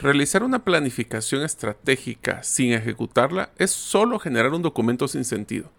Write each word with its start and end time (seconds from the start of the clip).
Realizar 0.00 0.42
una 0.42 0.64
planificación 0.64 1.42
estratégica 1.42 2.42
sin 2.42 2.72
ejecutarla 2.72 3.50
es 3.58 3.70
solo 3.70 4.18
generar 4.18 4.54
un 4.54 4.62
documento 4.62 5.06
sin 5.08 5.26
sentido. 5.26 5.70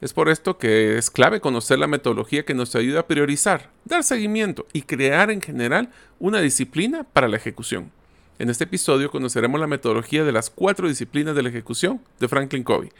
Es 0.00 0.12
por 0.12 0.28
esto 0.28 0.58
que 0.58 0.98
es 0.98 1.12
clave 1.12 1.40
conocer 1.40 1.78
la 1.78 1.86
metodología 1.86 2.44
que 2.44 2.54
nos 2.54 2.74
ayuda 2.74 3.00
a 3.00 3.06
priorizar, 3.06 3.70
dar 3.84 4.02
seguimiento 4.02 4.66
y 4.72 4.82
crear 4.82 5.30
en 5.30 5.40
general 5.40 5.90
una 6.18 6.40
disciplina 6.40 7.04
para 7.04 7.28
la 7.28 7.36
ejecución. 7.36 7.92
En 8.40 8.50
este 8.50 8.64
episodio 8.64 9.12
conoceremos 9.12 9.60
la 9.60 9.68
metodología 9.68 10.24
de 10.24 10.32
las 10.32 10.50
cuatro 10.50 10.88
disciplinas 10.88 11.36
de 11.36 11.44
la 11.44 11.50
ejecución 11.50 12.00
de 12.18 12.26
Franklin 12.26 12.64
Covey, 12.64 12.90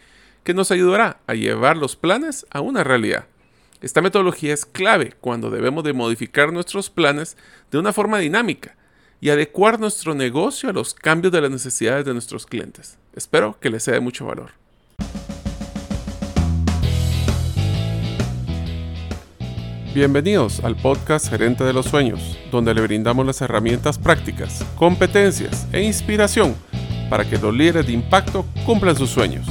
que 0.45 0.55
nos 0.55 0.71
ayudará 0.71 1.19
a 1.27 1.35
llevar 1.35 1.77
los 1.77 1.97
planes 1.97 2.47
a 2.51 2.61
una 2.61 2.85
realidad. 2.85 3.27
Esta 3.81 4.01
metodología 4.01 4.55
es 4.55 4.65
clave 4.65 5.15
cuando 5.21 5.51
debemos 5.51 5.83
de 5.83 5.93
modificar 5.93 6.53
nuestros 6.53 6.89
planes 6.89 7.37
de 7.73 7.79
una 7.79 7.93
forma 7.93 8.19
dinámica 8.19 8.77
y 9.21 9.31
adecuar 9.31 9.81
nuestro 9.81 10.15
negocio 10.15 10.71
a 10.71 10.73
los 10.73 10.95
cambios 10.95 11.33
de 11.33 11.41
las 11.41 11.51
necesidades 11.51 12.05
de 12.05 12.13
nuestros 12.13 12.47
clientes. 12.47 12.99
Espero 13.15 13.59
que 13.61 13.71
les 13.71 13.83
sea 13.83 13.95
de 13.95 14.01
mucho 14.01 14.27
valor. 14.27 14.51
Bienvenidos 19.95 20.63
al 20.63 20.77
podcast 20.77 21.29
Gerente 21.29 21.65
de 21.65 21.73
los 21.73 21.87
Sueños, 21.87 22.39
donde 22.53 22.73
le 22.73 22.83
brindamos 22.83 23.27
las 23.27 23.41
herramientas 23.41 23.99
prácticas, 23.99 24.65
competencias 24.77 25.67
e 25.73 25.83
inspiración 25.83 26.55
para 27.11 27.29
que 27.29 27.39
los 27.39 27.55
líderes 27.55 27.87
de 27.87 27.95
impacto 27.95 28.45
cumplan 28.65 28.95
sus 28.95 29.11
sueños. 29.11 29.47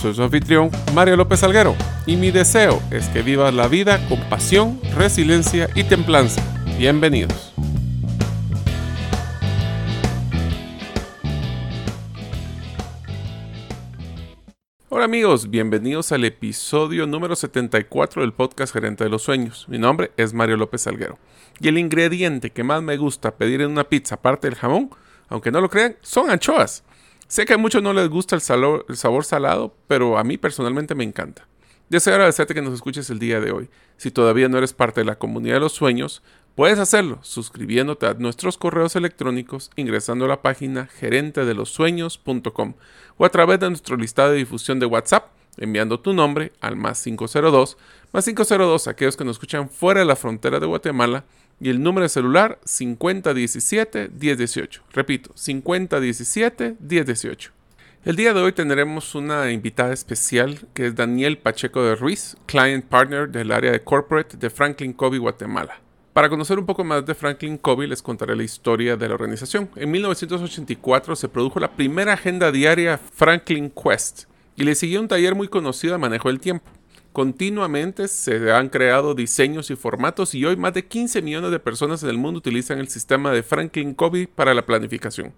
Soy 0.00 0.14
su 0.14 0.22
anfitrión, 0.22 0.70
Mario 0.94 1.16
López 1.16 1.42
Alguero, 1.42 1.74
y 2.06 2.16
mi 2.16 2.30
deseo 2.30 2.80
es 2.90 3.08
que 3.08 3.22
vivas 3.22 3.52
la 3.52 3.68
vida 3.68 4.06
con 4.08 4.20
pasión, 4.30 4.80
resiliencia 4.94 5.68
y 5.74 5.84
templanza. 5.84 6.42
Bienvenidos. 6.78 7.52
Hola 14.96 15.06
amigos, 15.06 15.50
bienvenidos 15.50 16.12
al 16.12 16.24
episodio 16.24 17.08
número 17.08 17.34
74 17.34 18.22
del 18.22 18.32
podcast 18.32 18.72
Gerente 18.72 19.02
de 19.02 19.10
los 19.10 19.22
Sueños. 19.22 19.66
Mi 19.68 19.76
nombre 19.76 20.12
es 20.16 20.32
Mario 20.32 20.56
López 20.56 20.82
Salguero. 20.82 21.18
Y 21.58 21.66
el 21.66 21.78
ingrediente 21.78 22.50
que 22.50 22.62
más 22.62 22.80
me 22.80 22.96
gusta 22.96 23.34
pedir 23.34 23.60
en 23.60 23.72
una 23.72 23.88
pizza, 23.88 24.14
aparte 24.14 24.46
del 24.46 24.56
jamón, 24.56 24.90
aunque 25.26 25.50
no 25.50 25.60
lo 25.60 25.68
crean, 25.68 25.96
son 26.00 26.30
anchoas. 26.30 26.84
Sé 27.26 27.44
que 27.44 27.54
a 27.54 27.58
muchos 27.58 27.82
no 27.82 27.92
les 27.92 28.08
gusta 28.08 28.36
el, 28.36 28.40
sabor 28.40 29.24
salado, 29.24 29.74
pero 29.88 30.16
a 30.16 30.22
mí 30.22 30.38
personalmente 30.38 30.94
me 30.94 31.02
encanta. 31.02 31.48
Deseo 31.88 32.14
agradecerte 32.14 32.54
que 32.54 32.62
nos 32.62 32.72
escuches 32.72 33.10
el 33.10 33.18
día 33.18 33.40
de 33.40 33.50
hoy. 33.50 33.70
Si 33.96 34.12
todavía 34.12 34.48
no 34.48 34.58
eres 34.58 34.74
parte 34.74 35.00
de 35.00 35.06
la 35.06 35.18
comunidad 35.18 35.54
de 35.54 35.60
los 35.60 35.72
sueños, 35.72 36.22
Puedes 36.54 36.78
hacerlo 36.78 37.18
suscribiéndote 37.22 38.06
a 38.06 38.14
nuestros 38.14 38.58
correos 38.58 38.94
electrónicos 38.94 39.72
ingresando 39.74 40.26
a 40.26 40.28
la 40.28 40.40
página 40.40 40.86
gerentedelosueños.com 40.86 42.74
o 43.16 43.24
a 43.24 43.30
través 43.30 43.60
de 43.60 43.68
nuestro 43.68 43.96
listado 43.96 44.32
de 44.32 44.38
difusión 44.38 44.78
de 44.78 44.86
WhatsApp 44.86 45.28
enviando 45.56 46.00
tu 46.00 46.12
nombre 46.12 46.52
al 46.60 46.76
más 46.76 47.02
502, 47.02 47.78
más 48.12 48.24
502 48.24 48.88
aquellos 48.88 49.16
que 49.16 49.24
nos 49.24 49.36
escuchan 49.36 49.70
fuera 49.70 50.00
de 50.00 50.06
la 50.06 50.16
frontera 50.16 50.58
de 50.60 50.66
Guatemala 50.66 51.24
y 51.60 51.70
el 51.70 51.82
número 51.82 52.04
de 52.04 52.08
celular 52.08 52.58
5017-1018. 52.64 54.80
Repito, 54.92 55.32
5017-1018. 55.34 57.50
El 58.04 58.16
día 58.16 58.34
de 58.34 58.40
hoy 58.40 58.52
tendremos 58.52 59.14
una 59.14 59.50
invitada 59.50 59.94
especial 59.94 60.68
que 60.74 60.86
es 60.86 60.94
Daniel 60.94 61.38
Pacheco 61.38 61.82
de 61.82 61.96
Ruiz, 61.96 62.36
Client 62.46 62.84
Partner 62.84 63.30
del 63.30 63.50
área 63.50 63.72
de 63.72 63.82
Corporate 63.82 64.36
de 64.36 64.50
Franklin 64.50 64.92
Covey, 64.92 65.18
Guatemala. 65.18 65.80
Para 66.14 66.28
conocer 66.28 66.60
un 66.60 66.64
poco 66.64 66.84
más 66.84 67.04
de 67.04 67.12
Franklin 67.16 67.58
Covey 67.58 67.88
les 67.88 68.00
contaré 68.00 68.36
la 68.36 68.44
historia 68.44 68.96
de 68.96 69.08
la 69.08 69.14
organización. 69.14 69.68
En 69.74 69.90
1984 69.90 71.16
se 71.16 71.28
produjo 71.28 71.58
la 71.58 71.72
primera 71.72 72.12
agenda 72.12 72.52
diaria 72.52 72.98
Franklin 72.98 73.68
Quest 73.68 74.26
y 74.54 74.62
le 74.62 74.76
siguió 74.76 75.00
un 75.00 75.08
taller 75.08 75.34
muy 75.34 75.48
conocido 75.48 75.94
de 75.94 75.98
manejo 75.98 76.28
del 76.28 76.38
tiempo. 76.38 76.70
Continuamente 77.12 78.06
se 78.06 78.52
han 78.52 78.68
creado 78.68 79.16
diseños 79.16 79.72
y 79.72 79.76
formatos 79.76 80.36
y 80.36 80.44
hoy 80.44 80.56
más 80.56 80.72
de 80.74 80.86
15 80.86 81.20
millones 81.20 81.50
de 81.50 81.58
personas 81.58 82.04
en 82.04 82.10
el 82.10 82.18
mundo 82.18 82.38
utilizan 82.38 82.78
el 82.78 82.86
sistema 82.86 83.32
de 83.32 83.42
Franklin 83.42 83.92
Covey 83.92 84.28
para 84.28 84.54
la 84.54 84.64
planificación. 84.64 85.32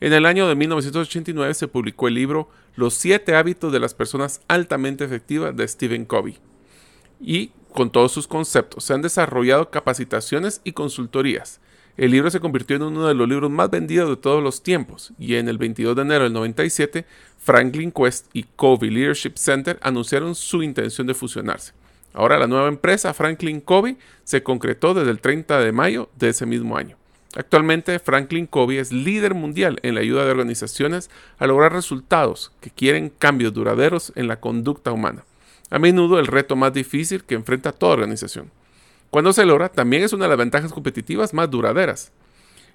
En 0.00 0.14
el 0.14 0.24
año 0.24 0.48
de 0.48 0.54
1989 0.54 1.52
se 1.52 1.68
publicó 1.68 2.08
el 2.08 2.14
libro 2.14 2.48
Los 2.76 2.94
siete 2.94 3.36
hábitos 3.36 3.74
de 3.74 3.80
las 3.80 3.92
personas 3.92 4.40
altamente 4.48 5.04
efectivas 5.04 5.54
de 5.54 5.68
Stephen 5.68 6.06
Covey. 6.06 6.38
Y 7.20 7.50
con 7.72 7.90
todos 7.90 8.12
sus 8.12 8.26
conceptos. 8.26 8.84
Se 8.84 8.94
han 8.94 9.02
desarrollado 9.02 9.70
capacitaciones 9.70 10.60
y 10.64 10.72
consultorías. 10.72 11.60
El 11.96 12.12
libro 12.12 12.30
se 12.30 12.38
convirtió 12.38 12.76
en 12.76 12.82
uno 12.82 13.08
de 13.08 13.14
los 13.14 13.28
libros 13.28 13.50
más 13.50 13.70
vendidos 13.70 14.08
de 14.08 14.16
todos 14.16 14.40
los 14.40 14.62
tiempos 14.62 15.12
y 15.18 15.34
en 15.34 15.48
el 15.48 15.58
22 15.58 15.96
de 15.96 16.02
enero 16.02 16.24
del 16.24 16.32
97, 16.32 17.04
Franklin 17.38 17.90
Quest 17.90 18.26
y 18.32 18.44
Covey 18.44 18.88
Leadership 18.88 19.32
Center 19.34 19.80
anunciaron 19.82 20.36
su 20.36 20.62
intención 20.62 21.08
de 21.08 21.14
fusionarse. 21.14 21.72
Ahora 22.14 22.38
la 22.38 22.46
nueva 22.46 22.68
empresa 22.68 23.12
Franklin 23.14 23.60
Covey 23.60 23.96
se 24.22 24.44
concretó 24.44 24.94
desde 24.94 25.10
el 25.10 25.20
30 25.20 25.58
de 25.58 25.72
mayo 25.72 26.08
de 26.16 26.28
ese 26.28 26.46
mismo 26.46 26.76
año. 26.76 26.96
Actualmente 27.34 27.98
Franklin 27.98 28.46
Covey 28.46 28.78
es 28.78 28.92
líder 28.92 29.34
mundial 29.34 29.80
en 29.82 29.96
la 29.96 30.00
ayuda 30.00 30.24
de 30.24 30.30
organizaciones 30.30 31.10
a 31.38 31.48
lograr 31.48 31.72
resultados 31.72 32.52
que 32.60 32.70
quieren 32.70 33.10
cambios 33.10 33.52
duraderos 33.52 34.12
en 34.14 34.28
la 34.28 34.38
conducta 34.38 34.92
humana 34.92 35.24
a 35.70 35.78
menudo 35.78 36.18
el 36.18 36.26
reto 36.26 36.56
más 36.56 36.72
difícil 36.72 37.24
que 37.24 37.34
enfrenta 37.34 37.72
toda 37.72 37.94
organización. 37.94 38.50
Cuando 39.10 39.32
se 39.32 39.46
logra, 39.46 39.70
también 39.70 40.02
es 40.02 40.12
una 40.12 40.24
de 40.24 40.30
las 40.30 40.38
ventajas 40.38 40.72
competitivas 40.72 41.32
más 41.32 41.50
duraderas. 41.50 42.12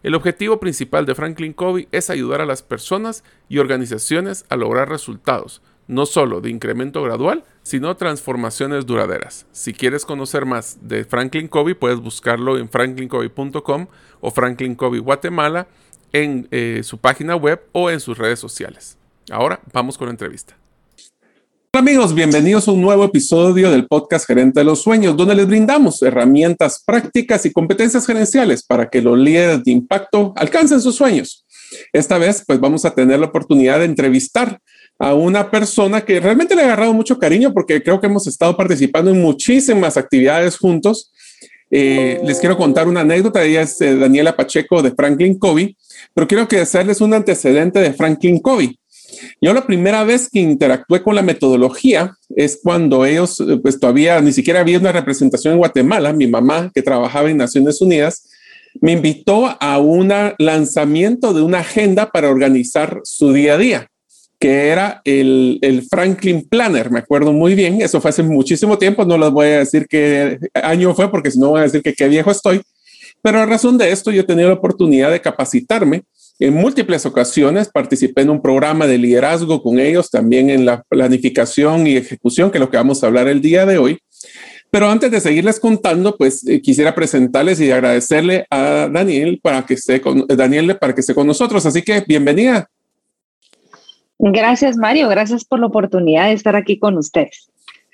El 0.01 0.15
objetivo 0.15 0.59
principal 0.59 1.05
de 1.05 1.15
Franklin 1.15 1.53
Covey 1.53 1.87
es 1.91 2.09
ayudar 2.09 2.41
a 2.41 2.45
las 2.45 2.61
personas 2.61 3.23
y 3.47 3.59
organizaciones 3.59 4.45
a 4.49 4.57
lograr 4.57 4.89
resultados, 4.89 5.61
no 5.87 6.05
solo 6.05 6.41
de 6.41 6.49
incremento 6.49 7.01
gradual, 7.03 7.43
sino 7.61 7.95
transformaciones 7.95 8.85
duraderas. 8.85 9.45
Si 9.51 9.73
quieres 9.73 10.05
conocer 10.05 10.45
más 10.45 10.77
de 10.81 11.05
Franklin 11.05 11.47
Covey, 11.47 11.73
puedes 11.73 11.99
buscarlo 11.99 12.57
en 12.57 12.67
franklincovey.com 12.67 13.87
o 14.19 14.31
Franklin 14.31 14.75
Covey 14.75 14.99
Guatemala 14.99 15.67
en 16.11 16.47
eh, 16.51 16.81
su 16.83 16.97
página 16.97 17.35
web 17.35 17.61
o 17.71 17.89
en 17.89 17.99
sus 17.99 18.17
redes 18.17 18.39
sociales. 18.39 18.97
Ahora 19.31 19.61
vamos 19.71 19.97
con 19.97 20.07
la 20.07 20.11
entrevista. 20.11 20.57
Amigos, 21.75 22.13
bienvenidos 22.13 22.67
a 22.67 22.71
un 22.71 22.81
nuevo 22.81 23.03
episodio 23.03 23.71
del 23.71 23.87
podcast 23.87 24.27
Gerente 24.27 24.59
de 24.59 24.63
los 24.63 24.83
Sueños, 24.83 25.17
donde 25.17 25.33
les 25.33 25.47
brindamos 25.47 26.03
herramientas 26.03 26.83
prácticas 26.85 27.47
y 27.47 27.51
competencias 27.51 28.05
gerenciales 28.05 28.61
para 28.61 28.91
que 28.91 29.01
los 29.01 29.17
líderes 29.17 29.63
de 29.63 29.71
impacto 29.71 30.33
alcancen 30.35 30.79
sus 30.81 30.93
sueños. 30.93 31.47
Esta 31.91 32.19
vez, 32.19 32.43
pues 32.45 32.59
vamos 32.59 32.85
a 32.85 32.93
tener 32.93 33.19
la 33.19 33.25
oportunidad 33.25 33.79
de 33.79 33.85
entrevistar 33.85 34.59
a 34.99 35.15
una 35.15 35.49
persona 35.49 36.01
que 36.01 36.19
realmente 36.19 36.55
le 36.55 36.61
ha 36.61 36.65
agarrado 36.65 36.93
mucho 36.93 37.17
cariño 37.17 37.51
porque 37.51 37.81
creo 37.81 37.99
que 37.99 38.05
hemos 38.05 38.27
estado 38.27 38.55
participando 38.55 39.09
en 39.09 39.19
muchísimas 39.19 39.97
actividades 39.97 40.59
juntos. 40.59 41.11
Eh, 41.71 42.21
les 42.23 42.39
quiero 42.39 42.55
contar 42.55 42.87
una 42.87 43.01
anécdota. 43.01 43.43
Ella 43.43 43.63
es 43.63 43.81
eh, 43.81 43.95
Daniela 43.95 44.35
Pacheco 44.35 44.83
de 44.83 44.91
Franklin 44.91 45.39
Covey, 45.39 45.75
pero 46.13 46.27
quiero 46.27 46.47
que 46.47 46.59
hacerles 46.59 47.01
un 47.01 47.15
antecedente 47.15 47.79
de 47.79 47.93
Franklin 47.93 48.37
Covey. 48.37 48.77
Yo 49.41 49.53
la 49.53 49.65
primera 49.65 50.03
vez 50.03 50.29
que 50.29 50.39
interactué 50.39 51.01
con 51.03 51.15
la 51.15 51.21
metodología 51.21 52.15
es 52.35 52.59
cuando 52.61 53.05
ellos, 53.05 53.39
eh, 53.39 53.57
pues 53.61 53.79
todavía 53.79 54.19
ni 54.21 54.31
siquiera 54.31 54.61
había 54.61 54.79
una 54.79 54.91
representación 54.91 55.53
en 55.53 55.59
Guatemala. 55.59 56.13
Mi 56.13 56.27
mamá, 56.27 56.71
que 56.73 56.81
trabajaba 56.81 57.29
en 57.29 57.37
Naciones 57.37 57.81
Unidas, 57.81 58.29
me 58.81 58.93
invitó 58.93 59.55
a 59.59 59.77
un 59.77 60.11
lanzamiento 60.37 61.33
de 61.33 61.41
una 61.41 61.59
agenda 61.59 62.09
para 62.11 62.29
organizar 62.29 63.01
su 63.03 63.31
día 63.31 63.53
a 63.53 63.57
día, 63.57 63.87
que 64.39 64.69
era 64.69 65.01
el, 65.05 65.59
el, 65.61 65.83
Franklin 65.83 66.47
Planner. 66.47 66.89
Me 66.89 66.99
acuerdo 66.99 67.33
muy 67.33 67.55
bien, 67.55 67.81
eso 67.81 68.01
fue 68.01 68.09
hace 68.09 68.23
muchísimo 68.23 68.77
tiempo, 68.77 69.05
no 69.05 69.17
les 69.17 69.29
voy 69.29 69.47
a 69.47 69.59
decir 69.59 69.87
qué 69.87 70.39
año 70.53 70.93
fue 70.95 71.11
porque 71.11 71.31
si 71.31 71.39
no 71.39 71.49
voy 71.49 71.59
a 71.59 71.63
decir 71.63 71.81
que 71.81 71.93
qué 71.93 72.07
viejo 72.07 72.31
estoy, 72.31 72.61
pero 73.21 73.39
a 73.39 73.45
razón 73.45 73.77
de 73.77 73.91
esto 73.91 74.11
yo 74.11 74.21
he 74.21 74.25
tenido 74.25 74.49
la 74.49 74.55
oportunidad 74.55 75.11
de 75.11 75.21
capacitarme 75.21 76.03
en 76.39 76.53
múltiples 76.53 77.05
ocasiones 77.05 77.69
participé 77.69 78.21
en 78.21 78.31
un 78.31 78.41
programa 78.41 78.87
de 78.87 78.97
liderazgo 78.97 79.61
con 79.61 79.79
ellos, 79.79 80.09
también 80.09 80.49
en 80.49 80.65
la 80.65 80.83
planificación 80.83 81.85
y 81.85 81.95
ejecución, 81.95 82.49
que 82.49 82.57
es 82.57 82.59
lo 82.59 82.69
que 82.69 82.77
vamos 82.77 83.03
a 83.03 83.07
hablar 83.07 83.27
el 83.27 83.41
día 83.41 83.65
de 83.65 83.77
hoy. 83.77 83.99
Pero 84.71 84.89
antes 84.89 85.11
de 85.11 85.19
seguirles 85.19 85.59
contando, 85.59 86.17
pues 86.17 86.47
eh, 86.47 86.59
quisiera 86.59 86.95
presentarles 86.95 87.61
y 87.61 87.69
agradecerle 87.69 88.47
a 88.49 88.89
Daniel 88.91 89.39
para 89.43 89.63
que 89.65 89.75
esté 89.75 90.01
con 90.01 90.25
Daniel 90.25 90.77
para 90.79 90.95
que 90.95 91.01
esté 91.01 91.13
con 91.13 91.27
nosotros. 91.27 91.63
Así 91.67 91.83
que 91.83 92.03
bienvenida. 92.07 92.67
Gracias, 94.17 94.75
Mario. 94.75 95.09
Gracias 95.09 95.45
por 95.45 95.59
la 95.59 95.67
oportunidad 95.67 96.25
de 96.25 96.33
estar 96.33 96.55
aquí 96.55 96.79
con 96.79 96.97
ustedes. 96.97 97.51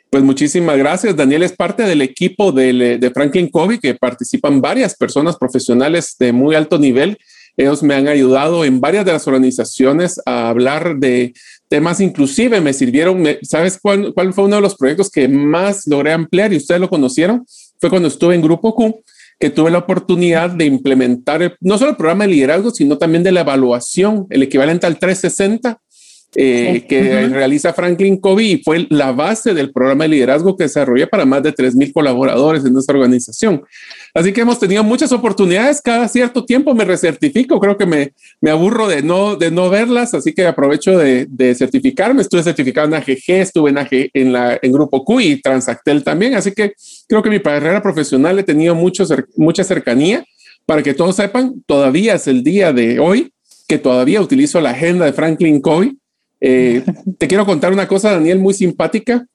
Pues 0.10 0.24
muchísimas 0.24 0.78
gracias. 0.78 1.16
Daniel 1.18 1.44
es 1.44 1.52
parte 1.52 1.84
del 1.84 2.02
equipo 2.02 2.54
de, 2.54 2.98
de 2.98 3.12
Franklin 3.12 3.50
Covey, 3.50 3.80
que 3.80 3.96
participan 3.96 4.62
varias 4.62 4.96
personas 4.96 5.36
profesionales 5.36 6.16
de 6.18 6.32
muy 6.32 6.56
alto 6.56 6.80
nivel 6.80 7.18
ellos 7.58 7.84
me 7.84 7.96
han 7.96 8.08
ayudado 8.08 8.66
en 8.66 8.80
varias 8.80 9.06
de 9.06 9.14
las 9.14 9.28
organizaciones 9.28 10.20
a 10.26 10.50
hablar 10.50 10.98
de 10.98 11.34
temas, 11.68 12.00
inclusive 12.00 12.62
me 12.62 12.74
sirvieron, 12.74 13.24
¿sabes 13.44 13.80
cuál, 13.82 14.14
cuál 14.14 14.34
fue 14.34 14.46
uno 14.46 14.58
de 14.58 14.62
los 14.62 14.76
proyectos 14.76 15.10
que 15.10 15.28
más 15.28 15.86
logré 15.88 16.12
ampliar 16.14 16.52
y 16.54 16.58
ustedes 16.58 16.82
lo 16.82 16.90
conocieron? 16.90 17.46
Fue 17.80 17.90
cuando 17.90 18.08
estuve 18.08 18.36
en 18.36 18.42
Grupo 18.42 18.74
Q 18.76 19.04
que 19.40 19.50
tuve 19.50 19.72
la 19.72 19.78
oportunidad 19.78 20.50
de 20.50 20.66
implementar 20.66 21.56
no 21.62 21.78
solo 21.78 21.92
el 21.92 21.96
programa 21.96 22.26
de 22.26 22.32
liderazgo, 22.32 22.72
sino 22.72 22.98
también 22.98 23.24
de 23.24 23.32
la 23.32 23.42
evaluación, 23.42 24.28
el 24.30 24.44
equivalente 24.44 24.86
al 24.86 25.00
360 25.00 25.80
eh, 26.36 26.86
que 26.88 27.28
realiza 27.28 27.74
Franklin 27.74 28.18
Covey 28.18 28.52
y 28.52 28.64
fue 28.64 28.86
la 28.90 29.12
base 29.12 29.54
del 29.54 29.72
programa 29.72 30.04
de 30.04 30.10
liderazgo 30.10 30.56
que 30.56 30.66
desarrollé 30.66 31.08
para 31.08 31.26
más 31.26 31.42
de 31.42 31.54
3.000 31.54 31.92
colaboradores 31.92 32.64
en 32.64 32.74
nuestra 32.74 32.96
organización. 32.96 33.64
Así 34.14 34.32
que 34.32 34.42
hemos 34.42 34.60
tenido 34.60 34.84
muchas 34.84 35.12
oportunidades, 35.12 35.82
cada 35.82 36.08
cierto 36.08 36.46
tiempo 36.46 36.76
me 36.76 36.86
recertifico, 36.86 37.60
creo 37.60 37.78
que 37.78 37.86
me, 37.86 38.14
me 38.42 38.52
aburro 38.52 38.88
de 38.88 39.02
no, 39.02 39.36
de 39.36 39.50
no 39.50 39.70
verlas, 39.70 40.14
así 40.14 40.34
que 40.34 40.46
aprovecho 40.46 40.98
de, 40.98 41.26
de 41.28 41.56
certificarme, 41.56 42.22
estuve 42.22 42.44
certificado 42.44 42.88
en 42.88 42.94
AGG, 42.94 43.24
estuve 43.28 43.72
en, 43.72 43.78
AG, 43.80 43.90
en, 44.14 44.34
la, 44.34 44.60
en 44.62 44.72
Grupo 44.72 45.04
Q 45.04 45.22
y 45.22 45.42
Transactel 45.42 46.04
también, 46.04 46.36
así 46.36 46.52
que 46.52 46.74
creo 47.08 47.24
que 47.24 47.30
mi 47.30 47.40
carrera 47.40 47.82
profesional 47.82 48.38
he 48.38 48.44
tenido 48.44 48.76
mucho, 48.76 49.04
mucha 49.36 49.64
cercanía. 49.64 50.24
Para 50.66 50.84
que 50.84 50.94
todos 50.94 51.16
sepan, 51.16 51.64
todavía 51.66 52.14
es 52.14 52.28
el 52.28 52.44
día 52.44 52.72
de 52.72 53.00
hoy 53.00 53.34
que 53.68 53.80
todavía 53.80 54.22
utilizo 54.22 54.62
la 54.62 54.70
agenda 54.70 55.06
de 55.06 55.14
Franklin 55.14 55.62
Covey 55.62 55.98
eh, 56.42 56.84
te 57.18 57.28
quiero 57.28 57.46
contar 57.46 57.74
una 57.74 57.88
cosa, 57.88 58.12
Daniel, 58.12 58.40
muy 58.40 58.54
simpática. 58.54 59.26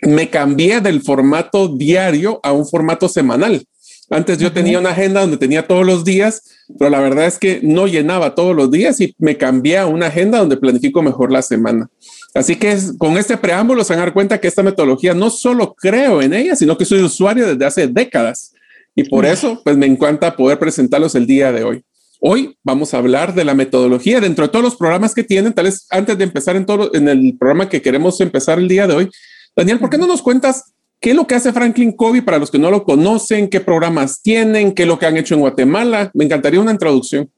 Me 0.00 0.30
cambié 0.30 0.80
del 0.80 1.02
formato 1.02 1.68
diario 1.68 2.40
a 2.42 2.52
un 2.52 2.66
formato 2.66 3.08
semanal. 3.08 3.66
Antes 4.08 4.38
yo 4.38 4.52
tenía 4.52 4.78
una 4.78 4.90
agenda 4.90 5.20
donde 5.20 5.36
tenía 5.36 5.66
todos 5.66 5.84
los 5.84 6.04
días, 6.04 6.42
pero 6.78 6.90
la 6.90 7.00
verdad 7.00 7.26
es 7.26 7.38
que 7.38 7.60
no 7.62 7.88
llenaba 7.88 8.36
todos 8.36 8.54
los 8.54 8.70
días 8.70 9.00
y 9.00 9.14
me 9.18 9.36
cambié 9.36 9.78
a 9.78 9.86
una 9.86 10.06
agenda 10.06 10.38
donde 10.38 10.56
planifico 10.56 11.02
mejor 11.02 11.32
la 11.32 11.42
semana. 11.42 11.88
Así 12.32 12.56
que 12.56 12.76
con 12.98 13.16
este 13.18 13.36
preámbulo 13.36 13.82
se 13.82 13.94
van 13.94 14.00
a 14.00 14.04
dar 14.04 14.12
cuenta 14.12 14.38
que 14.38 14.46
esta 14.46 14.62
metodología 14.62 15.14
no 15.14 15.30
solo 15.30 15.74
creo 15.74 16.22
en 16.22 16.34
ella, 16.34 16.54
sino 16.54 16.78
que 16.78 16.84
soy 16.84 17.02
usuario 17.02 17.48
desde 17.48 17.64
hace 17.64 17.88
décadas. 17.88 18.52
Y 18.94 19.04
por 19.04 19.26
eso, 19.26 19.60
pues 19.64 19.76
me 19.76 19.86
encanta 19.86 20.36
poder 20.36 20.58
presentarlos 20.58 21.14
el 21.16 21.26
día 21.26 21.50
de 21.50 21.64
hoy. 21.64 21.84
Hoy 22.20 22.56
vamos 22.62 22.94
a 22.94 22.98
hablar 22.98 23.34
de 23.34 23.44
la 23.44 23.54
metodología 23.54 24.20
dentro 24.20 24.46
de 24.46 24.52
todos 24.52 24.64
los 24.64 24.76
programas 24.76 25.14
que 25.14 25.22
tienen. 25.22 25.52
Tal 25.52 25.66
vez 25.66 25.86
antes 25.90 26.16
de 26.16 26.24
empezar 26.24 26.56
en 26.56 26.64
todo 26.64 26.94
en 26.94 27.08
el 27.08 27.36
programa 27.38 27.68
que 27.68 27.82
queremos 27.82 28.20
empezar 28.20 28.58
el 28.58 28.68
día 28.68 28.86
de 28.86 28.94
hoy, 28.94 29.10
Daniel, 29.54 29.78
¿por 29.78 29.90
qué 29.90 29.98
no 29.98 30.06
nos 30.06 30.22
cuentas 30.22 30.74
qué 31.00 31.10
es 31.10 31.16
lo 31.16 31.26
que 31.26 31.34
hace 31.34 31.52
Franklin 31.52 31.92
Covey 31.92 32.22
para 32.22 32.38
los 32.38 32.50
que 32.50 32.58
no 32.58 32.70
lo 32.70 32.84
conocen, 32.84 33.48
qué 33.48 33.60
programas 33.60 34.22
tienen, 34.22 34.72
qué 34.72 34.82
es 34.82 34.88
lo 34.88 34.98
que 34.98 35.06
han 35.06 35.16
hecho 35.16 35.34
en 35.34 35.40
Guatemala? 35.40 36.10
Me 36.14 36.24
encantaría 36.24 36.60
una 36.60 36.72
introducción. 36.72 37.30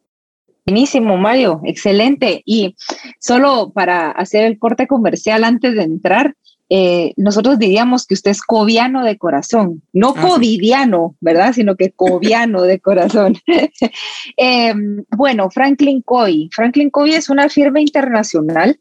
Buenísimo, 0.65 1.17
Mario, 1.17 1.61
excelente. 1.65 2.43
Y 2.45 2.77
solo 3.19 3.73
para 3.75 4.11
hacer 4.11 4.45
el 4.45 4.59
corte 4.59 4.87
comercial 4.87 5.45
antes 5.45 5.75
de 5.75 5.83
entrar, 5.83 6.35
eh, 6.71 7.15
nosotros 7.17 7.59
diríamos 7.59 8.07
que 8.07 8.15
usted 8.15 8.31
es 8.31 8.43
coviano 8.43 9.05
de 9.05 9.17
corazón, 9.17 9.83
no 9.93 10.15
ah, 10.17 10.21
covidiano, 10.21 11.17
¿verdad? 11.21 11.55
Sino 11.55 11.77
que 11.77 11.93
coviano 11.93 12.63
de 12.63 12.81
corazón. 12.81 13.37
Em, 14.37 15.05
bueno, 15.17 15.51
Franklin 15.51 16.03
Covey. 16.03 16.51
Franklin 16.53 16.91
Covey 16.91 17.15
es 17.15 17.31
una 17.31 17.49
firma 17.49 17.81
internacional, 17.81 18.79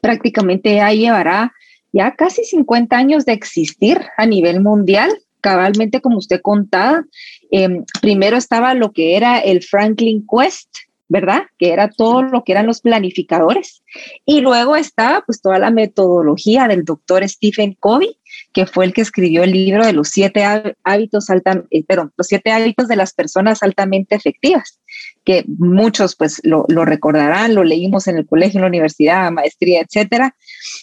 prácticamente 0.00 0.74
ya 0.74 0.92
llevará 0.92 1.52
ya 1.92 2.14
casi 2.14 2.44
50 2.44 2.96
años 2.96 3.24
de 3.24 3.32
existir 3.32 4.00
a 4.16 4.26
nivel 4.26 4.60
mundial, 4.60 5.10
cabalmente 5.40 6.00
como 6.00 6.18
usted 6.18 6.40
contaba. 6.42 7.04
Em, 7.50 7.84
primero 8.02 8.36
estaba 8.36 8.74
lo 8.74 8.92
que 8.92 9.16
era 9.16 9.38
el 9.38 9.62
Franklin 9.62 10.26
Quest, 10.26 10.68
¿verdad? 11.08 11.44
Que 11.58 11.72
era 11.72 11.88
todo 11.88 12.22
lo 12.22 12.44
que 12.44 12.52
eran 12.52 12.66
los 12.66 12.80
planificadores. 12.80 13.82
Y 14.26 14.40
luego 14.40 14.76
está 14.76 15.22
pues 15.24 15.40
toda 15.40 15.58
la 15.58 15.70
metodología 15.70 16.68
del 16.68 16.84
doctor 16.84 17.26
Stephen 17.26 17.76
Covey, 17.80 18.18
que 18.52 18.66
fue 18.66 18.84
el 18.84 18.92
que 18.92 19.00
escribió 19.00 19.42
el 19.42 19.52
libro 19.52 19.86
de 19.86 19.94
los 19.94 20.10
siete 20.10 20.44
hábitos 20.84 21.30
alta, 21.30 21.64
eh, 21.70 21.82
perdón, 21.84 22.12
los 22.16 22.26
siete 22.26 22.50
hábitos 22.50 22.88
de 22.88 22.96
las 22.96 23.14
personas 23.14 23.62
altamente 23.62 24.14
efectivas, 24.14 24.80
que 25.24 25.44
muchos 25.46 26.14
pues 26.14 26.40
lo, 26.44 26.66
lo, 26.68 26.84
recordarán, 26.84 27.54
lo 27.54 27.64
leímos 27.64 28.06
en 28.06 28.18
el 28.18 28.26
colegio, 28.26 28.58
en 28.58 28.62
la 28.62 28.68
universidad, 28.68 29.30
maestría, 29.30 29.80
etcétera. 29.80 30.36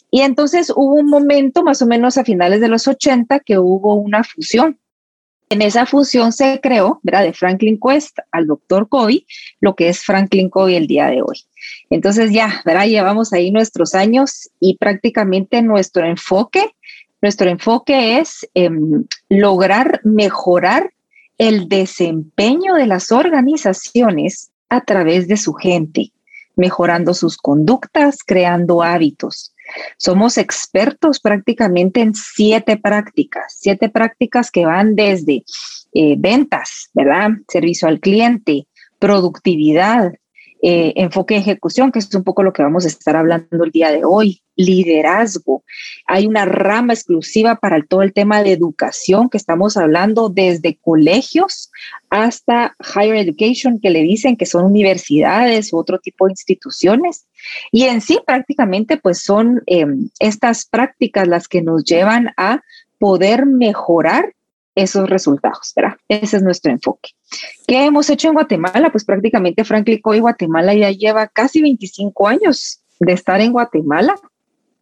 Y 0.10 0.22
entonces 0.22 0.72
hubo 0.76 0.96
un 0.96 1.08
momento 1.08 1.64
más 1.64 1.82
o 1.84 1.86
menos 1.86 2.18
a 2.18 2.26
finales 2.26 2.62
de 2.62 2.68
los 2.68 2.88
80 2.88 3.42
que 3.42 3.60
hubo 3.60 3.94
una 3.94 4.24
fusión 4.24 4.80
en 5.50 5.62
esa 5.62 5.86
fusión 5.86 6.32
se 6.32 6.60
creó, 6.62 7.00
¿verdad? 7.04 7.24
De 7.24 7.34
Franklin 7.34 7.80
Quest 7.80 8.20
al 8.32 8.48
doctor 8.48 8.90
Covey, 8.90 9.26
lo 9.60 9.76
que 9.76 9.90
es 9.90 10.04
Franklin 10.04 10.50
Covey 10.50 10.76
el 10.76 10.88
día 10.88 11.08
de 11.08 11.22
hoy. 11.22 11.46
Entonces 11.90 12.32
ya, 12.32 12.62
¿verdad? 12.66 12.88
Llevamos 12.88 13.32
ahí 13.34 13.52
nuestros 13.52 13.96
años 13.96 14.50
y 14.60 14.78
prácticamente 14.78 15.62
nuestro 15.62 16.06
enfoque, 16.06 16.76
nuestro 17.22 17.50
enfoque 17.50 18.20
es 18.20 18.48
em, 18.54 19.06
lograr 19.30 20.02
mejorar 20.04 20.92
el 21.38 21.68
desempeño 21.68 22.76
de 22.76 22.88
las 22.88 23.12
organizaciones 23.12 24.52
a 24.70 24.82
través 24.82 25.28
de 25.28 25.38
su 25.38 25.54
gente, 25.54 26.12
mejorando 26.56 27.14
sus 27.14 27.38
conductas, 27.38 28.20
creando 28.26 28.84
hábitos. 28.84 29.55
Somos 29.98 30.38
expertos 30.38 31.20
prácticamente 31.20 32.02
en 32.02 32.14
siete 32.14 32.78
prácticas, 32.78 33.56
siete 33.58 33.90
prácticas 33.90 34.52
que 34.52 34.66
van 34.66 34.96
desde 34.96 35.44
eh, 35.94 36.16
ventas, 36.18 36.90
¿verdad? 36.94 37.32
Servicio 37.48 37.88
al 37.88 38.00
cliente, 38.00 38.68
productividad, 39.00 40.14
eh, 40.62 40.94
enfoque 40.96 41.36
de 41.36 41.42
ejecución, 41.42 41.92
que 41.92 42.00
es 42.00 42.14
un 42.16 42.24
poco 42.24 42.42
lo 42.42 42.54
que 42.54 42.64
vamos 42.64 42.86
a 42.86 42.88
estar 42.88 43.16
hablando 43.16 43.64
el 43.64 43.72
día 43.72 43.92
de 43.92 44.04
hoy, 44.06 44.42
liderazgo. 44.56 45.64
Hay 46.08 46.28
una 46.28 46.46
rama 46.46 46.94
exclusiva 46.94 47.56
para 47.56 47.84
todo 47.84 48.02
el 48.02 48.14
tema 48.14 48.42
de 48.42 48.54
educación 48.54 49.30
que 49.30 49.38
estamos 49.38 49.78
hablando 49.78 50.30
desde 50.30 50.78
colegios 50.82 51.72
hasta 52.10 52.76
higher 52.96 53.18
education, 53.18 53.80
que 53.80 53.90
le 53.90 54.02
dicen 54.02 54.38
que 54.38 54.46
son 54.46 54.66
universidades 54.66 55.74
u 55.74 55.78
otro 55.78 56.00
tipo 56.00 56.26
de 56.26 56.32
instituciones. 56.32 57.28
Y 57.72 57.84
en 57.84 58.02
sí 58.02 58.20
prácticamente 58.26 58.98
pues 58.98 59.22
son 59.22 59.62
em, 59.68 60.10
estas 60.20 60.66
prácticas 60.66 61.28
las 61.28 61.48
que 61.48 61.62
nos 61.62 61.84
llevan 61.84 62.34
a 62.38 62.62
poder 62.98 63.46
mejorar 63.46 64.34
esos 64.76 65.10
resultados, 65.10 65.72
¿verdad? 65.76 65.96
Ese 66.10 66.38
es 66.38 66.44
nuestro 66.44 66.72
enfoque. 66.72 67.12
¿Qué 67.66 67.86
hemos 67.86 68.10
hecho 68.10 68.28
en 68.28 68.34
Guatemala? 68.34 68.92
Pues 68.92 69.06
prácticamente 69.06 69.64
Franklin 69.64 70.02
Covey 70.02 70.20
Guatemala 70.20 70.74
ya 70.74 70.92
lleva 70.92 71.28
casi 71.28 71.62
25 71.62 72.28
años 72.28 72.82
de 73.00 73.14
estar 73.14 73.40
en 73.42 73.54
Guatemala. 73.54 74.16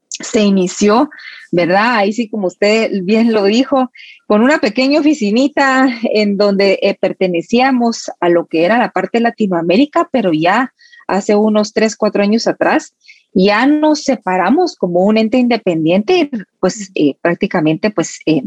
Se 0.10 0.42
inició, 0.42 1.10
¿verdad? 1.52 1.96
Ahí 1.98 2.14
sí, 2.14 2.30
como 2.30 2.48
usted 2.48 2.92
bien 3.04 3.34
lo 3.34 3.46
dijo, 3.46 3.92
con 4.28 4.42
una 4.42 4.60
pequeña 4.60 5.00
oficinita 5.00 5.88
en 6.04 6.38
donde 6.38 6.80
eh, 6.82 6.96
pertenecíamos 7.00 8.12
a 8.20 8.30
lo 8.30 8.46
que 8.46 8.66
era 8.66 8.78
la 8.78 8.92
parte 8.92 9.18
de 9.18 9.24
Latinoamérica, 9.24 10.10
pero 10.12 10.32
ya 10.34 10.74
hace 11.08 11.36
unos 11.36 11.74
3, 11.74 11.96
4 11.96 12.24
años 12.24 12.48
atrás, 12.48 12.96
ya 13.34 13.66
nos 13.66 14.04
separamos 14.04 14.76
como 14.76 15.02
un 15.02 15.18
ente 15.18 15.38
independiente, 15.38 16.30
pues 16.60 16.92
eh, 16.96 17.16
prácticamente 17.22 17.90
pues 17.90 18.20
eh, 18.26 18.44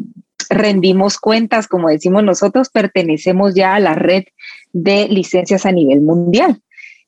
rendimos 0.51 1.19
cuentas, 1.19 1.69
como 1.69 1.89
decimos 1.89 2.25
nosotros, 2.25 2.69
pertenecemos 2.69 3.55
ya 3.55 3.75
a 3.75 3.81
la 3.81 3.95
red 3.95 4.25
de 4.73 5.09
licencias 5.09 5.67
a 5.67 5.73
nivel 5.73 6.01
mundial. 6.01 6.61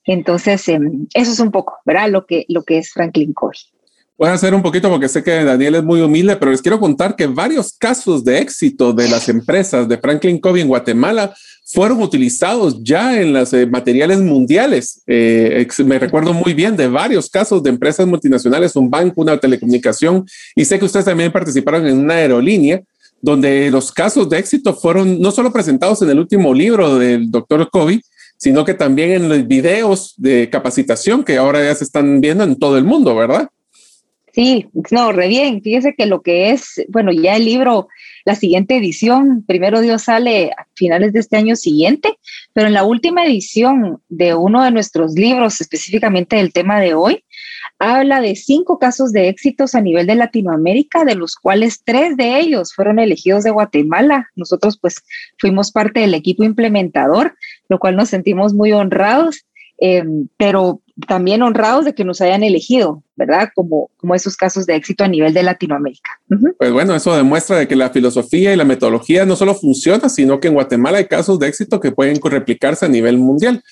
Entonces, 0.04 0.66
em, 0.68 1.07
eso 1.14 1.33
es 1.33 1.40
un 1.40 1.50
poco, 1.50 1.78
¿verdad? 1.85 2.09
Lo 2.09 2.26
que, 2.26 2.47
lo 2.49 2.64
que 2.64 2.78
es 2.78 2.90
Franklin 2.92 3.33
Covey. 3.35 3.59
Voy 4.16 4.30
a 4.30 4.33
hacer 4.33 4.52
un 4.52 4.62
poquito 4.62 4.88
porque 4.90 5.09
sé 5.09 5.23
que 5.23 5.45
Daniel 5.45 5.76
es 5.76 5.85
muy 5.85 6.00
humilde, 6.00 6.35
pero 6.37 6.50
les 6.50 6.61
quiero 6.61 6.80
contar 6.80 7.14
que 7.14 7.28
varios 7.28 7.73
casos 7.78 8.25
de 8.25 8.38
éxito 8.38 8.92
de 8.92 9.09
las 9.09 9.28
empresas 9.28 9.88
de 9.88 9.97
Franklin 9.97 10.40
Covey 10.40 10.62
en 10.62 10.68
Guatemala 10.68 11.33
fueron 11.64 12.02
utilizados 12.02 12.83
ya 12.83 13.21
en 13.21 13.33
los 13.33 13.52
eh, 13.52 13.66
materiales 13.66 14.18
mundiales. 14.18 15.02
Eh, 15.07 15.68
me 15.85 15.99
recuerdo 15.99 16.33
muy 16.33 16.54
bien 16.54 16.76
de 16.76 16.88
varios 16.88 17.30
casos 17.30 17.62
de 17.62 17.71
empresas 17.71 18.07
multinacionales, 18.07 18.75
un 18.75 18.90
banco, 18.90 19.21
una 19.21 19.38
telecomunicación, 19.38 20.26
y 20.57 20.64
sé 20.64 20.78
que 20.78 20.87
ustedes 20.87 21.04
también 21.04 21.30
participaron 21.30 21.87
en 21.87 21.99
una 21.99 22.14
aerolínea 22.14 22.83
donde 23.20 23.70
los 23.70 23.92
casos 23.92 24.28
de 24.28 24.38
éxito 24.38 24.75
fueron 24.75 25.20
no 25.20 25.30
solo 25.30 25.52
presentados 25.52 26.02
en 26.02 26.10
el 26.10 26.18
último 26.18 26.54
libro 26.54 26.98
del 26.98 27.30
doctor 27.30 27.68
Covey, 27.70 28.00
sino 28.37 28.64
que 28.64 28.75
también 28.75 29.10
en 29.10 29.28
los 29.28 29.46
videos 29.46 30.14
de 30.16 30.48
capacitación 30.48 31.25
que 31.25 31.37
ahora 31.37 31.62
ya 31.62 31.75
se 31.75 31.84
están 31.84 32.20
viendo 32.20 32.44
en 32.44 32.56
todo 32.56 32.78
el 32.78 32.84
mundo, 32.84 33.14
¿verdad? 33.14 33.48
Sí, 34.32 34.68
no, 34.92 35.10
re 35.10 35.26
bien. 35.26 35.62
Fíjese 35.62 35.94
que 35.96 36.06
lo 36.06 36.22
que 36.22 36.50
es, 36.50 36.84
bueno, 36.88 37.10
ya 37.10 37.34
el 37.34 37.44
libro, 37.44 37.88
la 38.25 38.37
siguiente 38.37 38.76
edición, 38.76 39.42
primero 39.44 39.80
Dios 39.80 40.02
sale 40.02 40.52
a 40.52 40.66
finales 40.75 41.12
de 41.12 41.18
este 41.18 41.37
año 41.37 41.56
siguiente, 41.56 42.16
pero 42.52 42.68
en 42.68 42.75
la 42.75 42.84
última 42.84 43.25
edición 43.25 44.00
de 44.08 44.34
uno 44.34 44.62
de 44.62 44.70
nuestros 44.70 45.14
libros, 45.14 45.60
específicamente 45.60 46.37
del 46.37 46.52
tema 46.52 46.78
de 46.78 46.94
hoy, 46.94 47.25
habla 47.78 48.20
de 48.20 48.37
cinco 48.37 48.78
casos 48.78 49.12
de 49.12 49.28
éxitos 49.28 49.75
a 49.75 49.80
nivel 49.80 50.06
de 50.06 50.14
Latinoamérica, 50.14 51.04
de 51.04 51.14
los 51.14 51.37
cuales 51.37 51.82
tres 51.84 52.16
de 52.16 52.38
ellos 52.38 52.72
fueron 52.75 52.98
elegidos 52.98 53.44
de 53.44 53.50
Guatemala. 53.50 54.28
Nosotros 54.37 54.78
pues 54.80 55.02
fuimos 55.38 55.70
parte 55.70 56.00
del 56.00 56.14
equipo 56.14 56.44
implementador, 56.44 57.34
lo 57.68 57.78
cual 57.78 57.96
nos 57.96 58.08
sentimos 58.08 58.54
muy 58.54 58.72
honrados. 58.72 59.44
Eh, 59.80 60.02
pero 60.37 60.82
también 61.06 61.42
honrados 61.42 61.84
de 61.84 61.94
que 61.94 62.04
nos 62.04 62.20
hayan 62.20 62.42
elegido, 62.42 63.04
¿verdad? 63.14 63.50
Como, 63.54 63.90
como 63.96 64.14
esos 64.14 64.37
casos 64.37 64.66
de 64.66 64.75
éxito 64.75 65.04
a 65.04 65.08
nivel 65.08 65.32
de 65.32 65.44
Latinoamérica. 65.44 66.10
Pues 66.58 66.72
bueno, 66.72 66.96
eso 66.96 67.14
demuestra 67.14 67.58
de 67.58 67.68
que 67.68 67.76
la 67.76 67.90
filosofía 67.90 68.52
y 68.52 68.56
la 68.56 68.64
metodología 68.64 69.25
no 69.25 69.37
solo 69.37 69.54
funciona, 69.54 70.08
sino 70.08 70.40
que 70.40 70.48
en 70.48 70.54
Guatemala 70.54 70.98
hay 70.98 71.06
casos 71.06 71.38
de 71.38 71.46
éxito 71.46 71.78
que 71.78 71.92
pueden 71.92 72.20
replicarse 72.20 72.87
a 72.87 72.88
nivel 72.88 73.18
mundial. 73.18 73.62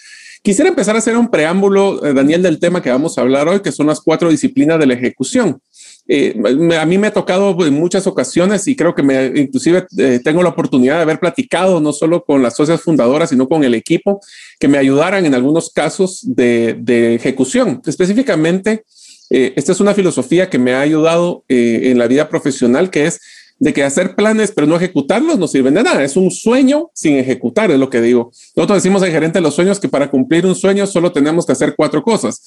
Quisiera 0.46 0.68
empezar 0.68 0.94
a 0.94 1.00
hacer 1.00 1.16
un 1.16 1.28
preámbulo, 1.28 2.06
eh, 2.06 2.14
Daniel, 2.14 2.40
del 2.40 2.60
tema 2.60 2.80
que 2.80 2.88
vamos 2.88 3.18
a 3.18 3.22
hablar 3.22 3.48
hoy, 3.48 3.58
que 3.62 3.72
son 3.72 3.88
las 3.88 4.00
cuatro 4.00 4.30
disciplinas 4.30 4.78
de 4.78 4.86
la 4.86 4.94
ejecución. 4.94 5.60
Eh, 6.06 6.40
a 6.80 6.86
mí 6.86 6.98
me 6.98 7.08
ha 7.08 7.12
tocado 7.12 7.66
en 7.66 7.74
muchas 7.74 8.06
ocasiones 8.06 8.68
y 8.68 8.76
creo 8.76 8.94
que 8.94 9.02
me, 9.02 9.26
inclusive 9.34 9.88
eh, 9.98 10.20
tengo 10.22 10.44
la 10.44 10.50
oportunidad 10.50 10.98
de 10.98 11.02
haber 11.02 11.18
platicado 11.18 11.80
no 11.80 11.92
solo 11.92 12.24
con 12.24 12.44
las 12.44 12.54
socias 12.54 12.80
fundadoras, 12.80 13.30
sino 13.30 13.48
con 13.48 13.64
el 13.64 13.74
equipo 13.74 14.20
que 14.60 14.68
me 14.68 14.78
ayudaran 14.78 15.26
en 15.26 15.34
algunos 15.34 15.70
casos 15.70 16.20
de, 16.22 16.76
ejecución. 17.16 17.82
Específicamente, 17.84 18.84
esta 19.28 19.72
es 19.72 19.80
una 19.80 19.94
filosofía 19.94 20.48
que 20.48 20.60
me 20.60 20.74
ha 20.74 20.80
ayudado 20.80 21.42
en 21.48 21.98
la 21.98 22.06
vida 22.06 22.28
profesional, 22.28 22.90
que 22.90 23.06
es 23.06 23.20
de 23.58 23.72
que 23.72 23.82
hacer 23.82 24.14
planes 24.14 24.52
pero 24.52 24.66
no 24.66 24.76
ejecutarlos 24.76 25.38
no 25.38 25.48
sirven 25.48 25.74
de 25.74 25.82
nada. 25.82 26.02
Es 26.04 26.16
un 26.16 26.30
sueño 26.30 26.90
sin 26.94 27.16
ejecutar, 27.16 27.70
es 27.70 27.78
lo 27.78 27.90
que 27.90 28.00
digo. 28.00 28.32
Nosotros 28.54 28.82
decimos 28.82 29.02
en 29.02 29.12
gerente 29.12 29.38
de 29.38 29.42
los 29.42 29.54
sueños 29.54 29.80
que 29.80 29.88
para 29.88 30.10
cumplir 30.10 30.46
un 30.46 30.54
sueño 30.54 30.86
solo 30.86 31.12
tenemos 31.12 31.46
que 31.46 31.52
hacer 31.52 31.74
cuatro 31.76 32.02
cosas. 32.02 32.42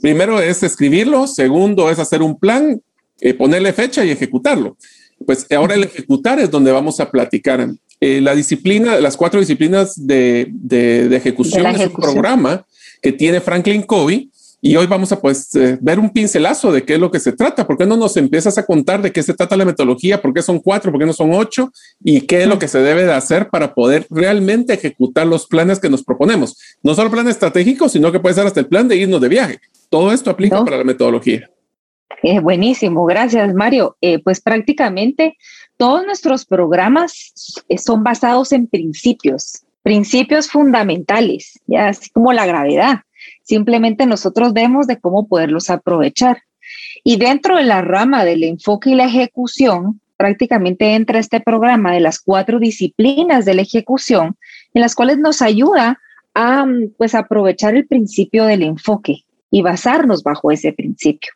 Primero 0.00 0.40
es 0.40 0.62
escribirlo, 0.62 1.26
segundo 1.26 1.90
es 1.90 1.98
hacer 1.98 2.22
un 2.22 2.38
plan, 2.38 2.80
eh, 3.20 3.34
ponerle 3.34 3.72
fecha 3.72 4.04
y 4.04 4.10
ejecutarlo. 4.10 4.76
Pues 5.26 5.46
ahora 5.52 5.74
el 5.74 5.84
ejecutar 5.84 6.40
es 6.40 6.50
donde 6.50 6.72
vamos 6.72 6.98
a 7.00 7.10
platicar. 7.10 7.68
Eh, 8.00 8.20
la 8.20 8.34
disciplina, 8.34 8.98
las 9.00 9.16
cuatro 9.16 9.38
disciplinas 9.38 9.94
de, 10.06 10.48
de, 10.50 11.14
ejecución, 11.14 11.66
es 11.66 11.86
un 11.86 11.92
programa 11.92 12.66
que 13.00 13.12
tiene 13.12 13.40
Franklin 13.40 13.82
Covey 13.82 14.31
y 14.64 14.76
hoy 14.76 14.86
vamos 14.86 15.10
a 15.10 15.20
pues 15.20 15.52
eh, 15.56 15.76
ver 15.80 15.98
un 15.98 16.10
pincelazo 16.10 16.70
de 16.70 16.84
qué 16.84 16.94
es 16.94 17.00
lo 17.00 17.10
que 17.10 17.18
se 17.18 17.32
trata. 17.32 17.66
¿Por 17.66 17.76
qué 17.76 17.84
no 17.84 17.96
nos 17.96 18.16
empiezas 18.16 18.56
a 18.58 18.64
contar 18.64 19.02
de 19.02 19.10
qué 19.10 19.20
se 19.20 19.34
trata 19.34 19.56
la 19.56 19.64
metodología? 19.64 20.22
¿Por 20.22 20.32
qué 20.32 20.40
son 20.40 20.60
cuatro? 20.60 20.92
¿Por 20.92 21.00
qué 21.00 21.06
no 21.06 21.12
son 21.12 21.34
ocho? 21.34 21.72
¿Y 22.00 22.20
qué 22.20 22.42
es 22.42 22.48
lo 22.48 22.60
que 22.60 22.68
se 22.68 22.78
debe 22.78 23.02
de 23.02 23.12
hacer 23.12 23.50
para 23.50 23.74
poder 23.74 24.06
realmente 24.08 24.72
ejecutar 24.72 25.26
los 25.26 25.48
planes 25.48 25.80
que 25.80 25.90
nos 25.90 26.04
proponemos? 26.04 26.56
No 26.80 26.94
solo 26.94 27.10
plan 27.10 27.26
estratégico, 27.26 27.88
sino 27.88 28.12
que 28.12 28.20
puede 28.20 28.36
ser 28.36 28.46
hasta 28.46 28.60
el 28.60 28.68
plan 28.68 28.86
de 28.86 28.94
irnos 28.94 29.20
de 29.20 29.28
viaje. 29.28 29.58
Todo 29.90 30.12
esto 30.12 30.30
aplica 30.30 30.64
para 30.64 30.78
la 30.78 30.84
metodología. 30.84 31.50
Es 32.22 32.40
buenísimo, 32.40 33.04
gracias 33.04 33.52
Mario. 33.54 33.96
Eh, 34.00 34.20
pues 34.22 34.40
prácticamente 34.40 35.36
todos 35.76 36.06
nuestros 36.06 36.46
programas 36.46 37.32
eh, 37.68 37.78
son 37.78 38.04
basados 38.04 38.52
en 38.52 38.68
principios, 38.68 39.64
principios 39.82 40.48
fundamentales, 40.48 41.58
ya 41.66 41.88
así 41.88 42.10
como 42.10 42.32
la 42.32 42.46
gravedad. 42.46 43.00
Simplemente 43.42 44.06
nosotros 44.06 44.52
vemos 44.52 44.86
de 44.86 44.98
cómo 44.98 45.26
poderlos 45.26 45.70
aprovechar. 45.70 46.42
Y 47.04 47.16
dentro 47.16 47.56
de 47.56 47.64
la 47.64 47.82
rama 47.82 48.24
del 48.24 48.44
enfoque 48.44 48.90
y 48.90 48.94
la 48.94 49.06
ejecución, 49.06 50.00
prácticamente 50.16 50.94
entra 50.94 51.18
este 51.18 51.40
programa 51.40 51.92
de 51.92 52.00
las 52.00 52.20
cuatro 52.20 52.58
disciplinas 52.58 53.44
de 53.44 53.54
la 53.54 53.62
ejecución, 53.62 54.36
en 54.72 54.82
las 54.82 54.94
cuales 54.94 55.18
nos 55.18 55.42
ayuda 55.42 55.98
a 56.34 56.64
pues 56.96 57.14
aprovechar 57.14 57.74
el 57.74 57.86
principio 57.86 58.44
del 58.44 58.62
enfoque 58.62 59.24
y 59.50 59.62
basarnos 59.62 60.22
bajo 60.22 60.50
ese 60.50 60.72
principio. 60.72 61.32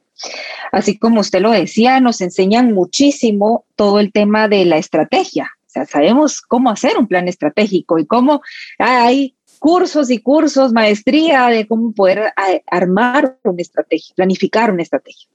Así 0.73 0.99
como 0.99 1.21
usted 1.21 1.41
lo 1.41 1.51
decía, 1.51 2.01
nos 2.01 2.21
enseñan 2.21 2.73
muchísimo 2.73 3.65
todo 3.77 4.01
el 4.01 4.13
tema 4.13 4.49
de 4.49 4.65
la 4.65 4.79
estrategia. 4.79 5.51
O 5.67 5.71
sea, 5.71 5.85
sabemos 5.85 6.41
cómo 6.41 6.71
hacer 6.71 6.97
un 6.97 7.07
plan 7.07 7.29
estratégico 7.29 7.99
y 7.99 8.07
cómo 8.07 8.41
hay 8.79 9.36
cursos 9.59 10.11
y 10.11 10.19
cursos, 10.19 10.73
maestría 10.73 11.47
de 11.49 11.67
cómo 11.67 11.93
poder 11.93 12.33
armar 12.71 13.39
una 13.45 13.63
estrategia, 13.63 14.15
planificar 14.15 14.73
una 14.73 14.83
estrategia. 14.83 15.29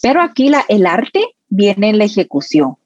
Pero 0.00 0.20
aquí 0.20 0.48
la, 0.48 0.64
el 0.68 0.86
arte 0.86 1.24
viene 1.48 1.90
en 1.90 1.98
la 1.98 2.04
ejecución. 2.04 2.76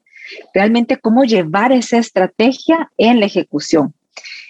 Realmente 0.53 0.97
cómo 0.97 1.23
llevar 1.23 1.71
esa 1.71 1.97
estrategia 1.97 2.91
en 2.97 3.19
la 3.19 3.25
ejecución. 3.25 3.93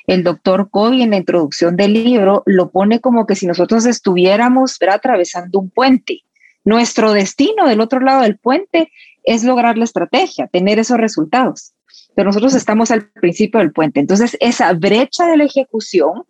El 0.07 0.23
doctor 0.23 0.69
Covey 0.69 1.01
en 1.01 1.11
la 1.11 1.17
introducción 1.17 1.75
del 1.75 1.93
libro 1.93 2.43
lo 2.45 2.71
pone 2.71 2.99
como 2.99 3.25
que 3.25 3.35
si 3.35 3.45
nosotros 3.45 3.85
estuviéramos 3.85 4.77
atravesando 4.81 5.59
un 5.59 5.69
puente. 5.69 6.21
Nuestro 6.63 7.13
destino 7.13 7.67
del 7.67 7.81
otro 7.81 7.99
lado 7.99 8.21
del 8.21 8.37
puente 8.37 8.91
es 9.23 9.43
lograr 9.43 9.77
la 9.77 9.83
estrategia, 9.83 10.47
tener 10.47 10.79
esos 10.79 10.97
resultados 10.97 11.73
pero 12.17 12.29
nosotros 12.29 12.55
estamos 12.55 12.89
al 12.89 13.11
principio 13.11 13.59
del 13.59 13.71
puente. 13.71 13.99
Entonces, 13.99 14.35
esa 14.39 14.73
brecha 14.73 15.27
de 15.27 15.37
la 15.37 15.43
ejecución 15.43 16.23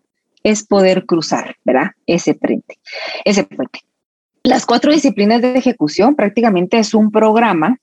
es 0.43 0.67
poder 0.67 1.05
cruzar, 1.05 1.55
¿verdad? 1.63 1.91
Ese 2.05 2.35
puente, 2.35 2.77
ese 3.23 3.45
puente. 3.45 3.79
Las 4.43 4.65
cuatro 4.65 4.91
disciplinas 4.91 5.41
de 5.41 5.57
ejecución 5.57 6.13
prácticamente 6.17 6.77
es 6.77 6.93
un 6.93 7.09
programa 7.09 7.79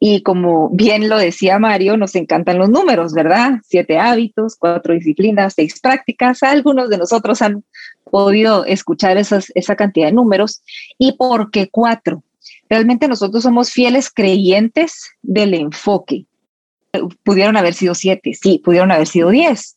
y 0.00 0.22
como 0.22 0.70
bien 0.70 1.08
lo 1.08 1.16
decía 1.16 1.60
Mario, 1.60 1.96
nos 1.96 2.16
encantan 2.16 2.58
los 2.58 2.70
números, 2.70 3.12
¿verdad? 3.12 3.60
Siete 3.62 4.00
hábitos, 4.00 4.56
cuatro 4.56 4.94
disciplinas, 4.94 5.54
seis 5.54 5.78
prácticas. 5.78 6.42
Algunos 6.42 6.90
de 6.90 6.98
nosotros 6.98 7.40
han 7.40 7.62
podido 8.10 8.64
escuchar 8.64 9.16
esa 9.16 9.76
cantidad 9.76 10.06
de 10.06 10.12
números. 10.12 10.60
¿Y 10.98 11.12
por 11.12 11.52
qué 11.52 11.68
cuatro? 11.70 12.24
Realmente 12.68 13.06
nosotros 13.06 13.44
somos 13.44 13.70
fieles 13.70 14.10
creyentes 14.10 15.12
del 15.22 15.54
enfoque 15.54 16.26
pudieron 17.22 17.56
haber 17.56 17.74
sido 17.74 17.94
siete, 17.94 18.34
sí, 18.34 18.60
pudieron 18.64 18.90
haber 18.90 19.06
sido 19.06 19.30
diez, 19.30 19.76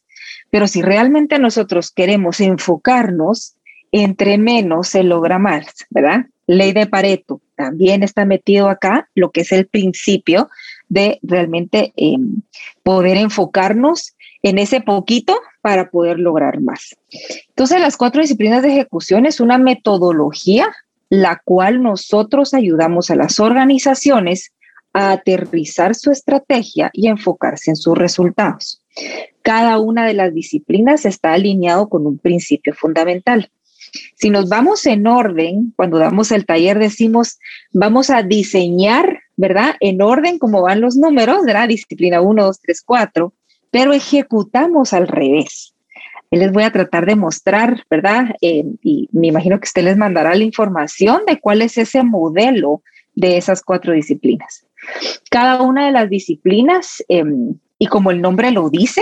pero 0.50 0.68
si 0.68 0.82
realmente 0.82 1.40
nosotros 1.40 1.92
queremos 1.92 2.40
enfocarnos, 2.40 3.56
entre 3.92 4.38
menos 4.38 4.88
se 4.88 5.04
logra 5.04 5.40
más, 5.40 5.66
¿verdad? 5.90 6.25
Ley 6.48 6.74
de 6.74 6.88
Pareto, 6.88 7.42
también 7.56 8.04
está 8.04 8.25
metido 8.25 8.70
acá 8.70 9.10
lo 9.16 9.32
que 9.32 9.42
es 9.42 9.51
el 9.51 9.68
principio 9.68 10.50
de 10.90 11.20
realmente 11.22 11.94
em, 11.96 12.42
poder 12.84 13.18
enfocarnos 13.18 14.16
en 14.44 14.58
ese 14.58 14.82
poquito 14.82 15.40
para 15.62 15.90
poder 15.90 16.20
lograr 16.20 16.60
más. 16.60 16.96
Entonces, 17.50 17.80
las 17.80 17.96
cuatro 17.96 18.22
disciplinas 18.22 18.63
de 18.63 18.70
ejecución 18.70 19.25
es 19.25 19.40
una 19.40 19.58
metodología 19.58 20.74
la 21.12 21.42
cual 21.44 21.84
nosotros 21.84 22.54
ayudamos 22.54 23.12
a 23.12 23.16
las 23.16 23.40
organizaciones 23.42 24.54
a 24.93 25.12
aterrizar 25.12 25.95
su 25.95 26.12
estrategia 26.12 26.89
y 26.93 27.07
enfocarse 27.07 27.71
en 27.71 27.75
sus 27.75 27.98
resultados. 27.98 28.81
Cada 29.41 29.79
una 29.79 30.05
de 30.05 30.13
las 30.13 30.33
disciplinas 30.33 31.05
está 31.05 31.33
alineado 31.33 31.89
con 31.89 32.05
un 32.05 32.17
principio 32.17 32.74
fundamental. 32.74 33.50
Si 34.15 34.29
nos 34.29 34.48
vamos 34.48 34.86
en 34.86 35.07
orden, 35.07 35.74
cuando 35.75 35.98
damos 35.98 36.31
el 36.31 36.45
taller 36.45 36.79
decimos, 36.79 37.39
vamos 37.74 38.10
a 38.10 38.24
diseñar, 38.24 39.19
¿verdad? 39.36 39.75
En 39.79 40.01
orden 40.01 40.39
como 40.39 40.62
van 40.62 40.81
los 40.81 40.95
números, 40.95 41.43
¿verdad? 41.45 41.67
Disciplina 41.67 42.21
1, 42.21 42.45
2, 42.45 42.60
3, 42.62 42.81
4, 42.86 43.33
pero 43.69 43.93
ejecutamos 43.93 44.93
al 44.93 45.07
revés. 45.07 45.74
Les 46.29 46.51
voy 46.53 46.63
a 46.63 46.71
tratar 46.71 47.05
de 47.05 47.15
mostrar, 47.15 47.83
¿verdad? 47.89 48.36
Eh, 48.41 48.63
y 48.81 49.10
me 49.12 49.27
imagino 49.27 49.60
que 49.60 49.65
usted 49.65 49.83
les 49.83 49.98
mandará 49.98 50.33
la 50.36 50.43
información 50.43 51.24
de 51.27 51.39
cuál 51.39 51.62
es 51.62 51.77
ese 51.77 52.03
modelo 52.03 52.83
de 53.15 53.36
esas 53.36 53.62
cuatro 53.62 53.93
disciplinas. 53.93 54.65
Cada 55.29 55.61
una 55.61 55.85
de 55.85 55.91
las 55.91 56.09
disciplinas, 56.09 57.03
em, 57.07 57.55
y 57.77 57.88
como 57.88 58.11
el 58.11 58.21
nombre 58.21 58.51
lo 58.51 58.69
dice, 58.69 59.01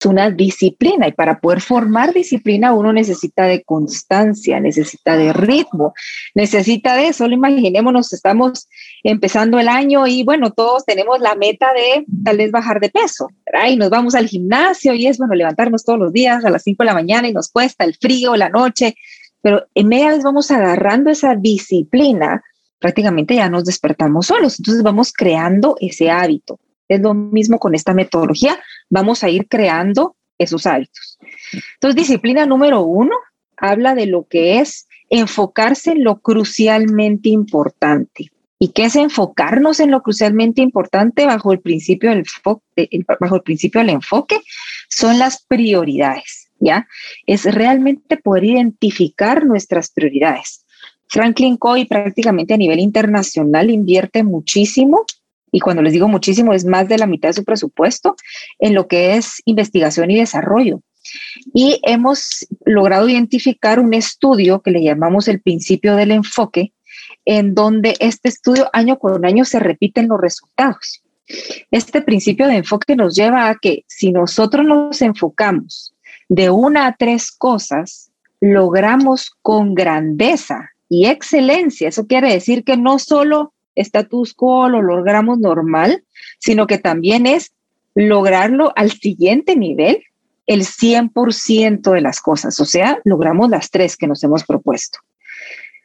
es 0.00 0.06
una 0.06 0.30
disciplina 0.30 1.06
y 1.06 1.12
para 1.12 1.38
poder 1.38 1.60
formar 1.60 2.12
disciplina 2.12 2.74
uno 2.74 2.92
necesita 2.92 3.44
de 3.44 3.62
constancia, 3.62 4.58
necesita 4.60 5.16
de 5.16 5.32
ritmo, 5.32 5.94
necesita 6.34 6.96
de, 6.96 7.12
solo 7.12 7.34
imaginémonos, 7.34 8.12
estamos 8.12 8.68
empezando 9.02 9.58
el 9.58 9.68
año 9.68 10.06
y 10.06 10.24
bueno, 10.24 10.50
todos 10.50 10.84
tenemos 10.84 11.20
la 11.20 11.36
meta 11.36 11.72
de 11.72 12.04
tal 12.24 12.38
vez 12.38 12.50
bajar 12.50 12.80
de 12.80 12.90
peso, 12.90 13.28
¿verdad? 13.46 13.68
Y 13.70 13.76
nos 13.76 13.90
vamos 13.90 14.14
al 14.14 14.26
gimnasio 14.26 14.94
y 14.94 15.06
es 15.06 15.18
bueno 15.18 15.34
levantarnos 15.34 15.84
todos 15.84 15.98
los 15.98 16.12
días 16.12 16.44
a 16.44 16.50
las 16.50 16.62
5 16.64 16.82
de 16.82 16.86
la 16.86 16.94
mañana 16.94 17.28
y 17.28 17.32
nos 17.32 17.48
cuesta 17.48 17.84
el 17.84 17.94
frío, 17.94 18.36
la 18.36 18.48
noche, 18.48 18.96
pero 19.40 19.66
en 19.74 19.88
media 19.88 20.10
vez 20.10 20.24
vamos 20.24 20.50
agarrando 20.50 21.10
esa 21.10 21.36
disciplina 21.36 22.42
prácticamente 22.84 23.36
ya 23.36 23.48
nos 23.48 23.64
despertamos 23.64 24.26
solos. 24.26 24.60
Entonces 24.60 24.82
vamos 24.82 25.10
creando 25.10 25.74
ese 25.80 26.10
hábito. 26.10 26.60
Es 26.86 27.00
lo 27.00 27.14
mismo 27.14 27.58
con 27.58 27.74
esta 27.74 27.94
metodología, 27.94 28.60
vamos 28.90 29.24
a 29.24 29.30
ir 29.30 29.48
creando 29.48 30.16
esos 30.36 30.66
hábitos. 30.66 31.18
Entonces, 31.76 31.96
disciplina 31.96 32.44
número 32.44 32.82
uno 32.82 33.16
habla 33.56 33.94
de 33.94 34.04
lo 34.04 34.26
que 34.28 34.58
es 34.58 34.86
enfocarse 35.08 35.92
en 35.92 36.04
lo 36.04 36.20
crucialmente 36.20 37.30
importante. 37.30 38.30
¿Y 38.58 38.68
qué 38.68 38.84
es 38.84 38.96
enfocarnos 38.96 39.80
en 39.80 39.90
lo 39.90 40.02
crucialmente 40.02 40.60
importante 40.60 41.24
bajo 41.24 41.54
el 41.54 41.60
principio 41.60 42.10
del, 42.10 42.24
bajo 43.18 43.36
el 43.36 43.42
principio 43.42 43.80
del 43.80 43.90
enfoque? 43.90 44.42
Son 44.90 45.18
las 45.18 45.42
prioridades, 45.46 46.50
¿ya? 46.60 46.86
Es 47.26 47.46
realmente 47.46 48.18
poder 48.18 48.44
identificar 48.44 49.46
nuestras 49.46 49.90
prioridades. 49.90 50.63
Franklin 51.08 51.56
Covey 51.56 51.84
prácticamente 51.84 52.54
a 52.54 52.56
nivel 52.56 52.80
internacional 52.80 53.70
invierte 53.70 54.22
muchísimo, 54.24 55.04
y 55.52 55.60
cuando 55.60 55.82
les 55.82 55.92
digo 55.92 56.08
muchísimo 56.08 56.52
es 56.52 56.64
más 56.64 56.88
de 56.88 56.98
la 56.98 57.06
mitad 57.06 57.28
de 57.28 57.34
su 57.34 57.44
presupuesto, 57.44 58.16
en 58.58 58.74
lo 58.74 58.88
que 58.88 59.16
es 59.16 59.40
investigación 59.44 60.10
y 60.10 60.18
desarrollo. 60.18 60.80
y 61.52 61.80
hemos 61.82 62.46
logrado 62.64 63.08
identificar 63.08 63.78
un 63.78 63.94
estudio 63.94 64.62
que 64.62 64.70
le 64.70 64.82
llamamos 64.82 65.28
el 65.28 65.40
principio 65.40 65.96
del 65.96 66.10
enfoque, 66.10 66.72
en 67.24 67.54
donde 67.54 67.96
este 68.00 68.28
estudio 68.28 68.68
año 68.72 68.98
con 68.98 69.24
año 69.24 69.44
se 69.44 69.58
repiten 69.58 70.08
los 70.08 70.20
resultados. 70.20 71.02
Este 71.70 72.02
principio 72.02 72.46
de 72.46 72.56
enfoque 72.56 72.96
nos 72.96 73.14
lleva 73.14 73.48
a 73.48 73.54
que 73.56 73.84
si 73.86 74.12
nosotros 74.12 74.66
nos 74.66 75.00
enfocamos 75.02 75.94
de 76.28 76.50
una 76.50 76.86
a 76.86 76.96
tres 76.96 77.30
cosas, 77.30 78.10
logramos 78.40 79.30
con 79.42 79.74
grandeza 79.74 80.73
y 80.88 81.06
excelencia. 81.06 81.88
Eso 81.88 82.06
quiere 82.06 82.32
decir 82.32 82.64
que 82.64 82.76
no 82.76 82.98
solo 82.98 83.52
status 83.74 84.34
quo 84.34 84.68
lo 84.68 84.82
logramos 84.82 85.38
normal, 85.38 86.04
sino 86.38 86.66
que 86.66 86.78
también 86.78 87.26
es 87.26 87.52
lograrlo 87.94 88.72
al 88.76 88.92
siguiente 88.92 89.56
nivel, 89.56 90.02
el 90.46 90.62
100% 90.62 91.92
de 91.92 92.00
las 92.00 92.20
cosas. 92.20 92.60
O 92.60 92.64
sea, 92.64 92.98
logramos 93.04 93.50
las 93.50 93.70
tres 93.70 93.96
que 93.96 94.06
nos 94.06 94.22
hemos 94.24 94.44
propuesto. 94.44 94.98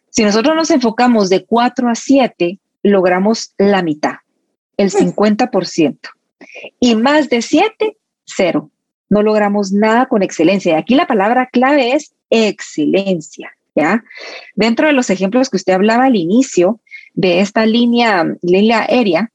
Si 0.09 0.23
nosotros 0.23 0.55
nos 0.55 0.71
enfocamos 0.71 1.29
de 1.29 1.45
4 1.45 1.89
a 1.89 1.95
7, 1.95 2.59
logramos 2.83 3.53
la 3.57 3.81
mitad, 3.83 4.15
el 4.77 4.91
50%. 4.91 5.97
Y 6.79 6.95
más 6.95 7.29
de 7.29 7.41
7, 7.41 7.97
cero. 8.25 8.71
No 9.09 9.23
logramos 9.23 9.71
nada 9.71 10.05
con 10.07 10.21
excelencia. 10.21 10.73
Y 10.73 10.75
aquí 10.75 10.95
la 10.95 11.07
palabra 11.07 11.47
clave 11.47 11.93
es 11.93 12.13
excelencia. 12.29 13.51
¿Ya? 13.75 14.03
Dentro 14.55 14.87
de 14.87 14.93
los 14.93 15.09
ejemplos 15.09 15.49
que 15.49 15.57
usted 15.57 15.73
hablaba 15.73 16.05
al 16.05 16.15
inicio 16.15 16.79
de 17.13 17.41
esta 17.41 17.65
línea, 17.65 18.35
línea 18.41 18.81
aérea, 18.81 19.31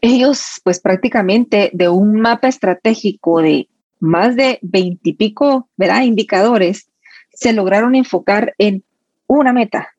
ellos 0.00 0.60
pues 0.64 0.80
prácticamente 0.80 1.70
de 1.72 1.88
un 1.88 2.20
mapa 2.20 2.48
estratégico 2.48 3.40
de 3.40 3.68
más 4.00 4.36
de 4.36 4.58
veintipico 4.62 5.68
indicadores, 6.02 6.88
se 7.32 7.52
lograron 7.52 7.94
enfocar 7.94 8.54
en 8.58 8.84
una 9.26 9.52
meta. 9.52 9.94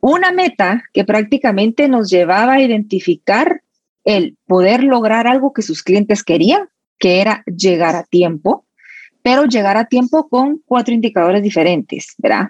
Una 0.00 0.32
meta 0.32 0.84
que 0.92 1.04
prácticamente 1.04 1.88
nos 1.88 2.10
llevaba 2.10 2.54
a 2.54 2.60
identificar 2.60 3.62
el 4.04 4.36
poder 4.46 4.84
lograr 4.84 5.26
algo 5.26 5.52
que 5.52 5.62
sus 5.62 5.82
clientes 5.82 6.22
querían, 6.22 6.68
que 6.98 7.20
era 7.20 7.42
llegar 7.46 7.96
a 7.96 8.04
tiempo, 8.04 8.66
pero 9.24 9.46
llegar 9.46 9.78
a 9.78 9.86
tiempo 9.86 10.28
con 10.28 10.60
cuatro 10.66 10.92
indicadores 10.92 11.42
diferentes, 11.42 12.14
¿verdad? 12.18 12.48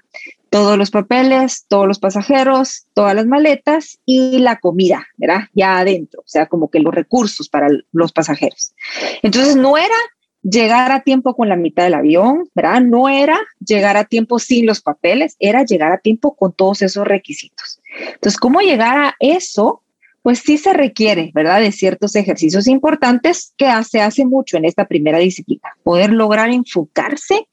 Todos 0.50 0.76
los 0.76 0.90
papeles, 0.90 1.66
todos 1.69 1.87
los 1.87 2.00
pasajeros, 2.00 2.87
todas 2.95 3.14
las 3.14 3.26
maletas 3.26 4.00
y 4.04 4.38
la 4.38 4.59
comida, 4.59 5.07
¿verdad? 5.16 5.43
Ya 5.52 5.78
adentro, 5.78 6.23
o 6.23 6.26
sea, 6.28 6.47
como 6.47 6.71
que 6.71 6.81
los 6.81 6.93
recursos 6.93 7.49
para 7.49 7.69
los 7.93 8.11
pasajeros. 8.11 8.75
Entonces, 9.23 9.54
no 9.54 9.78
era 9.78 9.95
llegar 10.43 10.90
a 10.90 11.02
tiempo 11.04 11.37
con 11.37 11.49
la 11.49 11.54
mitad 11.54 11.85
del 11.85 11.95
avión, 11.95 12.50
¿verdad? 12.57 12.81
No 12.81 13.09
era 13.09 13.38
llegar 13.64 13.97
a 13.97 14.04
tiempo 14.04 14.40
sin 14.40 14.66
los 14.66 14.81
papeles, 14.81 15.37
era 15.38 15.64
llegar 15.64 15.93
a 15.93 15.99
tiempo 15.99 16.35
con 16.35 16.52
todos 16.52 16.83
esos 16.83 17.07
requisitos. 17.07 17.81
Entonces, 18.14 18.37
¿cómo 18.37 18.62
llegar 18.62 18.99
a 18.99 19.14
eso? 19.21 19.84
Pues 20.25 20.38
sí 20.38 20.57
se 20.57 20.73
requiere, 20.73 21.31
¿verdad? 21.35 21.61
De 21.61 21.71
ciertos 21.71 22.16
ejercicios 22.16 22.66
importantes 22.66 23.52
que 23.59 23.66
se 23.87 24.00
hace 24.00 24.25
mucho 24.25 24.57
en 24.57 24.64
esta 24.64 24.88
primera 24.88 25.19
disciplina, 25.19 25.69
poder 25.83 26.14
lograr 26.14 26.49
enfocarse 26.49 27.47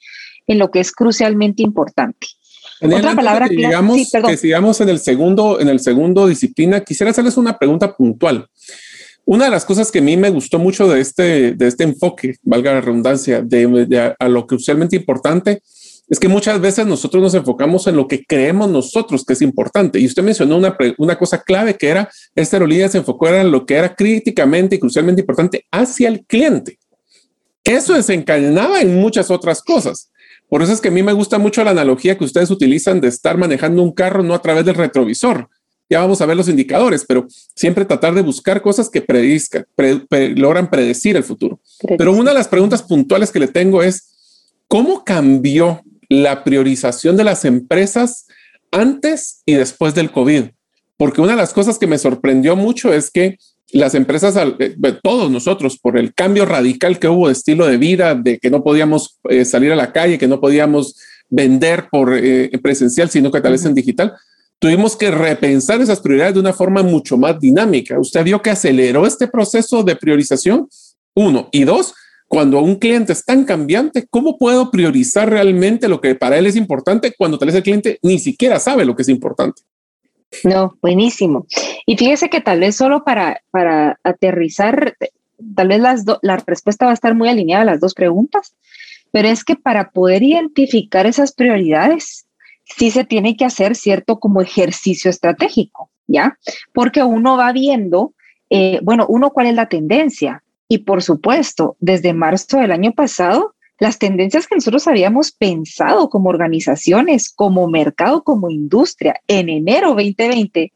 en 0.47 0.57
lo 0.57 0.71
que 0.71 0.79
es 0.79 0.93
crucialmente 0.93 1.63
importante. 1.63 2.27
Otra 2.81 3.13
palabra 3.13 3.49
que, 3.49 3.57
digamos, 3.57 3.99
que 4.25 4.37
sigamos 4.37 4.79
en 4.79 4.87
el 4.87 4.99
segundo, 4.99 5.59
en 5.59 5.67
el 5.67 5.81
segundo 5.81 6.27
disciplina, 6.27 6.79
quisiera 6.79 7.11
hacerles 7.11 7.35
una 7.35 7.59
pregunta 7.59 7.93
puntual. 7.93 8.47
Una 9.25 9.45
de 9.45 9.51
las 9.51 9.65
cosas 9.65 9.91
que 9.91 9.99
a 9.99 10.01
mí 10.01 10.15
me 10.15 10.29
gustó 10.29 10.57
mucho 10.57 10.87
de 10.87 11.01
este, 11.01 11.51
de 11.51 11.67
este 11.67 11.83
enfoque, 11.83 12.35
valga 12.41 12.71
la 12.71 12.79
redundancia, 12.79 13.41
de, 13.41 14.15
a 14.17 14.29
lo 14.29 14.47
crucialmente 14.47 14.95
importante, 14.95 15.61
es 16.11 16.19
que 16.19 16.27
muchas 16.27 16.59
veces 16.59 16.85
nosotros 16.85 17.23
nos 17.23 17.33
enfocamos 17.35 17.87
en 17.87 17.95
lo 17.95 18.05
que 18.05 18.25
creemos 18.25 18.69
nosotros 18.69 19.23
que 19.23 19.31
es 19.31 19.41
importante. 19.41 19.97
Y 19.97 20.05
usted 20.05 20.21
mencionó 20.21 20.57
una, 20.57 20.77
una 20.97 21.17
cosa 21.17 21.41
clave 21.41 21.77
que 21.77 21.87
era, 21.87 22.11
esta 22.35 22.57
aerolínea 22.57 22.89
se 22.89 22.97
enfocó 22.97 23.29
en 23.29 23.49
lo 23.49 23.65
que 23.65 23.75
era 23.75 23.95
críticamente 23.95 24.75
y 24.75 24.79
crucialmente 24.79 25.21
importante 25.21 25.65
hacia 25.71 26.09
el 26.09 26.25
cliente. 26.25 26.77
Eso 27.63 27.93
desencadenaba 27.93 28.81
en 28.81 28.99
muchas 28.99 29.31
otras 29.31 29.63
cosas. 29.63 30.11
Por 30.49 30.61
eso 30.61 30.73
es 30.73 30.81
que 30.81 30.89
a 30.89 30.91
mí 30.91 31.01
me 31.01 31.13
gusta 31.13 31.37
mucho 31.37 31.63
la 31.63 31.71
analogía 31.71 32.17
que 32.17 32.25
ustedes 32.25 32.51
utilizan 32.51 32.99
de 32.99 33.07
estar 33.07 33.37
manejando 33.37 33.81
un 33.81 33.93
carro 33.93 34.21
no 34.21 34.33
a 34.33 34.41
través 34.41 34.65
del 34.65 34.75
retrovisor, 34.75 35.47
ya 35.89 36.01
vamos 36.01 36.19
a 36.19 36.25
ver 36.25 36.35
los 36.35 36.49
indicadores, 36.49 37.05
pero 37.05 37.25
siempre 37.55 37.85
tratar 37.85 38.13
de 38.13 38.21
buscar 38.21 38.61
cosas 38.61 38.89
que 38.89 39.01
predizcan, 39.01 39.65
logran 40.35 40.69
predecir 40.69 41.15
el 41.15 41.23
futuro. 41.23 41.61
Pero 41.97 42.11
una 42.11 42.31
de 42.31 42.37
las 42.37 42.49
preguntas 42.49 42.83
puntuales 42.83 43.31
que 43.31 43.39
le 43.39 43.47
tengo 43.47 43.81
es, 43.81 44.09
¿cómo 44.67 45.05
cambió 45.05 45.81
la 46.11 46.43
priorización 46.43 47.15
de 47.15 47.23
las 47.23 47.45
empresas 47.45 48.27
antes 48.69 49.43
y 49.45 49.53
después 49.53 49.95
del 49.95 50.11
COVID? 50.11 50.43
Porque 50.97 51.21
una 51.21 51.31
de 51.31 51.37
las 51.37 51.53
cosas 51.53 51.79
que 51.79 51.87
me 51.87 51.97
sorprendió 51.97 52.57
mucho 52.57 52.93
es 52.93 53.09
que 53.09 53.37
las 53.71 53.95
empresas, 53.95 54.35
eh, 54.59 54.75
todos 55.01 55.31
nosotros, 55.31 55.79
por 55.79 55.97
el 55.97 56.13
cambio 56.13 56.45
radical 56.45 56.99
que 56.99 57.07
hubo 57.07 57.27
de 57.27 57.33
estilo 57.33 57.65
de 57.65 57.77
vida, 57.77 58.13
de 58.13 58.39
que 58.39 58.49
no 58.49 58.61
podíamos 58.61 59.19
eh, 59.29 59.45
salir 59.45 59.71
a 59.71 59.77
la 59.77 59.93
calle, 59.93 60.17
que 60.17 60.27
no 60.27 60.41
podíamos 60.41 60.97
vender 61.29 61.87
por 61.89 62.13
eh, 62.13 62.51
presencial, 62.61 63.09
sino 63.09 63.31
que 63.31 63.39
tal 63.39 63.53
vez 63.53 63.63
en 63.63 63.73
digital, 63.73 64.13
tuvimos 64.59 64.97
que 64.97 65.11
repensar 65.11 65.79
esas 65.79 66.01
prioridades 66.01 66.33
de 66.33 66.41
una 66.41 66.51
forma 66.51 66.83
mucho 66.83 67.17
más 67.17 67.39
dinámica. 67.39 67.97
¿Usted 67.97 68.25
vio 68.25 68.41
que 68.41 68.49
aceleró 68.49 69.07
este 69.07 69.29
proceso 69.29 69.81
de 69.83 69.95
priorización? 69.95 70.67
Uno. 71.15 71.47
Y 71.53 71.63
dos, 71.63 71.93
cuando 72.31 72.61
un 72.61 72.77
cliente 72.77 73.11
es 73.11 73.25
tan 73.25 73.43
cambiante, 73.43 74.07
¿cómo 74.09 74.37
puedo 74.37 74.71
priorizar 74.71 75.29
realmente 75.29 75.89
lo 75.89 75.99
que 75.99 76.15
para 76.15 76.37
él 76.37 76.45
es 76.45 76.55
importante 76.55 77.13
cuando 77.17 77.37
tal 77.37 77.47
vez 77.47 77.55
el 77.55 77.63
cliente 77.63 77.99
ni 78.03 78.19
siquiera 78.19 78.57
sabe 78.57 78.85
lo 78.85 78.95
que 78.95 79.01
es 79.01 79.09
importante? 79.09 79.63
No, 80.45 80.77
buenísimo. 80.81 81.45
Y 81.85 81.97
fíjese 81.97 82.29
que 82.29 82.39
tal 82.39 82.61
vez 82.61 82.77
solo 82.77 83.03
para, 83.03 83.41
para 83.51 83.99
aterrizar, 84.05 84.95
tal 85.57 85.67
vez 85.67 85.81
las 85.81 86.05
la 86.21 86.37
respuesta 86.37 86.85
va 86.85 86.91
a 86.91 86.93
estar 86.93 87.15
muy 87.15 87.27
alineada 87.27 87.63
a 87.63 87.65
las 87.65 87.81
dos 87.81 87.93
preguntas, 87.93 88.55
pero 89.11 89.27
es 89.27 89.43
que 89.43 89.57
para 89.57 89.91
poder 89.91 90.23
identificar 90.23 91.05
esas 91.07 91.33
prioridades, 91.33 92.27
sí 92.63 92.91
se 92.91 93.03
tiene 93.03 93.35
que 93.35 93.43
hacer 93.43 93.75
cierto 93.75 94.21
como 94.21 94.41
ejercicio 94.41 95.09
estratégico, 95.09 95.89
¿ya? 96.07 96.37
Porque 96.73 97.03
uno 97.03 97.35
va 97.35 97.51
viendo, 97.51 98.13
eh, 98.49 98.79
bueno, 98.83 99.05
uno 99.09 99.31
cuál 99.31 99.47
es 99.47 99.55
la 99.55 99.67
tendencia. 99.67 100.43
Y 100.71 100.77
por 100.77 101.03
supuesto, 101.03 101.75
desde 101.81 102.13
marzo 102.13 102.57
del 102.57 102.71
año 102.71 102.93
pasado, 102.93 103.55
las 103.77 103.99
tendencias 103.99 104.47
que 104.47 104.55
nosotros 104.55 104.87
habíamos 104.87 105.33
pensado 105.33 106.09
como 106.09 106.29
organizaciones, 106.29 107.29
como 107.29 107.67
mercado, 107.67 108.23
como 108.23 108.49
industria 108.49 109.19
en 109.27 109.49
enero 109.49 109.89
2020 109.89 110.71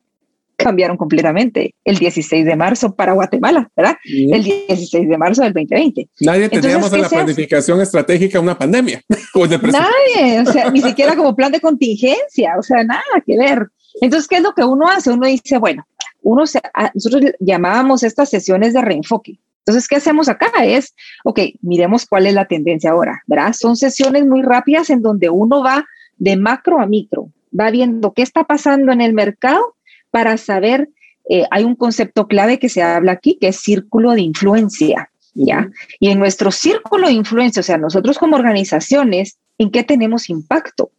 cambiaron 0.57 0.97
completamente 0.97 1.75
el 1.85 1.97
16 1.97 2.45
de 2.45 2.57
marzo 2.57 2.93
para 2.93 3.13
Guatemala, 3.13 3.71
¿verdad? 3.73 3.95
El 4.03 4.43
16 4.43 5.07
de 5.07 5.17
marzo 5.17 5.43
del 5.43 5.53
2020. 5.53 6.09
Nadie 6.19 6.49
teníamos 6.49 6.91
en 6.91 7.01
la 7.01 7.07
planificación 7.07 7.79
estratégica 7.79 8.41
una 8.41 8.57
pandemia. 8.57 9.01
Nadie, 9.33 10.41
o 10.41 10.51
sea, 10.51 10.71
ni 10.71 10.81
siquiera 10.81 11.15
como 11.15 11.37
plan 11.37 11.53
de 11.53 11.61
contingencia, 11.61 12.51
o 12.59 12.63
sea, 12.63 12.83
nada 12.83 13.01
que 13.25 13.37
ver. 13.37 13.65
Entonces, 14.01 14.27
¿qué 14.27 14.35
es 14.35 14.43
lo 14.43 14.53
que 14.53 14.65
uno 14.65 14.89
hace? 14.89 15.11
Uno 15.11 15.25
dice, 15.25 15.57
bueno, 15.57 15.87
uno 16.21 16.45
se, 16.45 16.59
nosotros 16.93 17.31
llamábamos 17.39 18.03
estas 18.03 18.29
sesiones 18.29 18.73
de 18.73 18.81
reenfoque. 18.81 19.39
Entonces, 19.65 19.87
¿qué 19.87 19.95
hacemos 19.95 20.29
acá? 20.29 20.51
Es, 20.63 20.93
ok, 21.23 21.39
miremos 21.61 22.05
cuál 22.05 22.27
es 22.27 22.35
la 22.35 22.45
tendencia 22.45 22.91
ahora, 22.91 23.23
¿verdad? 23.25 23.53
Son 23.53 23.75
sesiones 23.75 24.25
muy 24.25 24.43
rápidas 24.43 24.91
en 24.91 25.01
donde 25.01 25.29
uno 25.29 25.63
va 25.63 25.85
de 26.17 26.37
macro 26.37 26.79
a 26.79 26.85
micro, 26.85 27.31
va 27.57 27.71
viendo 27.71 28.13
qué 28.13 28.21
está 28.21 28.43
pasando 28.43 28.91
en 28.91 29.01
el 29.01 29.13
mercado 29.13 29.75
para 30.11 30.37
saber, 30.37 30.89
eh, 31.29 31.45
hay 31.49 31.63
un 31.63 31.75
concepto 31.75 32.27
clave 32.27 32.59
que 32.59 32.69
se 32.69 32.83
habla 32.83 33.13
aquí, 33.13 33.37
que 33.41 33.47
es 33.47 33.57
círculo 33.57 34.11
de 34.11 34.21
influencia, 34.21 35.09
¿ya? 35.33 35.69
Y 35.99 36.09
en 36.09 36.19
nuestro 36.19 36.51
círculo 36.51 37.07
de 37.07 37.13
influencia, 37.13 37.61
o 37.61 37.63
sea, 37.63 37.79
nosotros 37.79 38.19
como 38.19 38.35
organizaciones, 38.35 39.39
¿en 39.57 39.71
qué 39.71 39.83
tenemos 39.83 40.29
impacto? 40.29 40.91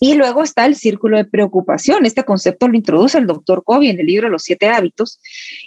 Y 0.00 0.14
luego 0.14 0.42
está 0.42 0.66
el 0.66 0.76
círculo 0.76 1.16
de 1.16 1.24
preocupación. 1.24 2.06
Este 2.06 2.24
concepto 2.24 2.68
lo 2.68 2.76
introduce 2.76 3.18
el 3.18 3.26
doctor 3.26 3.62
Covey 3.64 3.90
en 3.90 4.00
el 4.00 4.06
libro 4.06 4.28
Los 4.28 4.42
siete 4.42 4.68
hábitos. 4.68 5.20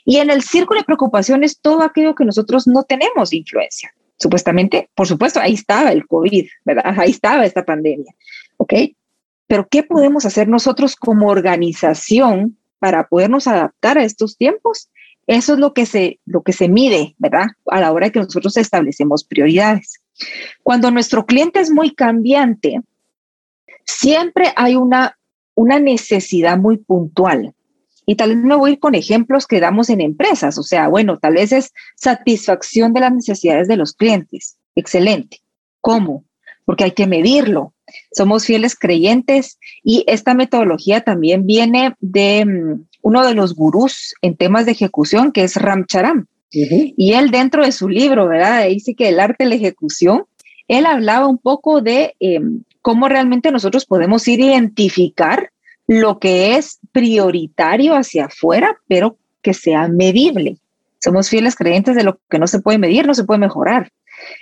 Y 0.05 0.17
en 0.17 0.29
el 0.29 0.41
círculo 0.41 0.79
de 0.79 0.85
preocupación 0.85 1.43
es 1.43 1.59
todo 1.59 1.83
aquello 1.83 2.15
que 2.15 2.25
nosotros 2.25 2.67
no 2.67 2.83
tenemos 2.83 3.33
influencia. 3.33 3.93
Supuestamente, 4.17 4.89
por 4.95 5.07
supuesto, 5.07 5.39
ahí 5.39 5.53
estaba 5.53 5.91
el 5.91 6.05
COVID, 6.05 6.47
¿verdad? 6.65 6.93
Ahí 6.97 7.11
estaba 7.11 7.45
esta 7.45 7.65
pandemia. 7.65 8.13
¿Ok? 8.57 8.73
Pero 9.47 9.67
¿qué 9.69 9.83
podemos 9.83 10.25
hacer 10.25 10.47
nosotros 10.47 10.95
como 10.95 11.27
organización 11.27 12.57
para 12.81 13.07
podernos 13.07 13.45
adaptar 13.45 13.99
a 13.99 14.03
estos 14.03 14.37
tiempos. 14.37 14.89
Eso 15.27 15.53
es 15.53 15.59
lo 15.59 15.71
que 15.71 15.85
se, 15.85 16.19
lo 16.25 16.41
que 16.41 16.51
se 16.51 16.67
mide, 16.67 17.13
¿verdad? 17.19 17.45
A 17.67 17.79
la 17.79 17.91
hora 17.91 18.09
que 18.09 18.19
nosotros 18.19 18.57
establecemos 18.57 19.23
prioridades. 19.23 20.01
Cuando 20.63 20.89
nuestro 20.89 21.27
cliente 21.27 21.59
es 21.59 21.69
muy 21.69 21.93
cambiante, 21.93 22.81
siempre 23.85 24.53
hay 24.55 24.75
una, 24.75 25.17
una 25.55 25.79
necesidad 25.79 26.57
muy 26.57 26.77
puntual. 26.77 27.53
Y 28.05 28.15
tal 28.15 28.35
vez 28.35 28.37
me 28.43 28.55
voy 28.55 28.77
con 28.77 28.95
ejemplos 28.95 29.47
que 29.47 29.59
damos 29.59 29.89
en 29.89 30.01
empresas. 30.01 30.57
O 30.57 30.63
sea, 30.63 30.87
bueno, 30.87 31.17
tal 31.19 31.35
vez 31.35 31.51
es 31.51 31.71
satisfacción 31.95 32.93
de 32.93 32.99
las 32.99 33.13
necesidades 33.13 33.67
de 33.67 33.77
los 33.77 33.93
clientes. 33.93 34.57
Excelente. 34.75 35.39
¿Cómo? 35.81 36.25
Porque 36.65 36.85
hay 36.85 36.91
que 36.91 37.07
medirlo. 37.07 37.73
Somos 38.11 38.45
fieles 38.45 38.75
creyentes 38.75 39.59
y 39.83 40.03
esta 40.07 40.33
metodología 40.33 41.01
también 41.01 41.45
viene 41.45 41.95
de 41.99 42.45
mm, 42.45 42.85
uno 43.01 43.25
de 43.25 43.33
los 43.33 43.55
gurús 43.55 44.13
en 44.21 44.35
temas 44.35 44.65
de 44.65 44.71
ejecución, 44.71 45.31
que 45.31 45.43
es 45.43 45.55
Ram 45.55 45.85
Charam. 45.85 46.27
Y 46.53 47.13
él 47.13 47.31
dentro 47.31 47.63
de 47.63 47.71
su 47.71 47.87
libro, 47.87 48.27
¿verdad? 48.27 48.67
Dice 48.67 48.93
que 48.93 49.07
el 49.07 49.21
arte 49.21 49.45
de 49.45 49.51
la 49.51 49.55
ejecución, 49.55 50.25
él 50.67 50.85
hablaba 50.85 51.27
un 51.27 51.37
poco 51.37 51.81
de 51.81 52.15
em, 52.19 52.63
cómo 52.81 53.07
realmente 53.09 53.51
nosotros 53.51 53.85
podemos 53.85 54.27
identificar 54.27 55.51
lo 55.87 56.19
que 56.19 56.55
es 56.55 56.79
prioritario 56.91 57.95
hacia 57.95 58.25
afuera, 58.25 58.77
pero 58.87 59.17
que 59.41 59.53
sea 59.53 59.87
medible. 59.87 60.57
Somos 60.99 61.29
fieles 61.29 61.55
creyentes 61.55 61.95
de 61.95 62.03
lo 62.03 62.19
que 62.29 62.39
no 62.39 62.47
se 62.47 62.59
puede 62.59 62.77
medir, 62.77 63.07
no 63.07 63.15
se 63.15 63.23
puede 63.23 63.39
mejorar. 63.39 63.91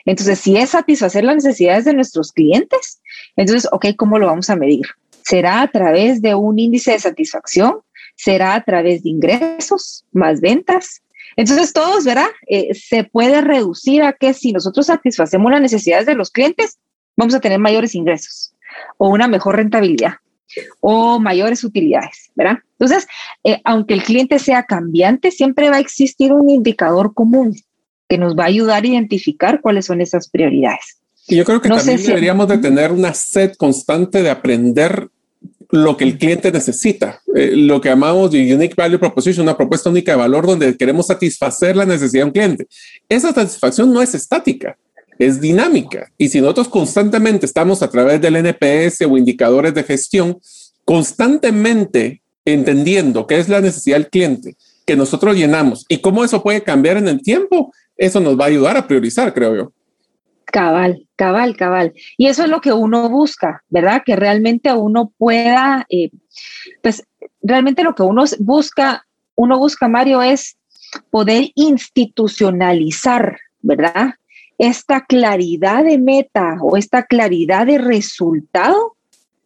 Entonces, 0.05 0.39
si 0.39 0.57
es 0.57 0.71
satisfacer 0.71 1.23
las 1.23 1.35
necesidades 1.35 1.85
de 1.85 1.93
nuestros 1.93 2.31
clientes, 2.31 3.01
entonces, 3.35 3.69
ok, 3.71 3.87
¿cómo 3.97 4.19
lo 4.19 4.27
vamos 4.27 4.49
a 4.49 4.55
medir? 4.55 4.85
¿Será 5.23 5.61
a 5.61 5.67
través 5.69 6.21
de 6.21 6.35
un 6.35 6.59
índice 6.59 6.91
de 6.91 6.99
satisfacción? 6.99 7.79
¿Será 8.15 8.55
a 8.55 8.63
través 8.63 9.03
de 9.03 9.09
ingresos, 9.09 10.05
más 10.11 10.41
ventas? 10.41 11.01
Entonces, 11.37 11.71
todos, 11.71 12.03
¿verdad? 12.03 12.27
Eh, 12.47 12.73
se 12.73 13.05
puede 13.05 13.41
reducir 13.41 14.03
a 14.03 14.13
que 14.13 14.33
si 14.33 14.51
nosotros 14.51 14.87
satisfacemos 14.87 15.51
las 15.51 15.61
necesidades 15.61 16.05
de 16.05 16.15
los 16.15 16.31
clientes, 16.31 16.77
vamos 17.19 17.35
a 17.35 17.41
tener 17.41 17.59
mayores 17.59 17.95
ingresos 17.95 18.53
o 18.97 19.09
una 19.09 19.27
mejor 19.27 19.57
rentabilidad 19.57 20.13
o 20.79 21.19
mayores 21.19 21.63
utilidades, 21.63 22.31
¿verdad? 22.33 22.59
Entonces, 22.79 23.07
eh, 23.43 23.61
aunque 23.65 23.93
el 23.93 24.03
cliente 24.03 24.39
sea 24.39 24.63
cambiante, 24.63 25.29
siempre 25.29 25.69
va 25.69 25.75
a 25.75 25.79
existir 25.79 26.31
un 26.31 26.49
indicador 26.49 27.13
común 27.13 27.55
que 28.07 28.17
nos 28.17 28.35
va 28.35 28.45
a 28.45 28.47
ayudar 28.47 28.83
a 28.83 28.87
identificar 28.87 29.61
cuáles 29.61 29.85
son 29.85 30.01
esas 30.01 30.29
prioridades. 30.29 31.01
Y 31.27 31.35
yo 31.35 31.45
creo 31.45 31.61
que 31.61 31.69
también 31.69 32.01
deberíamos 32.01 32.47
de 32.47 32.57
tener 32.57 32.91
una 32.91 33.13
sed 33.13 33.53
constante 33.57 34.23
de 34.23 34.31
aprender 34.31 35.09
lo 35.71 35.95
que 35.95 36.05
el 36.05 36.17
cliente 36.17 36.51
necesita, 36.51 37.21
eh, 37.35 37.51
lo 37.55 37.79
que 37.79 37.89
llamamos 37.89 38.31
de 38.31 38.55
Unique 38.55 38.73
Value 38.75 38.97
Proposition, 38.97 39.43
una 39.43 39.55
propuesta 39.55 39.89
única 39.89 40.13
de 40.13 40.17
valor 40.17 40.47
donde 40.47 40.75
queremos 40.75 41.05
satisfacer 41.05 41.75
la 41.75 41.85
necesidad 41.85 42.23
de 42.23 42.25
un 42.25 42.31
cliente. 42.31 42.67
Esa 43.07 43.31
satisfacción 43.31 43.93
no 43.93 44.01
es 44.01 44.15
estática, 44.15 44.75
es 45.19 45.41
dinámica. 45.41 46.11
Y 46.17 46.29
si 46.29 46.41
nosotros 46.41 46.69
constantemente 46.69 47.45
estamos 47.45 47.83
a 47.83 47.89
través 47.89 48.21
del 48.21 48.37
NPS 48.37 49.01
o 49.01 49.17
indicadores 49.17 49.73
de 49.73 49.83
gestión, 49.83 50.39
constantemente 50.85 52.21
entendiendo 52.45 53.27
qué 53.27 53.37
es 53.37 53.49
la 53.49 53.61
necesidad 53.61 53.97
del 53.97 54.09
cliente 54.09 54.55
que 54.87 54.95
nosotros 54.95 55.35
llenamos 55.35 55.85
y 55.87 55.99
cómo 55.99 56.23
eso 56.23 56.41
puede 56.41 56.63
cambiar 56.63 56.97
en 56.97 57.07
el 57.07 57.21
tiempo, 57.21 57.71
eso 57.95 58.19
nos 58.19 58.39
va 58.39 58.45
a 58.45 58.47
ayudar 58.47 58.75
a 58.75 58.87
priorizar, 58.87 59.31
creo 59.35 59.55
yo. 59.55 59.73
Cabal, 60.45 61.05
cabal, 61.15 61.55
cabal. 61.55 61.93
Y 62.17 62.25
eso 62.25 62.43
es 62.43 62.49
lo 62.49 62.59
que 62.59 62.73
uno 62.73 63.07
busca, 63.07 63.63
¿verdad? 63.69 64.01
Que 64.03 64.15
realmente 64.15 64.73
uno 64.73 65.13
pueda, 65.15 65.85
eh, 65.89 66.09
pues 66.81 67.03
realmente 67.43 67.83
lo 67.83 67.93
que 67.93 68.01
uno 68.01 68.23
busca, 68.39 69.05
uno 69.35 69.59
busca, 69.59 69.87
Mario, 69.87 70.23
es 70.23 70.57
poder 71.11 71.51
institucionalizar, 71.53 73.37
¿verdad? 73.61 74.15
Esta 74.59 75.05
claridad 75.05 75.85
de 75.85 75.97
meta 75.97 76.57
o 76.61 76.77
esta 76.77 77.03
claridad 77.03 77.65
de 77.65 77.79
resultado 77.79 78.97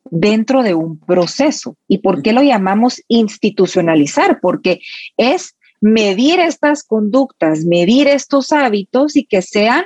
dentro 0.09 0.63
de 0.63 0.73
un 0.73 0.99
proceso. 0.99 1.77
¿Y 1.87 1.99
por 1.99 2.21
qué 2.21 2.33
lo 2.33 2.41
llamamos 2.41 3.01
institucionalizar? 3.07 4.39
Porque 4.41 4.81
es 5.15 5.55
medir 5.79 6.39
estas 6.39 6.83
conductas, 6.83 7.63
medir 7.63 8.07
estos 8.07 8.51
hábitos 8.51 9.15
y 9.15 9.25
que 9.25 9.41
sean, 9.41 9.85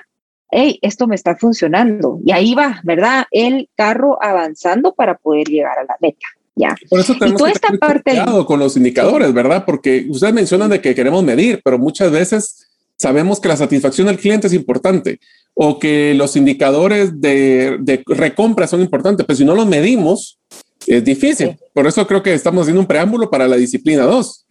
hey, 0.49 0.79
esto 0.81 1.07
me 1.07 1.15
está 1.15 1.35
funcionando. 1.35 2.19
Y 2.25 2.31
ahí 2.31 2.55
va, 2.55 2.79
¿verdad? 2.83 3.25
El 3.29 3.69
carro 3.75 4.17
avanzando 4.21 4.95
para 4.95 5.17
poder 5.17 5.47
llegar 5.47 5.77
a 5.77 5.83
la 5.83 5.97
meta. 5.99 6.25
Ya. 6.55 6.75
Por 6.89 7.01
eso 7.01 7.15
tenemos 7.19 7.43
que 7.43 7.51
esta 7.51 7.73
parte 7.73 8.19
con 8.47 8.59
los 8.59 8.77
indicadores, 8.77 9.31
¿verdad? 9.33 9.65
Porque 9.65 10.07
ustedes 10.09 10.33
mencionan 10.33 10.69
de 10.71 10.81
que 10.81 10.95
queremos 10.95 11.23
medir, 11.23 11.61
pero 11.63 11.77
muchas 11.77 12.11
veces 12.11 12.67
sabemos 12.97 13.39
que 13.39 13.47
la 13.47 13.57
satisfacción 13.57 14.07
del 14.07 14.17
cliente 14.17 14.47
es 14.47 14.53
importante 14.53 15.19
o 15.53 15.79
que 15.79 16.13
los 16.13 16.35
indicadores 16.35 17.19
de, 17.19 18.03
recompra 18.05 18.67
son 18.67 18.81
importantes, 18.81 19.25
pero 19.25 19.37
si 19.37 19.45
no 19.45 19.55
los 19.55 19.65
medimos, 19.65 20.39
es 20.85 21.03
difícil. 21.03 21.57
Por 21.73 21.87
eso 21.87 22.05
creo 22.05 22.21
que 22.21 22.33
estamos 22.33 22.61
haciendo 22.61 22.81
un 22.81 22.87
preámbulo 22.87 23.29
para 23.29 23.47
la 23.47 23.55
disciplina 23.55 24.03
2. 24.03 24.45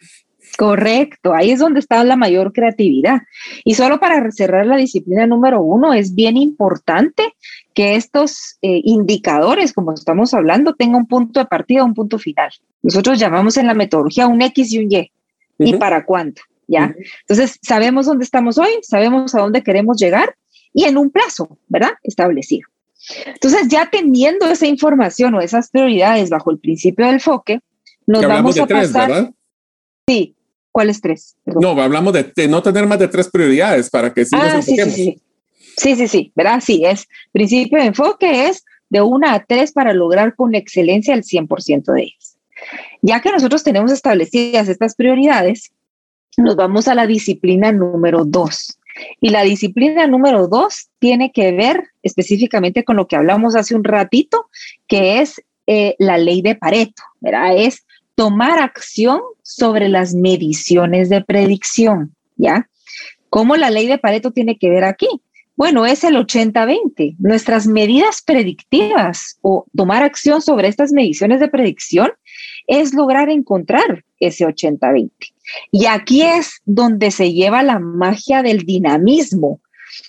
Correcto, 0.59 1.35
ahí 1.35 1.51
es 1.51 1.59
donde 1.59 1.81
está 1.81 2.03
la 2.03 2.17
mayor 2.17 2.53
creatividad. 2.53 3.21
Y 3.65 3.75
solo 3.75 4.01
para 4.01 4.31
cerrar 4.33 4.67
la 4.67 4.77
disciplina 4.77 5.27
número 5.27 5.61
uno, 5.63 5.93
es 5.93 6.15
bien 6.15 6.37
importante 6.37 7.35
que 7.75 7.95
estos 7.95 8.57
eh, 8.63 8.81
indicadores, 8.85 9.73
como 9.73 9.93
estamos 9.93 10.33
hablando, 10.33 10.75
tengan 10.75 11.03
un 11.03 11.07
punto 11.07 11.41
de 11.41 11.47
partida, 11.47 11.85
un 11.85 11.95
punto 11.95 12.19
final. 12.19 12.51
Nosotros 12.83 13.19
llamamos 13.19 13.59
en 13.59 13.67
la 13.67 13.75
metodología 13.75 14.27
un 14.27 14.41
X 14.41 14.73
y 14.73 14.79
un 14.79 14.91
Y. 14.91 15.13
¿Y 15.59 15.75
para 15.75 16.05
cuánto? 16.05 16.43
¿Ya? 16.67 16.95
Entonces, 17.23 17.59
sabemos 17.63 18.07
dónde 18.07 18.25
estamos 18.25 18.59
hoy, 18.59 18.71
sabemos 18.83 19.35
a 19.35 19.41
dónde 19.41 19.63
queremos 19.63 19.99
llegar 19.99 20.37
y 20.73 20.85
en 20.85 20.97
un 20.99 21.11
plazo, 21.11 21.59
¿verdad? 21.69 21.93
Establecido. 22.03 22.69
Entonces, 23.27 23.69
ya 23.69 23.89
teniendo 23.91 24.47
esa 24.47 24.67
información 24.67 25.35
o 25.35 25.41
esas 25.41 25.71
prioridades 25.71 26.31
bajo 26.31 26.51
el 26.51 26.59
principio 26.59 27.07
del 27.07 27.15
enfoque, 27.15 27.61
nos 28.07 28.27
vamos 28.27 28.59
a 28.59 28.67
tres, 28.67 28.89
pasar. 28.89 29.09
¿verdad? 29.09 29.35
Sí, 30.09 30.37
¿cuáles 30.73 31.01
tres? 31.01 31.37
No, 31.45 31.71
hablamos 31.81 32.13
de, 32.13 32.49
no 32.49 32.63
tener 32.63 32.87
más 32.87 32.99
de 32.99 33.09
tres 33.09 33.29
prioridades 33.29 33.91
para 33.91 34.13
que 34.13 34.25
sí 34.25 34.37
ah, 34.39 34.61
sí, 34.63 34.77
sí, 34.77 34.91
sí. 34.91 35.23
sí, 35.77 35.97
sí, 35.97 36.09
sí, 36.09 36.33
¿verdad? 36.35 36.61
Sí, 36.65 36.85
es 36.85 37.09
principio 37.33 37.79
de 37.79 37.87
enfoque 37.87 38.49
es 38.49 38.65
de 38.89 39.03
una 39.03 39.35
a 39.35 39.45
tres 39.45 39.73
para 39.73 39.93
lograr 39.93 40.35
con 40.35 40.55
excelencia 40.55 41.15
el 41.15 41.23
100% 41.23 41.93
de 41.93 42.03
ellas. 42.03 42.37
Ya 43.03 43.21
que 43.21 43.31
nosotros 43.31 43.63
tenemos 43.63 43.93
establecidas 43.93 44.69
estas 44.69 44.95
prioridades, 44.95 45.73
nos 46.37 46.57
vamos 46.57 46.89
a 46.89 46.95
la 46.95 47.07
disciplina 47.07 47.73
número 47.73 48.25
dos. 48.25 48.79
Y 49.21 49.31
la 49.31 49.43
disciplina 49.43 50.07
número 50.07 50.49
dos 50.49 50.89
tiene 50.99 51.33
que 51.33 51.53
ver 51.53 51.85
específicamente 52.03 52.85
con 52.85 52.97
lo 52.97 53.07
que 53.07 53.17
hablamos 53.17 53.55
hace 53.55 53.75
un 53.75 53.85
ratito, 53.85 54.49
que 54.87 55.21
es 55.21 55.43
eh, 55.67 55.97
la 55.99 56.17
ley 56.17 56.43
de 56.43 56.55
Pareto, 56.55 57.03
¿verdad? 57.21 57.57
Es 57.57 57.85
tomar 58.15 58.59
acción 58.59 59.21
sobre 59.43 59.89
las 59.89 60.15
mediciones 60.15 61.11
de 61.11 61.23
predicción, 61.23 62.15
¿ya? 62.37 62.69
¿Cómo 63.29 63.57
la 63.57 63.71
ley 63.71 63.87
de 63.87 63.99
Pareto 63.99 64.31
tiene 64.31 64.59
que 64.59 64.71
ver 64.71 64.85
aquí? 64.85 65.09
Bueno, 65.57 65.87
es 65.87 66.05
el 66.05 66.17
80-20. 66.17 67.17
Nuestras 67.19 67.67
medidas 67.67 68.23
predictivas 68.23 69.39
o 69.41 69.67
tomar 69.75 70.03
acción 70.03 70.43
sobre 70.43 70.69
estas 70.69 70.93
mediciones 70.93 71.41
de 71.41 71.49
predicción 71.49 72.13
es 72.67 72.95
lograr 72.95 73.29
encontrar 73.29 74.05
ese 74.21 74.47
80-20. 74.47 75.11
Y 75.71 75.87
aquí 75.87 76.23
es 76.23 76.61
donde 76.65 77.11
se 77.11 77.33
lleva 77.33 77.63
la 77.63 77.79
magia 77.79 78.43
del 78.43 78.61
dinamismo. 78.61 79.61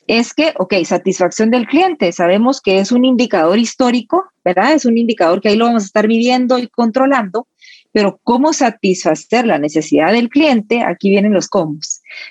Es 0.08 0.34
que, 0.34 0.54
ok, 0.58 0.74
satisfacción 0.86 1.52
del 1.52 1.68
cliente, 1.68 2.12
sabemos 2.12 2.62
que 2.62 2.80
es 2.80 2.92
un 2.92 3.06
indicador 3.06 3.58
histórico, 3.58 4.26
¿verdad? 4.44 4.74
Es 4.74 4.86
un 4.86 4.98
indicador 4.98 5.42
que 5.42 5.50
ahí 5.50 5.56
lo 5.56 5.66
vamos 5.66 5.84
a 5.84 5.86
estar 5.86 6.08
midiendo 6.08 6.58
y 6.58 6.68
controlando, 6.68 7.48
pero 7.92 8.20
cómo 8.24 8.54
satisfacer 8.54 9.46
la 9.46 9.60
necesidad 9.60 10.12
del 10.12 10.30
cliente, 10.30 10.82
aquí 10.82 11.10
vienen 11.10 11.34
los 11.34 11.48
cómo. 11.48 11.80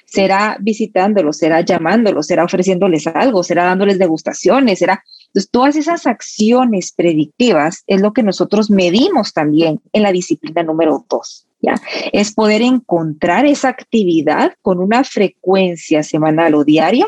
Será 0.04 0.58
visitándolo, 0.60 1.32
será 1.32 1.60
llamándolo, 1.60 2.22
será 2.22 2.44
ofreciéndoles 2.44 3.06
algo, 3.06 3.42
será 3.42 3.64
dándoles 3.64 3.98
degustaciones, 3.98 4.78
será 4.78 5.02
entonces, 5.37 5.51
todas 5.51 5.77
esas 5.77 6.07
acciones 6.07 6.92
predictivas 6.92 7.85
es 7.87 8.01
lo 8.01 8.14
que 8.14 8.22
nosotros 8.22 8.70
medimos 8.70 9.35
también 9.35 9.83
en 9.92 10.03
la 10.03 10.11
disciplina 10.11 10.62
número 10.62 11.05
dos, 11.11 11.46
¿ya? 11.61 11.75
Es 12.14 12.33
poder 12.33 12.62
encontrar 12.62 13.44
esa 13.44 13.68
actividad 13.68 14.55
con 14.62 14.79
una 14.81 15.05
frecuencia 15.05 16.03
semanal 16.03 16.55
o 16.55 16.64
diaria 16.64 17.07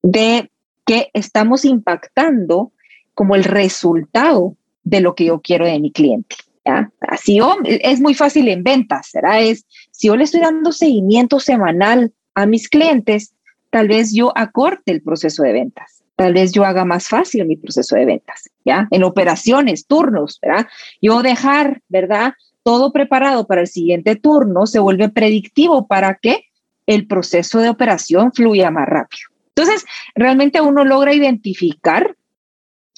de 0.00 0.48
que 0.86 1.10
estamos 1.12 1.64
impactando 1.64 2.70
como 3.14 3.34
el 3.34 3.42
resultado 3.42 4.54
de 4.84 5.00
lo 5.00 5.16
que 5.16 5.24
yo 5.24 5.40
quiero 5.40 5.66
de 5.66 5.80
mi 5.80 5.90
cliente. 5.90 6.36
¿ya? 6.64 6.92
Así 7.00 7.40
es 7.64 8.00
muy 8.00 8.14
fácil 8.14 8.46
en 8.46 8.62
ventas, 8.62 9.08
¿será? 9.08 9.40
Es, 9.40 9.66
si 9.90 10.06
yo 10.06 10.14
le 10.14 10.22
estoy 10.22 10.38
dando 10.38 10.70
seguimiento 10.70 11.40
semanal 11.40 12.12
a 12.36 12.46
mis 12.46 12.68
clientes, 12.68 13.34
tal 13.70 13.88
vez 13.88 14.14
yo 14.14 14.32
acorte 14.36 14.92
el 14.92 15.02
proceso 15.02 15.42
de 15.42 15.52
ventas 15.52 15.99
tal 16.20 16.34
vez 16.34 16.52
yo 16.52 16.66
haga 16.66 16.84
más 16.84 17.08
fácil 17.08 17.46
mi 17.46 17.56
proceso 17.56 17.96
de 17.96 18.04
ventas, 18.04 18.50
¿ya? 18.62 18.86
En 18.90 19.04
operaciones, 19.04 19.86
turnos, 19.86 20.38
¿verdad? 20.42 20.66
Yo 21.00 21.22
dejar, 21.22 21.80
¿verdad? 21.88 22.34
Todo 22.62 22.92
preparado 22.92 23.46
para 23.46 23.62
el 23.62 23.68
siguiente 23.68 24.16
turno 24.16 24.66
se 24.66 24.80
vuelve 24.80 25.08
predictivo 25.08 25.86
para 25.86 26.16
que 26.16 26.44
el 26.84 27.06
proceso 27.06 27.60
de 27.60 27.70
operación 27.70 28.34
fluya 28.34 28.70
más 28.70 28.86
rápido. 28.86 29.22
Entonces, 29.56 29.86
realmente 30.14 30.60
uno 30.60 30.84
logra 30.84 31.14
identificar, 31.14 32.14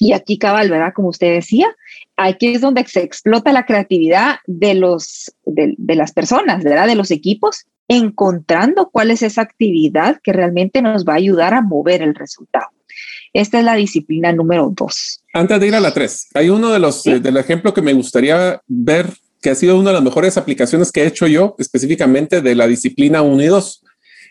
y 0.01 0.15
aquí 0.15 0.37
cabal, 0.37 0.69
¿verdad? 0.69 0.93
Como 0.93 1.11
usted 1.11 1.33
decía, 1.33 1.69
aquí 2.17 2.49
es 2.49 2.61
donde 2.61 2.85
se 2.87 3.05
explota 3.05 3.53
la 3.53 3.67
creatividad 3.67 4.39
de, 4.49 4.75
los, 4.75 5.33
de, 5.45 5.77
las 5.95 6.11
personas, 6.11 6.65
¿verdad? 6.65 6.89
De 6.89 6.97
los 6.97 7.13
equipos, 7.13 7.67
encontrando 7.87 8.91
cuál 8.91 9.13
es 9.13 9.23
esa 9.23 9.43
actividad 9.43 10.19
que 10.25 10.33
realmente 10.33 10.83
nos 10.83 11.05
va 11.05 11.13
a 11.13 11.19
ayudar 11.19 11.55
a 11.55 11.63
mover 11.63 12.03
el 12.03 12.17
resultado. 12.17 12.67
Esta 13.33 13.59
es 13.59 13.65
la 13.65 13.75
disciplina 13.75 14.33
número 14.33 14.73
dos. 14.75 15.23
Antes 15.33 15.59
de 15.61 15.67
ir 15.67 15.75
a 15.75 15.81
la 15.81 15.95
tres, 15.95 16.29
hay 16.35 16.51
uno 16.51 16.71
de 16.73 16.79
los 16.79 17.07
eh, 17.07 17.21
del 17.21 17.39
ejemplo 17.39 17.73
que 17.73 17.83
me 17.83 17.95
gustaría 17.95 18.61
ver 18.67 19.07
que 19.41 19.51
ha 19.51 19.55
sido 19.55 19.79
una 19.79 19.91
de 19.91 19.95
las 19.95 20.05
mejores 20.05 20.37
aplicaciones 20.37 20.93
que 20.93 21.03
he 21.03 21.07
hecho 21.07 21.27
yo 21.27 21.57
específicamente 21.59 22.43
de 22.43 22.55
la 22.55 22.67
disciplina 22.67 23.23
1 23.23 23.43
y 23.43 23.47
2 23.47 23.83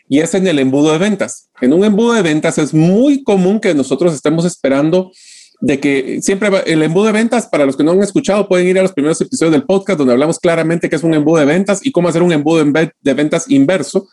y 0.08 0.20
es 0.20 0.34
en 0.34 0.46
el 0.46 0.58
embudo 0.58 0.92
de 0.92 0.98
ventas. 0.98 1.48
En 1.60 1.72
un 1.72 1.84
embudo 1.84 2.12
de 2.14 2.22
ventas 2.22 2.58
es 2.58 2.72
muy 2.74 3.22
común 3.22 3.60
que 3.60 3.74
nosotros 3.74 4.14
estemos 4.14 4.44
esperando 4.44 5.12
de 5.60 5.78
que 5.78 6.20
siempre 6.22 6.50
el 6.66 6.82
embudo 6.82 7.06
de 7.06 7.12
ventas, 7.12 7.46
para 7.46 7.64
los 7.64 7.76
que 7.76 7.84
no 7.84 7.92
han 7.92 8.02
escuchado, 8.02 8.48
pueden 8.48 8.66
ir 8.66 8.78
a 8.78 8.82
los 8.82 8.92
primeros 8.92 9.20
episodios 9.20 9.52
del 9.52 9.64
podcast 9.64 9.98
donde 9.98 10.12
hablamos 10.12 10.40
claramente 10.40 10.90
qué 10.90 10.96
es 10.96 11.04
un 11.04 11.14
embudo 11.14 11.38
de 11.38 11.46
ventas 11.46 11.80
y 11.84 11.92
cómo 11.92 12.08
hacer 12.08 12.22
un 12.22 12.32
embudo 12.32 12.64
de 12.64 13.14
ventas 13.14 13.48
inverso. 13.48 14.08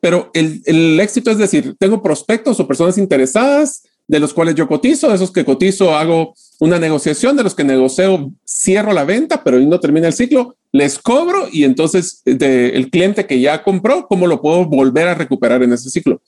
Pero 0.00 0.30
el, 0.32 0.62
el 0.64 0.98
éxito 1.00 1.30
es 1.30 1.38
decir, 1.38 1.74
tengo 1.78 2.02
prospectos 2.02 2.58
o 2.60 2.66
personas 2.66 2.96
interesadas 2.96 3.82
de 4.08 4.20
los 4.20 4.32
cuales 4.32 4.54
yo 4.54 4.68
cotizo, 4.68 5.08
de 5.08 5.16
esos 5.16 5.32
que 5.32 5.44
cotizo 5.44 5.96
hago 5.96 6.34
una 6.60 6.78
negociación, 6.78 7.36
de 7.36 7.42
los 7.42 7.54
que 7.54 7.64
negocio 7.64 8.32
cierro 8.46 8.92
la 8.92 9.04
venta, 9.04 9.42
pero 9.42 9.58
no 9.58 9.80
termina 9.80 10.06
el 10.06 10.12
ciclo, 10.12 10.56
les 10.72 10.98
cobro 10.98 11.48
y 11.50 11.64
entonces 11.64 12.22
de, 12.24 12.70
el 12.70 12.90
cliente 12.90 13.26
que 13.26 13.40
ya 13.40 13.62
compró, 13.62 14.06
¿cómo 14.06 14.26
lo 14.26 14.40
puedo 14.40 14.64
volver 14.66 15.08
a 15.08 15.14
recuperar 15.14 15.62
en 15.62 15.72
ese 15.72 15.90
ciclo? 15.90 16.22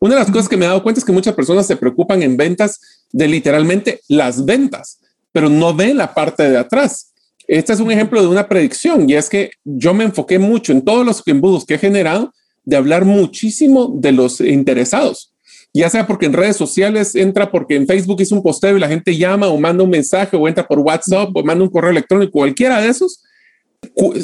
Una 0.00 0.14
de 0.14 0.20
las 0.20 0.30
cosas 0.30 0.48
que 0.48 0.56
me 0.56 0.64
he 0.64 0.68
dado 0.68 0.82
cuenta 0.82 1.00
es 1.00 1.04
que 1.04 1.12
muchas 1.12 1.34
personas 1.34 1.66
se 1.66 1.76
preocupan 1.76 2.22
en 2.22 2.36
ventas 2.36 2.80
de 3.12 3.28
literalmente 3.28 4.00
las 4.08 4.44
ventas, 4.44 5.00
pero 5.32 5.48
no 5.48 5.74
ven 5.74 5.98
la 5.98 6.14
parte 6.14 6.48
de 6.48 6.56
atrás. 6.56 7.12
Este 7.46 7.72
es 7.72 7.80
un 7.80 7.90
ejemplo 7.90 8.20
de 8.20 8.28
una 8.28 8.48
predicción 8.48 9.08
y 9.08 9.14
es 9.14 9.28
que 9.28 9.50
yo 9.64 9.94
me 9.94 10.04
enfoqué 10.04 10.38
mucho 10.38 10.72
en 10.72 10.82
todos 10.82 11.04
los 11.04 11.22
embudos 11.26 11.64
que 11.64 11.74
he 11.74 11.78
generado 11.78 12.32
de 12.64 12.76
hablar 12.76 13.04
muchísimo 13.04 13.90
de 13.94 14.12
los 14.12 14.40
interesados 14.40 15.27
ya 15.74 15.90
sea 15.90 16.06
porque 16.06 16.26
en 16.26 16.32
redes 16.32 16.56
sociales 16.56 17.14
entra 17.14 17.50
porque 17.50 17.76
en 17.76 17.86
Facebook 17.86 18.20
hizo 18.20 18.34
un 18.34 18.42
posteo 18.42 18.76
y 18.76 18.80
la 18.80 18.88
gente 18.88 19.16
llama 19.16 19.48
o 19.48 19.58
manda 19.58 19.84
un 19.84 19.90
mensaje 19.90 20.36
o 20.36 20.48
entra 20.48 20.66
por 20.66 20.78
WhatsApp 20.80 21.30
o 21.34 21.44
manda 21.44 21.62
un 21.62 21.70
correo 21.70 21.90
electrónico, 21.90 22.32
cualquiera 22.32 22.80
de 22.80 22.88
esos, 22.88 23.22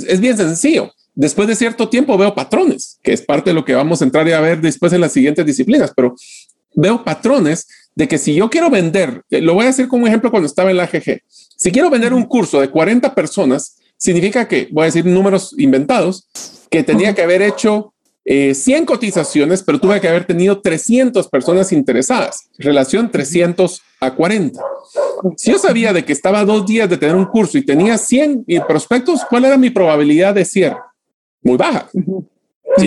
es 0.09 0.21
bien 0.21 0.37
sencillo. 0.37 0.93
Después 1.15 1.47
de 1.47 1.55
cierto 1.55 1.89
tiempo 1.89 2.19
veo 2.19 2.35
patrones, 2.35 2.99
que 3.03 3.13
es 3.13 3.23
parte 3.23 3.51
de 3.51 3.55
lo 3.55 3.65
que 3.65 3.75
vamos 3.75 4.01
a 4.01 4.05
entrar 4.05 4.29
a 4.33 4.41
ver 4.41 4.61
después 4.61 4.93
en 4.93 5.01
las 5.01 5.13
siguientes 5.13 5.47
disciplinas, 5.47 5.93
pero 5.95 6.15
veo 6.75 7.05
patrones 7.05 7.69
de 7.95 8.09
que 8.09 8.19
si 8.19 8.35
yo 8.35 8.51
quiero 8.51 8.69
vender, 8.69 9.23
eh, 9.31 9.41
lo 9.41 9.55
voy 9.55 9.67
a 9.67 9.69
hacer 9.69 9.87
como 9.87 10.09
ejemplo 10.09 10.31
cuando 10.31 10.47
estaba 10.47 10.71
en 10.71 10.77
la 10.77 10.85
AGG, 10.85 11.21
si 11.57 11.71
quiero 11.71 11.89
vender 11.89 12.13
un 12.13 12.25
curso 12.25 12.61
de 12.61 12.69
40 12.69 13.15
personas, 13.15 13.77
significa 13.97 14.49
que, 14.49 14.69
voy 14.73 14.83
a 14.83 14.87
decir 14.87 15.07
números 15.07 15.55
inventados, 15.57 16.29
que 16.69 16.83
tenía 16.83 17.15
que 17.15 17.23
haber 17.23 17.43
hecho 17.43 17.94
100 18.27 18.83
eh, 18.83 18.87
cotizaciones, 18.87 19.63
pero 19.63 19.79
tuve 19.79 20.01
que 20.01 20.09
haber 20.09 20.27
tenido 20.27 20.61
300 20.61 21.29
personas 21.29 21.73
interesadas, 21.73 22.49
relación 22.59 23.11
300 23.11 23.83
a 24.01 24.15
40. 24.15 24.61
Si 25.37 25.53
yo 25.53 25.59
sabía 25.59 25.93
de 25.93 26.05
que 26.05 26.13
estaba 26.13 26.45
dos 26.45 26.65
días 26.65 26.89
de 26.89 26.97
tener 26.97 27.17
un 27.17 27.27
curso 27.27 27.59
y 27.59 27.65
tenía 27.65 27.99
100 27.99 28.47
prospectos, 28.67 29.21
¿cuál 29.29 29.45
era 29.45 29.59
mi 29.59 29.71
probabilidad 29.71 30.35
de 30.35 30.45
cierre? 30.45 30.79
Muy 31.43 31.57
baja. 31.57 31.89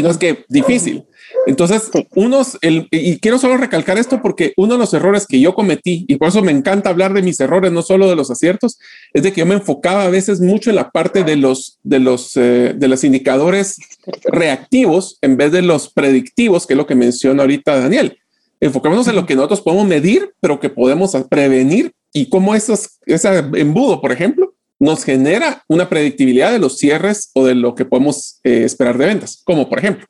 No 0.02 0.10
es 0.10 0.18
que 0.18 0.46
difícil. 0.50 1.06
Entonces, 1.46 1.90
unos, 2.16 2.58
el, 2.62 2.88
y 2.92 3.20
quiero 3.20 3.38
solo 3.38 3.58
recalcar 3.58 3.98
esto 3.98 4.22
porque 4.22 4.54
uno 4.58 4.74
de 4.74 4.80
los 4.80 4.94
errores 4.94 5.26
que 5.26 5.40
yo 5.40 5.54
cometí, 5.54 6.06
y 6.08 6.16
por 6.18 6.28
eso 6.28 6.42
me 6.42 6.52
encanta 6.52 6.90
hablar 6.90 7.14
de 7.14 7.22
mis 7.22 7.40
errores, 7.40 7.72
no 7.72 7.82
solo 7.82 8.10
de 8.10 8.16
los 8.16 8.30
aciertos, 8.30 8.80
es 9.14 9.24
de 9.24 9.32
que 9.32 9.40
yo 9.40 9.46
me 9.46 9.56
enfocaba 9.56 10.04
a 10.04 10.10
veces 10.10 10.42
mucho 10.42 10.70
en 10.70 10.76
la 10.76 10.90
parte 10.90 11.24
de 11.24 11.36
los, 11.36 11.80
de 11.84 12.00
los, 12.00 12.36
eh, 12.36 12.74
de 12.76 12.88
los 12.88 13.04
indicadores 13.04 13.78
reactivos 14.26 15.18
en 15.22 15.38
vez 15.38 15.52
de 15.52 15.62
los 15.62 15.90
predictivos, 15.92 16.68
que 16.68 16.74
es 16.74 16.78
lo 16.78 16.88
que 16.88 16.96
menciona 16.96 17.44
ahorita 17.44 17.80
Daniel. 17.80 18.18
Enfocémonos 18.60 19.08
en 19.08 19.16
lo 19.16 19.26
que 19.26 19.36
nosotros 19.36 19.62
podemos 19.62 19.88
medir, 19.88 20.34
pero 20.40 20.60
que 20.60 20.70
podemos 20.70 21.16
prevenir. 21.30 21.92
Y 22.14 22.30
cómo 22.30 22.56
esos, 22.56 23.00
ese 23.06 23.38
embudo, 23.54 24.02
por 24.02 24.12
ejemplo, 24.12 24.54
nos 24.80 25.04
genera 25.04 25.64
una 25.68 25.90
predictibilidad 25.90 26.52
de 26.52 26.60
los 26.60 26.78
cierres 26.78 27.32
o 27.34 27.46
de 27.46 27.56
lo 27.56 27.76
que 27.76 27.86
podemos 27.86 28.40
eh, 28.44 28.64
esperar 28.64 28.98
de 28.98 29.06
ventas, 29.06 29.42
como 29.44 29.70
por 29.70 29.80
ejemplo. 29.80 30.06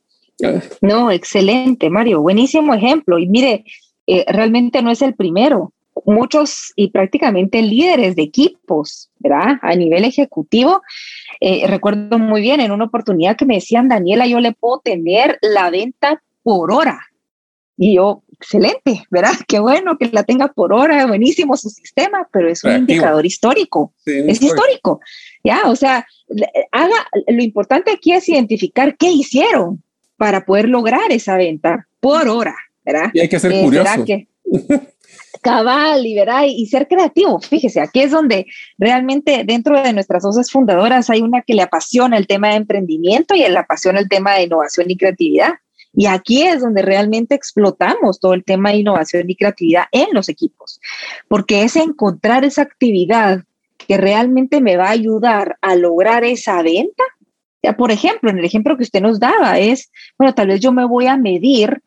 No, 0.81 1.11
excelente, 1.11 1.89
Mario. 1.89 2.21
Buenísimo 2.21 2.73
ejemplo. 2.73 3.17
Y 3.17 3.27
mire, 3.27 3.65
eh, 4.05 4.25
realmente 4.27 4.81
no 4.81 4.91
es 4.91 5.01
el 5.01 5.15
primero. 5.15 5.73
Muchos 6.05 6.73
y 6.75 6.91
prácticamente 6.91 7.61
líderes 7.61 8.15
de 8.15 8.21
equipos, 8.21 9.09
¿verdad? 9.17 9.57
A 9.63 9.75
nivel 9.75 10.05
ejecutivo. 10.05 10.83
Eh, 11.41 11.65
recuerdo 11.67 12.19
muy 12.19 12.41
bien 12.41 12.61
en 12.61 12.71
una 12.71 12.85
oportunidad 12.85 13.35
que 13.35 13.45
me 13.45 13.55
decían, 13.55 13.89
Daniela, 13.89 14.27
yo 14.27 14.39
le 14.39 14.51
puedo 14.51 14.79
tener 14.79 15.39
la 15.41 15.71
venta 15.71 16.21
por 16.43 16.71
hora. 16.71 16.99
Y 17.77 17.95
yo, 17.95 18.23
excelente, 18.39 19.05
¿verdad? 19.09 19.33
Qué 19.47 19.59
bueno 19.59 19.97
que 19.97 20.09
la 20.11 20.23
tenga 20.23 20.47
por 20.49 20.73
hora, 20.73 21.05
buenísimo 21.05 21.57
su 21.57 21.69
sistema, 21.69 22.27
pero 22.31 22.49
es 22.49 22.63
un 22.63 22.75
indicador 22.77 23.25
histórico. 23.25 23.93
es 24.05 24.41
histórico. 24.41 24.99
Ya, 25.43 25.63
o 25.65 25.75
sea, 25.75 26.05
haga, 26.71 27.07
lo 27.27 27.43
importante 27.43 27.91
aquí 27.91 28.13
es 28.13 28.27
identificar 28.29 28.97
qué 28.97 29.09
hicieron, 29.11 29.83
para 30.17 30.45
poder 30.45 30.67
lograr 30.67 31.11
esa 31.11 31.37
venta 31.37 31.87
por 31.99 32.27
hora, 32.27 32.55
¿verdad? 32.83 33.11
Y 33.13 33.21
hay 33.21 33.29
que 33.29 33.39
ser 33.39 33.53
eh, 33.53 33.63
curioso. 33.63 34.03
Que, 34.05 34.27
cabal, 35.41 36.05
y, 36.05 36.15
¿verdad? 36.15 36.43
y 36.47 36.65
ser 36.65 36.87
creativo. 36.87 37.39
Fíjese, 37.39 37.79
aquí 37.79 38.01
es 38.01 38.11
donde 38.11 38.47
realmente 38.77 39.43
dentro 39.45 39.81
de 39.81 39.93
nuestras 39.93 40.23
voces 40.23 40.51
fundadoras 40.51 41.09
hay 41.09 41.21
una 41.21 41.43
que 41.43 41.53
le 41.53 41.61
apasiona 41.61 42.17
el 42.17 42.27
tema 42.27 42.49
de 42.49 42.55
emprendimiento 42.55 43.35
y 43.35 43.39
le 43.39 43.57
apasiona 43.57 43.99
el 43.99 44.09
tema 44.09 44.33
de 44.33 44.43
innovación 44.43 44.89
y 44.89 44.97
creatividad. 44.97 45.53
Y 45.93 46.05
aquí 46.05 46.43
es 46.43 46.61
donde 46.61 46.81
realmente 46.81 47.35
explotamos 47.35 48.19
todo 48.19 48.33
el 48.33 48.43
tema 48.43 48.71
de 48.71 48.77
innovación 48.77 49.29
y 49.29 49.35
creatividad 49.35 49.85
en 49.91 50.07
los 50.13 50.29
equipos, 50.29 50.79
porque 51.27 51.63
es 51.63 51.75
encontrar 51.75 52.45
esa 52.45 52.61
actividad 52.61 53.43
que 53.77 53.97
realmente 53.97 54.61
me 54.61 54.77
va 54.77 54.87
a 54.87 54.91
ayudar 54.91 55.57
a 55.61 55.75
lograr 55.75 56.23
esa 56.23 56.61
venta 56.61 57.03
por 57.73 57.91
ejemplo, 57.91 58.29
en 58.29 58.37
el 58.37 58.45
ejemplo 58.45 58.77
que 58.77 58.83
usted 58.83 59.01
nos 59.01 59.19
daba 59.19 59.59
es, 59.59 59.91
bueno, 60.17 60.33
tal 60.33 60.47
vez 60.47 60.61
yo 60.61 60.71
me 60.71 60.85
voy 60.85 61.07
a 61.07 61.17
medir 61.17 61.81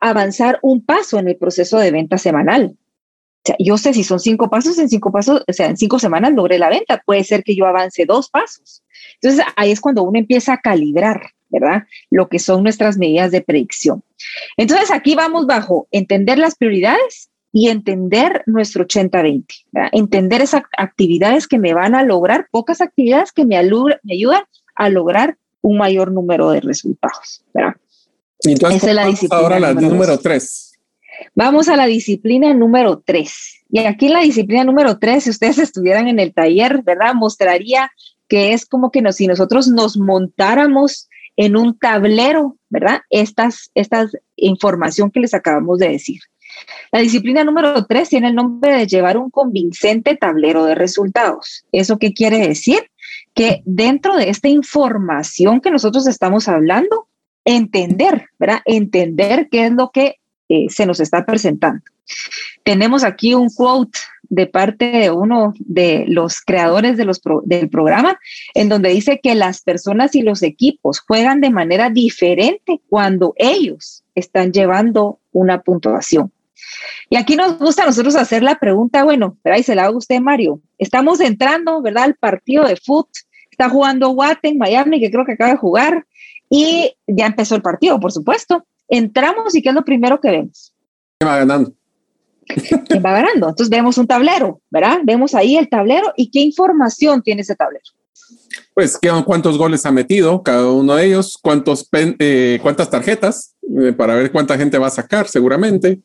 avanzar 0.00 0.58
un 0.62 0.84
paso 0.84 1.18
en 1.18 1.28
el 1.28 1.36
proceso 1.36 1.78
de 1.78 1.90
venta 1.90 2.18
semanal. 2.18 2.76
O 2.76 3.44
sea, 3.44 3.56
yo 3.58 3.76
sé 3.78 3.94
si 3.94 4.04
son 4.04 4.20
cinco 4.20 4.50
pasos, 4.50 4.78
en 4.78 4.88
cinco 4.88 5.10
pasos, 5.10 5.42
o 5.46 5.52
sea, 5.52 5.66
en 5.66 5.76
cinco 5.76 5.98
semanas 5.98 6.32
logré 6.32 6.58
la 6.58 6.68
venta. 6.68 7.02
Puede 7.04 7.24
ser 7.24 7.42
que 7.42 7.56
yo 7.56 7.66
avance 7.66 8.04
dos 8.04 8.28
pasos. 8.28 8.82
Entonces, 9.20 9.44
ahí 9.56 9.70
es 9.70 9.80
cuando 9.80 10.02
uno 10.02 10.18
empieza 10.18 10.54
a 10.54 10.58
calibrar, 10.58 11.30
¿verdad? 11.52 11.84
Lo 12.10 12.28
que 12.28 12.38
son 12.38 12.62
nuestras 12.62 12.96
medidas 12.96 13.30
de 13.30 13.42
predicción. 13.42 14.02
Entonces, 14.56 14.90
aquí 14.90 15.14
vamos 15.14 15.46
bajo 15.46 15.86
entender 15.92 16.38
las 16.38 16.56
prioridades 16.56 17.30
y 17.52 17.68
entender 17.68 18.42
nuestro 18.46 18.86
80-20, 18.86 19.44
entender 19.92 20.40
esas 20.40 20.62
actividades 20.76 21.46
que 21.46 21.58
me 21.58 21.74
van 21.74 21.94
a 21.94 22.02
lograr, 22.02 22.48
pocas 22.50 22.80
actividades 22.80 23.30
que 23.30 23.44
me, 23.44 23.62
me 24.02 24.14
ayudan 24.14 24.42
a 24.74 24.88
lograr 24.88 25.36
un 25.60 25.76
mayor 25.76 26.10
número 26.10 26.50
de 26.50 26.60
resultados. 26.60 27.44
¿verdad? 27.52 27.76
Entonces, 28.44 28.82
Esa 28.82 28.90
es 28.90 28.96
la 28.96 29.06
disciplina. 29.06 29.42
Ahora 29.42 29.60
la 29.60 29.74
número 29.74 30.18
tres. 30.18 30.72
Vamos 31.34 31.68
a 31.68 31.76
la 31.76 31.86
disciplina 31.86 32.52
número 32.54 33.02
tres. 33.04 33.62
Y 33.70 33.80
aquí 33.80 34.06
en 34.06 34.14
la 34.14 34.20
disciplina 34.20 34.64
número 34.64 34.98
tres, 34.98 35.24
si 35.24 35.30
ustedes 35.30 35.58
estuvieran 35.58 36.08
en 36.08 36.18
el 36.18 36.32
taller, 36.32 36.82
¿verdad? 36.82 37.14
Mostraría 37.14 37.90
que 38.28 38.54
es 38.54 38.66
como 38.66 38.90
que 38.90 39.02
nos, 39.02 39.16
si 39.16 39.26
nosotros 39.26 39.68
nos 39.68 39.98
montáramos 39.98 41.08
en 41.36 41.56
un 41.56 41.78
tablero, 41.78 42.56
¿verdad? 42.68 43.02
Estas, 43.10 43.70
estas 43.74 44.16
información 44.36 45.10
que 45.10 45.20
les 45.20 45.34
acabamos 45.34 45.78
de 45.78 45.88
decir. 45.88 46.20
La 46.90 47.00
disciplina 47.00 47.44
número 47.44 47.86
tres 47.86 48.10
tiene 48.10 48.28
el 48.28 48.34
nombre 48.34 48.76
de 48.76 48.86
llevar 48.86 49.16
un 49.16 49.30
convincente 49.30 50.16
tablero 50.16 50.64
de 50.64 50.74
resultados. 50.74 51.64
¿Eso 51.72 51.98
qué 51.98 52.12
quiere 52.12 52.46
decir? 52.46 52.80
que 53.34 53.62
dentro 53.64 54.16
de 54.16 54.28
esta 54.28 54.48
información 54.48 55.60
que 55.60 55.70
nosotros 55.70 56.06
estamos 56.06 56.48
hablando, 56.48 57.08
entender, 57.44 58.26
¿verdad? 58.38 58.60
Entender 58.64 59.48
qué 59.50 59.66
es 59.66 59.72
lo 59.72 59.90
que 59.90 60.16
eh, 60.48 60.66
se 60.68 60.86
nos 60.86 61.00
está 61.00 61.24
presentando. 61.24 61.82
Tenemos 62.62 63.04
aquí 63.04 63.34
un 63.34 63.48
quote 63.48 63.98
de 64.32 64.46
parte 64.46 64.86
de 64.86 65.10
uno 65.10 65.52
de 65.58 66.06
los 66.08 66.40
creadores 66.40 66.96
de 66.96 67.04
los 67.04 67.20
del 67.44 67.68
programa, 67.68 68.18
en 68.54 68.70
donde 68.70 68.88
dice 68.88 69.20
que 69.22 69.34
las 69.34 69.60
personas 69.60 70.14
y 70.14 70.22
los 70.22 70.42
equipos 70.42 71.00
juegan 71.00 71.42
de 71.42 71.50
manera 71.50 71.90
diferente 71.90 72.80
cuando 72.88 73.34
ellos 73.36 74.04
están 74.14 74.50
llevando 74.50 75.20
una 75.32 75.60
puntuación. 75.60 76.32
Y 77.10 77.16
aquí 77.16 77.36
nos 77.36 77.58
gusta 77.58 77.82
a 77.82 77.86
nosotros 77.86 78.16
hacer 78.16 78.42
la 78.42 78.58
pregunta, 78.58 79.04
bueno, 79.04 79.36
¿verdad? 79.44 79.58
Y 79.58 79.64
se 79.64 79.74
la 79.74 79.84
hago 79.84 79.98
usted, 79.98 80.18
Mario. 80.18 80.62
Estamos 80.78 81.20
entrando, 81.20 81.82
¿verdad? 81.82 82.04
Al 82.04 82.14
partido 82.14 82.64
de 82.64 82.76
fútbol. 82.76 83.10
Está 83.50 83.68
jugando 83.68 84.12
Watt 84.12 84.38
en 84.44 84.56
Miami, 84.56 84.98
que 84.98 85.10
creo 85.10 85.26
que 85.26 85.32
acaba 85.32 85.50
de 85.50 85.58
jugar. 85.58 86.06
Y 86.48 86.96
ya 87.06 87.26
empezó 87.26 87.54
el 87.54 87.60
partido, 87.60 88.00
por 88.00 88.12
supuesto. 88.12 88.64
Entramos 88.88 89.54
y 89.54 89.60
¿qué 89.60 89.68
es 89.68 89.74
lo 89.74 89.84
primero 89.84 90.18
que 90.22 90.30
vemos? 90.30 90.72
¿Quién 91.18 91.30
va 91.30 91.36
ganando? 91.36 91.74
¿Quién 92.46 93.02
va 93.04 93.12
ganando? 93.12 93.48
Entonces 93.48 93.70
vemos 93.70 93.98
un 93.98 94.06
tablero, 94.06 94.60
¿verdad? 94.70 94.98
Vemos 95.04 95.34
ahí 95.34 95.56
el 95.56 95.68
tablero 95.68 96.12
y 96.16 96.30
qué 96.30 96.40
información 96.40 97.22
tiene 97.22 97.42
ese 97.42 97.54
tablero. 97.54 97.84
Pues 98.74 98.98
cuántos 99.24 99.58
goles 99.58 99.84
ha 99.86 99.92
metido 99.92 100.42
cada 100.42 100.70
uno 100.70 100.96
de 100.96 101.06
ellos, 101.06 101.38
cuántos 101.40 101.88
eh, 101.92 102.58
cuántas 102.62 102.90
tarjetas 102.90 103.54
eh, 103.80 103.92
para 103.92 104.14
ver 104.14 104.32
cuánta 104.32 104.56
gente 104.56 104.78
va 104.78 104.86
a 104.86 104.90
sacar 104.90 105.28
seguramente 105.28 106.00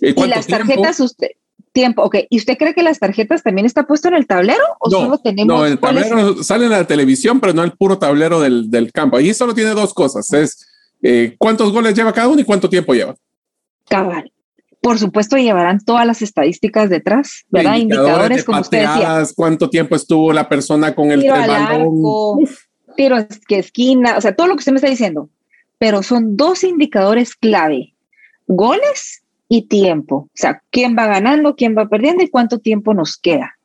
Y 0.00 0.26
las 0.26 0.46
tarjetas, 0.46 0.98
usted, 1.00 1.28
tiempo, 1.72 2.02
ok. 2.02 2.16
¿Y 2.28 2.38
usted 2.38 2.56
cree 2.58 2.74
que 2.74 2.82
las 2.82 2.98
tarjetas 2.98 3.42
también 3.42 3.66
está 3.66 3.86
puesto 3.86 4.08
en 4.08 4.14
el 4.14 4.26
tablero 4.26 4.64
o 4.80 4.90
solo 4.90 5.18
tenemos? 5.18 5.46
No, 5.46 5.66
el 5.66 5.78
tablero 5.78 6.42
sale 6.42 6.64
en 6.66 6.72
la 6.72 6.86
televisión, 6.86 7.40
pero 7.40 7.52
no 7.52 7.62
el 7.62 7.72
puro 7.72 7.98
tablero 7.98 8.40
del, 8.40 8.70
del 8.70 8.92
campo. 8.92 9.16
Ahí 9.16 9.32
solo 9.32 9.54
tiene 9.54 9.70
dos 9.70 9.94
cosas: 9.94 10.32
es 10.32 10.66
eh, 11.02 11.36
cuántos 11.38 11.72
goles 11.72 11.94
lleva 11.94 12.12
cada 12.12 12.28
uno 12.28 12.40
y 12.40 12.44
cuánto 12.44 12.68
tiempo 12.68 12.92
lleva. 12.92 13.14
Cabal. 13.88 14.32
Por 14.80 14.98
supuesto, 14.98 15.36
llevarán 15.36 15.84
todas 15.84 16.06
las 16.06 16.22
estadísticas 16.22 16.88
detrás, 16.88 17.44
¿verdad? 17.50 17.76
Indicadores, 17.76 18.44
como 18.44 18.60
usted 18.60 18.80
decía. 18.80 19.22
Cuánto 19.36 19.68
tiempo 19.68 19.94
estuvo 19.94 20.32
la 20.32 20.48
persona 20.48 20.94
con 20.94 21.10
el, 21.10 21.28
balón. 21.28 22.46
tiro 22.96 23.16
que 23.46 23.58
esquina, 23.58 24.16
o 24.16 24.20
sea, 24.20 24.34
todo 24.34 24.46
lo 24.46 24.54
que 24.54 24.60
usted 24.60 24.72
me 24.72 24.76
está 24.76 24.88
diciendo. 24.88 25.28
Pero 25.78 26.02
son 26.02 26.36
dos 26.36 26.64
indicadores 26.64 27.34
clave: 27.34 27.94
goles 28.46 29.22
y 29.48 29.62
tiempo. 29.62 30.16
O 30.16 30.30
sea, 30.34 30.62
quién 30.70 30.96
va 30.96 31.06
ganando, 31.06 31.56
quién 31.56 31.76
va 31.76 31.88
perdiendo 31.88 32.24
y 32.24 32.30
cuánto 32.30 32.58
tiempo 32.58 32.94
nos 32.94 33.18
queda. 33.18 33.56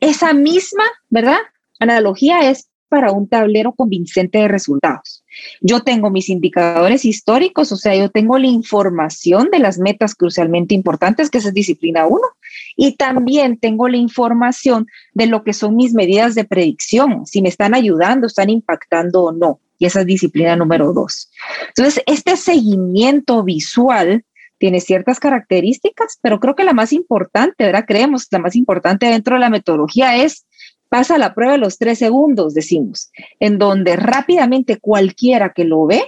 Esa 0.00 0.34
misma, 0.34 0.84
¿verdad? 1.08 1.38
Analogía 1.80 2.50
es 2.50 2.68
para 2.92 3.10
un 3.10 3.26
tablero 3.26 3.72
convincente 3.72 4.36
de 4.36 4.48
resultados. 4.48 5.24
Yo 5.62 5.80
tengo 5.80 6.10
mis 6.10 6.28
indicadores 6.28 7.06
históricos, 7.06 7.72
o 7.72 7.76
sea, 7.78 7.96
yo 7.96 8.10
tengo 8.10 8.36
la 8.36 8.48
información 8.48 9.48
de 9.50 9.60
las 9.60 9.78
metas 9.78 10.14
crucialmente 10.14 10.74
importantes, 10.74 11.30
que 11.30 11.38
es 11.38 11.54
disciplina 11.54 12.06
1, 12.06 12.20
y 12.76 12.96
también 12.96 13.56
tengo 13.56 13.88
la 13.88 13.96
información 13.96 14.88
de 15.14 15.24
lo 15.24 15.42
que 15.42 15.54
son 15.54 15.74
mis 15.74 15.94
medidas 15.94 16.34
de 16.34 16.44
predicción, 16.44 17.24
si 17.24 17.40
me 17.40 17.48
están 17.48 17.72
ayudando, 17.72 18.26
están 18.26 18.50
impactando 18.50 19.22
o 19.22 19.32
no. 19.32 19.58
Y 19.78 19.86
esa 19.86 20.00
es 20.00 20.06
disciplina 20.06 20.54
número 20.54 20.92
2. 20.92 21.30
Entonces, 21.68 22.02
este 22.04 22.36
seguimiento 22.36 23.42
visual 23.42 24.22
tiene 24.58 24.80
ciertas 24.80 25.18
características, 25.18 26.18
pero 26.20 26.40
creo 26.40 26.54
que 26.54 26.64
la 26.64 26.74
más 26.74 26.92
importante, 26.92 27.64
¿verdad? 27.64 27.86
Creemos 27.88 28.28
la 28.30 28.38
más 28.38 28.54
importante 28.54 29.06
dentro 29.06 29.36
de 29.36 29.40
la 29.40 29.48
metodología 29.48 30.18
es 30.18 30.44
pasa 30.92 31.16
la 31.16 31.32
prueba 31.32 31.52
de 31.52 31.58
los 31.58 31.78
tres 31.78 31.98
segundos, 31.98 32.52
decimos, 32.52 33.10
en 33.40 33.56
donde 33.56 33.96
rápidamente 33.96 34.78
cualquiera 34.78 35.54
que 35.54 35.64
lo 35.64 35.86
ve, 35.86 36.02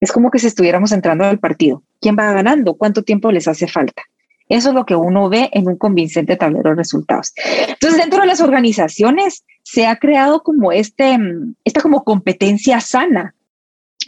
es 0.00 0.12
como 0.12 0.30
que 0.30 0.38
si 0.38 0.46
estuviéramos 0.46 0.92
entrando 0.92 1.24
al 1.24 1.40
partido. 1.40 1.82
¿Quién 2.00 2.14
va 2.16 2.32
ganando? 2.32 2.74
¿Cuánto 2.74 3.02
tiempo 3.02 3.32
les 3.32 3.48
hace 3.48 3.66
falta? 3.66 4.02
Eso 4.48 4.68
es 4.68 4.74
lo 4.76 4.86
que 4.86 4.94
uno 4.94 5.28
ve 5.28 5.50
en 5.52 5.66
un 5.66 5.76
convincente 5.76 6.36
tablero 6.36 6.70
de 6.70 6.76
resultados. 6.76 7.32
Entonces, 7.66 7.98
dentro 7.98 8.20
de 8.20 8.28
las 8.28 8.40
organizaciones 8.40 9.44
se 9.64 9.88
ha 9.88 9.96
creado 9.96 10.44
como 10.44 10.70
este, 10.70 11.18
esta 11.64 11.80
como 11.80 12.04
competencia 12.04 12.78
sana 12.78 13.34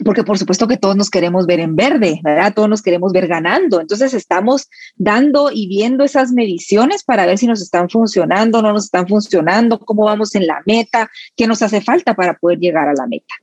porque 0.05 0.25
por 0.25 0.39
supuesto 0.39 0.67
que 0.69 0.77
todos 0.77 0.97
nos 0.97 1.11
queremos 1.11 1.47
ver 1.47 1.61
en 1.61 1.77
verde, 1.77 2.21
¿verdad? 2.23 2.53
Todos 2.55 2.69
nos 2.69 2.83
queremos 2.83 3.13
ver 3.13 3.27
ganando. 3.27 3.81
Entonces 3.81 4.15
estamos 4.15 4.69
dando 4.97 5.51
y 5.53 5.67
viendo 5.69 6.05
esas 6.05 6.33
mediciones 6.33 7.05
para 7.05 7.27
ver 7.27 7.39
si 7.39 7.47
nos 7.47 7.63
están 7.63 7.89
funcionando, 7.89 8.63
no 8.63 8.73
nos 8.73 8.87
están 8.87 9.09
funcionando, 9.09 9.79
cómo 9.79 10.05
vamos 10.05 10.35
en 10.35 10.47
la 10.47 10.63
meta, 10.67 11.11
qué 11.37 11.47
nos 11.47 11.63
hace 11.63 11.81
falta 11.81 12.15
para 12.15 12.35
poder 12.35 12.59
llegar 12.59 12.89
a 12.89 12.95
la 12.95 13.07
meta. 13.07 13.35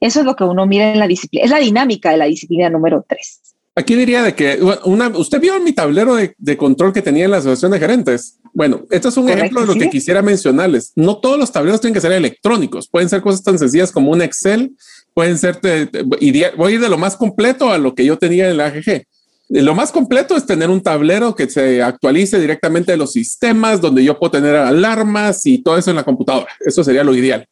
Eso 0.00 0.20
es 0.20 0.26
lo 0.26 0.36
que 0.36 0.44
uno 0.44 0.66
mira 0.66 0.92
en 0.92 0.98
la 0.98 1.06
disciplina, 1.06 1.44
es 1.44 1.50
la 1.50 1.58
dinámica 1.58 2.10
de 2.10 2.16
la 2.16 2.26
disciplina 2.26 2.70
número 2.70 3.04
tres. 3.06 3.56
Aquí 3.78 3.94
diría 3.94 4.24
de 4.24 4.34
que 4.34 4.58
una, 4.84 5.06
usted 5.06 5.40
vio 5.40 5.58
mi 5.60 5.72
tablero 5.72 6.16
de, 6.16 6.56
control 6.56 6.92
que 6.92 7.00
tenía 7.00 7.26
en 7.26 7.30
la 7.30 7.36
asociación 7.36 7.70
de 7.70 7.78
gerentes. 7.78 8.40
Bueno, 8.52 8.82
este 8.90 9.06
es 9.06 9.16
un 9.16 9.28
ejemplo 9.28 9.60
de 9.60 9.68
lo 9.68 9.74
que 9.74 9.88
quisiera 9.88 10.20
mencionarles. 10.20 10.90
No 10.96 11.18
todos 11.18 11.38
los 11.38 11.52
tableros 11.52 11.80
tienen 11.80 11.94
que 11.94 12.00
ser 12.00 12.10
electrónicos, 12.10 12.88
pueden 12.88 13.08
ser 13.08 13.20
cosas 13.20 13.44
tan 13.44 13.56
sencillas 13.56 13.92
como 13.92 14.10
un 14.10 14.20
Excel 14.20 14.74
pueden 15.14 15.38
ser, 15.38 15.60
voy 16.04 16.72
a 16.72 16.74
ir 16.74 16.80
de 16.80 16.88
lo 16.88 16.98
más 16.98 17.16
completo 17.16 17.70
a 17.70 17.78
lo 17.78 17.94
que 17.94 18.04
yo 18.04 18.18
tenía 18.18 18.50
en 18.50 18.56
la 18.56 18.66
AGG. 18.66 19.04
Lo 19.48 19.74
más 19.74 19.92
completo 19.92 20.36
es 20.36 20.44
tener 20.44 20.70
un 20.70 20.80
tablero 20.80 21.34
que 21.34 21.48
se 21.48 21.80
actualice 21.80 22.38
directamente 22.38 22.92
de 22.92 22.98
los 22.98 23.12
sistemas, 23.12 23.80
donde 23.80 24.04
yo 24.04 24.18
puedo 24.18 24.32
tener 24.32 24.54
alarmas 24.56 25.46
y 25.46 25.58
todo 25.58 25.78
eso 25.78 25.90
en 25.90 25.96
la 25.96 26.04
computadora. 26.04 26.48
Eso 26.60 26.84
sería 26.84 27.02
lo 27.02 27.14
ideal. 27.14 27.48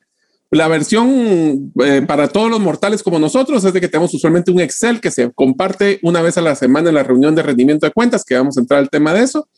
La 0.57 0.69
versión 0.69 1.71
eh, 1.85 2.03
para 2.07 2.29
todos 2.29 2.51
los 2.51 2.61
mortales 2.61 3.03
como 3.03 3.19
nosotros 3.19 3.63
es 3.63 3.75
de 3.75 3.81
que 3.81 3.89
tenemos 3.89 4.15
usualmente 4.15 4.51
un 4.51 4.61
Excel 4.61 5.03
que 5.03 5.11
se 5.11 5.31
comparte 5.33 6.01
una 6.03 6.23
vez 6.23 6.39
a 6.39 6.41
la 6.41 6.55
semana 6.55 6.89
en 6.89 6.95
la 6.95 7.03
reunión 7.03 7.35
de 7.35 7.43
rendimiento 7.43 7.85
de 7.85 7.93
cuentas, 7.93 8.25
que 8.25 8.37
vamos 8.37 8.57
a 8.57 8.61
entrar 8.61 8.81
al 8.81 8.89
tema 8.89 9.13
de 9.13 9.23
eso. 9.23 9.51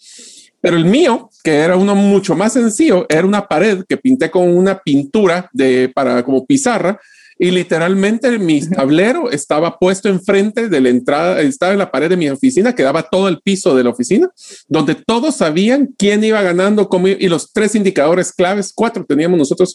Pero 0.61 0.77
el 0.77 0.87
mío, 0.87 1.31
que 1.45 1.55
era 1.55 1.77
uno 1.77 1.95
mucho 1.95 2.35
más 2.35 2.55
sencillo, 2.55 3.07
era 3.09 3.25
una 3.25 3.47
pared 3.47 3.85
que 3.89 3.97
pinté 3.97 4.29
con 4.29 4.51
una 4.57 4.81
pintura 4.81 5.49
de 5.53 5.89
para 5.95 6.25
como 6.25 6.45
pizarra 6.45 6.99
y 7.39 7.53
literalmente 7.53 8.37
mi 8.41 8.61
tablero 8.69 9.31
estaba 9.31 9.79
puesto 9.79 10.09
enfrente 10.09 10.69
de 10.69 10.81
la 10.81 10.89
entrada, 10.89 11.41
estaba 11.41 11.73
en 11.73 11.79
la 11.79 11.93
pared 11.93 12.09
de 12.09 12.17
mi 12.17 12.29
oficina, 12.29 12.75
que 12.75 12.83
daba 12.83 13.05
todo 13.05 13.29
el 13.29 13.41
piso 13.41 13.77
de 13.77 13.85
la 13.85 13.91
oficina, 13.91 14.29
donde 14.67 14.97
todos 14.97 15.37
sabían 15.37 15.95
quién 15.97 16.25
iba 16.25 16.43
ganando 16.43 16.89
cómo, 16.89 17.07
y 17.07 17.29
los 17.29 17.53
tres 17.53 17.77
indicadores 17.77 18.33
claves, 18.33 18.73
cuatro 18.75 19.05
teníamos 19.05 19.39
nosotros, 19.39 19.73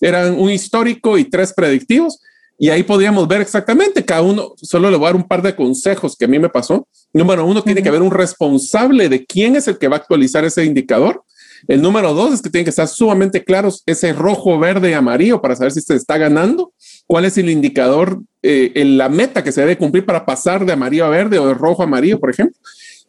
eran 0.00 0.38
un 0.38 0.50
histórico 0.50 1.18
y 1.18 1.24
tres 1.24 1.52
predictivos. 1.52 2.20
Y 2.58 2.70
ahí 2.70 2.82
podíamos 2.82 3.28
ver 3.28 3.42
exactamente 3.42 4.04
cada 4.04 4.22
uno. 4.22 4.54
Solo 4.56 4.90
le 4.90 4.96
voy 4.96 5.06
a 5.06 5.08
dar 5.08 5.16
un 5.16 5.28
par 5.28 5.42
de 5.42 5.54
consejos 5.54 6.16
que 6.16 6.24
a 6.24 6.28
mí 6.28 6.38
me 6.38 6.48
pasó. 6.48 6.88
Número 7.12 7.44
uno, 7.44 7.62
tiene 7.62 7.82
que 7.82 7.88
haber 7.88 8.02
un 8.02 8.10
responsable 8.10 9.08
de 9.08 9.26
quién 9.26 9.56
es 9.56 9.68
el 9.68 9.78
que 9.78 9.88
va 9.88 9.96
a 9.96 9.98
actualizar 9.98 10.44
ese 10.44 10.64
indicador. 10.64 11.22
El 11.68 11.82
número 11.82 12.14
dos 12.14 12.34
es 12.34 12.42
que 12.42 12.50
tienen 12.50 12.64
que 12.64 12.70
estar 12.70 12.88
sumamente 12.88 13.42
claros 13.42 13.82
ese 13.86 14.12
rojo, 14.12 14.58
verde 14.58 14.90
y 14.90 14.94
amarillo 14.94 15.40
para 15.40 15.56
saber 15.56 15.72
si 15.72 15.80
se 15.80 15.94
está 15.94 16.16
ganando. 16.16 16.72
¿Cuál 17.06 17.24
es 17.24 17.38
el 17.38 17.50
indicador, 17.50 18.20
eh, 18.42 18.72
en 18.74 18.98
la 18.98 19.08
meta 19.08 19.42
que 19.42 19.52
se 19.52 19.60
debe 19.60 19.78
cumplir 19.78 20.04
para 20.04 20.24
pasar 20.24 20.64
de 20.64 20.72
amarillo 20.72 21.06
a 21.06 21.10
verde 21.10 21.38
o 21.38 21.46
de 21.46 21.54
rojo 21.54 21.82
a 21.82 21.86
amarillo, 21.86 22.20
por 22.20 22.30
ejemplo? 22.30 22.56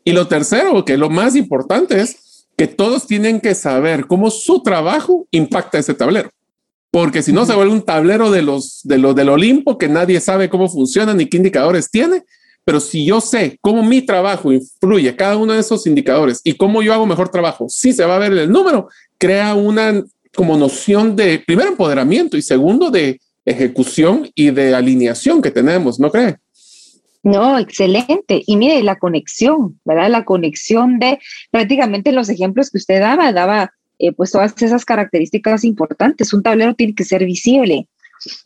Y 0.03 0.11
lo 0.11 0.27
tercero, 0.27 0.85
que 0.85 0.97
lo 0.97 1.09
más 1.09 1.35
importante 1.35 1.99
es 1.99 2.47
que 2.57 2.67
todos 2.67 3.05
tienen 3.05 3.39
que 3.39 3.53
saber 3.53 4.07
cómo 4.07 4.31
su 4.31 4.63
trabajo 4.63 5.27
impacta 5.31 5.77
ese 5.77 5.93
tablero. 5.93 6.31
Porque 6.91 7.21
si 7.21 7.33
no, 7.33 7.45
se 7.45 7.53
vuelve 7.53 7.73
un 7.73 7.83
tablero 7.83 8.31
de 8.31 8.41
los, 8.41 8.81
de 8.83 8.97
los 8.97 9.15
del 9.15 9.29
Olimpo 9.29 9.77
que 9.77 9.89
nadie 9.89 10.19
sabe 10.19 10.49
cómo 10.49 10.69
funciona 10.69 11.13
ni 11.13 11.27
qué 11.27 11.37
indicadores 11.37 11.91
tiene 11.91 12.23
pero 12.67 12.81
si 12.81 13.05
yo 13.05 13.21
sé 13.21 13.57
cómo 13.61 13.81
mi 13.81 14.01
trabajo 14.01 14.51
influye 14.51 15.15
cada 15.15 15.37
uno 15.37 15.53
de 15.53 15.61
esos 15.61 15.87
indicadores 15.87 16.41
y 16.43 16.51
cómo 16.51 16.81
yo 16.81 16.93
hago 16.93 17.05
mejor 17.05 17.29
trabajo, 17.29 17.69
si 17.69 17.93
se 17.93 18.03
va 18.03 18.17
a 18.17 18.19
ver 18.19 18.33
el 18.33 18.51
número, 18.51 18.89
crea 19.17 19.55
una 19.55 20.03
como 20.35 20.57
noción 20.57 21.15
de 21.15 21.39
primero 21.39 21.69
empoderamiento 21.69 22.35
y 22.35 22.41
segundo 22.41 22.91
de 22.91 23.21
ejecución 23.45 24.29
y 24.35 24.51
de 24.51 24.75
alineación 24.75 25.41
que 25.41 25.49
tenemos, 25.49 25.97
¿no 25.97 26.11
cree? 26.11 26.35
No, 27.23 27.57
excelente. 27.57 28.43
Y 28.45 28.57
mire, 28.57 28.83
la 28.83 28.97
conexión, 28.97 29.79
¿verdad? 29.85 30.09
La 30.09 30.25
conexión 30.25 30.99
de 30.99 31.19
prácticamente 31.51 32.11
los 32.11 32.27
ejemplos 32.27 32.69
que 32.69 32.79
usted 32.79 32.99
daba, 32.99 33.31
daba 33.31 33.71
eh, 33.99 34.11
pues 34.11 34.31
todas 34.31 34.53
esas 34.61 34.85
características 34.85 35.63
importantes. 35.63 36.33
Un 36.33 36.43
tablero 36.43 36.73
tiene 36.75 36.95
que 36.95 37.03
ser 37.03 37.25
visible. 37.25 37.87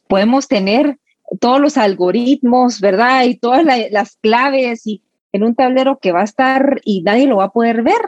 Podemos 0.07 0.47
tener 0.47 0.97
todos 1.39 1.61
los 1.61 1.77
algoritmos, 1.77 2.81
¿verdad? 2.81 3.23
Y 3.23 3.35
todas 3.35 3.65
las 3.91 4.17
claves 4.21 4.85
y 4.85 5.03
en 5.31 5.43
un 5.43 5.55
tablero 5.55 5.99
que 5.99 6.11
va 6.11 6.21
a 6.21 6.25
estar 6.25 6.81
y 6.83 7.03
nadie 7.03 7.27
lo 7.27 7.37
va 7.37 7.45
a 7.45 7.51
poder 7.51 7.83
ver. 7.83 8.01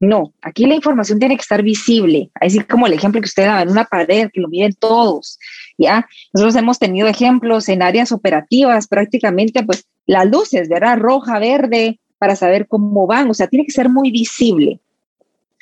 No, 0.00 0.34
aquí 0.42 0.66
la 0.66 0.74
información 0.74 1.18
tiene 1.18 1.36
que 1.36 1.42
estar 1.42 1.62
visible, 1.62 2.30
así 2.34 2.58
como 2.60 2.86
el 2.86 2.92
ejemplo 2.92 3.20
que 3.20 3.28
usted 3.28 3.46
da 3.46 3.62
en 3.62 3.70
una 3.70 3.84
pared, 3.84 4.28
que 4.32 4.40
lo 4.40 4.48
miren 4.48 4.74
todos, 4.74 5.38
¿ya? 5.78 6.06
Nosotros 6.34 6.56
hemos 6.56 6.78
tenido 6.78 7.08
ejemplos 7.08 7.68
en 7.68 7.80
áreas 7.80 8.12
operativas, 8.12 8.86
prácticamente, 8.86 9.62
pues, 9.62 9.86
las 10.04 10.26
luces, 10.26 10.68
¿verdad? 10.68 10.98
Roja, 10.98 11.38
verde, 11.38 12.00
para 12.18 12.36
saber 12.36 12.66
cómo 12.68 13.06
van, 13.06 13.30
o 13.30 13.34
sea, 13.34 13.46
tiene 13.46 13.64
que 13.64 13.72
ser 13.72 13.88
muy 13.88 14.10
visible. 14.10 14.80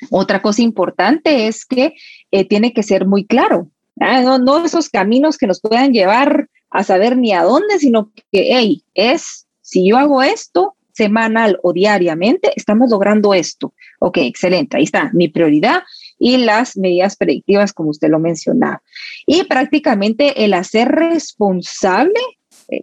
Otra 0.09 0.41
cosa 0.41 0.61
importante 0.61 1.47
es 1.47 1.65
que 1.65 1.93
eh, 2.31 2.45
tiene 2.45 2.73
que 2.73 2.83
ser 2.83 3.05
muy 3.05 3.25
claro, 3.25 3.69
no, 3.95 4.37
no 4.39 4.65
esos 4.65 4.89
caminos 4.89 5.37
que 5.37 5.47
nos 5.47 5.61
puedan 5.61 5.93
llevar 5.93 6.49
a 6.69 6.83
saber 6.83 7.17
ni 7.17 7.33
a 7.33 7.43
dónde, 7.43 7.79
sino 7.79 8.11
que, 8.31 8.57
hey, 8.57 8.83
es, 8.93 9.47
si 9.61 9.87
yo 9.87 9.97
hago 9.97 10.23
esto 10.23 10.75
semanal 10.91 11.59
o 11.63 11.73
diariamente, 11.73 12.51
estamos 12.55 12.89
logrando 12.89 13.33
esto. 13.33 13.73
Ok, 13.99 14.17
excelente, 14.19 14.77
ahí 14.77 14.83
está 14.83 15.09
mi 15.13 15.27
prioridad 15.27 15.83
y 16.19 16.37
las 16.37 16.77
medidas 16.77 17.15
predictivas, 17.15 17.73
como 17.73 17.89
usted 17.89 18.09
lo 18.09 18.19
mencionaba. 18.19 18.81
Y 19.25 19.43
prácticamente 19.43 20.43
el 20.43 20.53
hacer 20.53 20.89
responsable, 20.89 22.19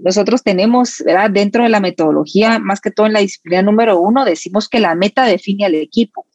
nosotros 0.02 0.42
tenemos, 0.42 1.02
¿verdad? 1.04 1.30
Dentro 1.30 1.62
de 1.62 1.68
la 1.68 1.80
metodología, 1.80 2.58
más 2.58 2.80
que 2.80 2.90
todo 2.90 3.06
en 3.06 3.12
la 3.12 3.20
disciplina 3.20 3.62
número 3.62 3.98
uno, 4.00 4.24
decimos 4.24 4.68
que 4.68 4.81
la 4.81 4.94
meta 4.94 5.24
define 5.24 5.66
al 5.66 5.74
equipo. 5.74 6.26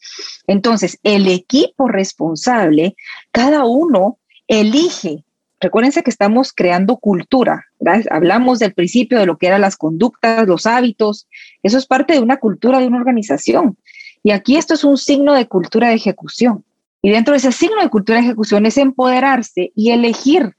Entonces, 0.47 0.99
el 1.03 1.27
equipo 1.27 1.87
responsable, 1.87 2.95
cada 3.31 3.65
uno 3.65 4.19
elige 4.47 5.25
Recuérdense 5.65 6.03
que 6.03 6.09
estamos 6.09 6.53
creando 6.53 6.97
cultura. 6.97 7.65
Hablamos 8.11 8.59
del 8.59 8.73
principio 8.73 9.17
de 9.19 9.25
lo 9.25 9.37
que 9.37 9.47
eran 9.47 9.61
las 9.61 9.77
conductas, 9.77 10.45
los 10.47 10.65
hábitos. 10.65 11.27
Eso 11.63 11.77
es 11.77 11.85
parte 11.85 12.13
de 12.13 12.19
una 12.19 12.37
cultura 12.37 12.79
de 12.79 12.87
una 12.87 12.97
organización. 12.97 13.77
Y 14.21 14.31
aquí 14.31 14.57
esto 14.57 14.73
es 14.73 14.83
un 14.83 14.97
signo 14.97 15.33
de 15.33 15.47
cultura 15.47 15.89
de 15.89 15.95
ejecución. 15.95 16.65
Y 17.01 17.09
dentro 17.09 17.31
de 17.31 17.37
ese 17.37 17.51
signo 17.51 17.81
de 17.81 17.89
cultura 17.89 18.19
de 18.19 18.25
ejecución 18.25 18.65
es 18.65 18.77
empoderarse 18.77 19.71
y 19.75 19.91
elegir 19.91 20.55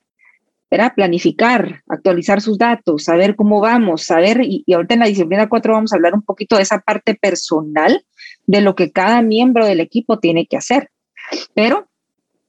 planificar, 0.94 1.82
actualizar 1.88 2.40
sus 2.40 2.58
datos, 2.58 3.04
saber 3.04 3.36
cómo 3.36 3.60
vamos, 3.60 4.02
saber, 4.04 4.40
y, 4.42 4.64
y, 4.66 4.72
ahorita 4.74 4.94
en 4.94 5.00
la 5.00 5.06
disciplina 5.06 5.48
4 5.48 5.72
vamos 5.72 5.92
a 5.92 5.96
hablar 5.96 6.14
un 6.14 6.22
poquito 6.22 6.56
de 6.56 6.62
esa 6.62 6.80
parte 6.80 7.14
personal 7.14 8.04
de 8.46 8.60
lo 8.60 8.74
que 8.74 8.92
cada 8.92 9.22
miembro 9.22 9.66
del 9.66 9.80
equipo 9.80 10.18
tiene 10.18 10.46
que 10.46 10.56
hacer. 10.56 10.90
Pero 11.54 11.88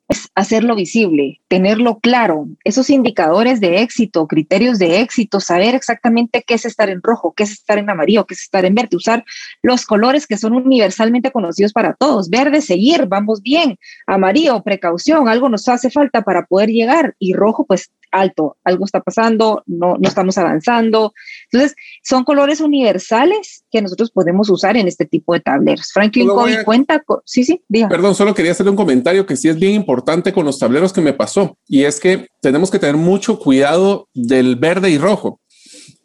es 0.09 0.29
hacerlo 0.35 0.75
visible, 0.75 1.41
tenerlo 1.49 1.99
claro, 1.99 2.47
esos 2.63 2.89
indicadores 2.89 3.59
de 3.59 3.81
éxito, 3.81 4.25
criterios 4.25 4.79
de 4.79 5.01
éxito, 5.01 5.41
saber 5.41 5.75
exactamente 5.75 6.43
qué 6.47 6.53
es 6.53 6.65
estar 6.65 6.89
en 6.89 7.01
rojo, 7.03 7.33
qué 7.35 7.43
es 7.43 7.51
estar 7.51 7.77
en 7.77 7.89
amarillo, 7.89 8.25
qué 8.25 8.33
es 8.33 8.43
estar 8.43 8.63
en 8.63 8.73
verde, 8.73 8.95
usar 8.95 9.25
los 9.61 9.85
colores 9.85 10.25
que 10.25 10.37
son 10.37 10.53
universalmente 10.53 11.31
conocidos 11.31 11.73
para 11.73 11.93
todos. 11.93 12.29
Verde, 12.29 12.61
seguir, 12.61 13.07
vamos 13.07 13.41
bien. 13.41 13.77
Amarillo, 14.05 14.63
precaución, 14.63 15.27
algo 15.27 15.49
nos 15.49 15.67
hace 15.67 15.89
falta 15.89 16.21
para 16.21 16.45
poder 16.45 16.69
llegar. 16.69 17.15
Y 17.19 17.33
rojo, 17.33 17.65
pues 17.65 17.91
alto, 18.11 18.57
algo 18.63 18.85
está 18.85 19.01
pasando, 19.01 19.63
no, 19.65 19.95
no 19.99 20.07
estamos 20.07 20.37
avanzando. 20.37 21.13
Entonces, 21.51 21.75
son 22.03 22.23
colores 22.23 22.61
universales 22.61 23.63
que 23.71 23.81
nosotros 23.81 24.11
podemos 24.11 24.49
usar 24.49 24.77
en 24.77 24.87
este 24.87 25.05
tipo 25.05 25.33
de 25.33 25.39
tableros. 25.39 25.91
Franklin 25.91 26.27
Covey 26.27 26.63
cuenta 26.63 26.99
con... 26.99 27.19
Sí, 27.25 27.43
sí, 27.43 27.63
diga. 27.67 27.89
Perdón, 27.89 28.15
solo 28.15 28.33
quería 28.33 28.51
hacerle 28.51 28.71
un 28.71 28.77
comentario 28.77 29.25
que 29.25 29.35
sí 29.35 29.49
es 29.49 29.57
bien 29.59 29.73
importante 29.73 30.33
con 30.33 30.45
los 30.45 30.59
tableros 30.59 30.93
que 30.93 31.01
me 31.01 31.13
pasó, 31.13 31.57
y 31.67 31.83
es 31.83 31.99
que 31.99 32.27
tenemos 32.41 32.71
que 32.71 32.79
tener 32.79 32.97
mucho 32.97 33.39
cuidado 33.39 34.07
del 34.13 34.55
verde 34.55 34.89
y 34.89 34.97
rojo. 34.97 35.39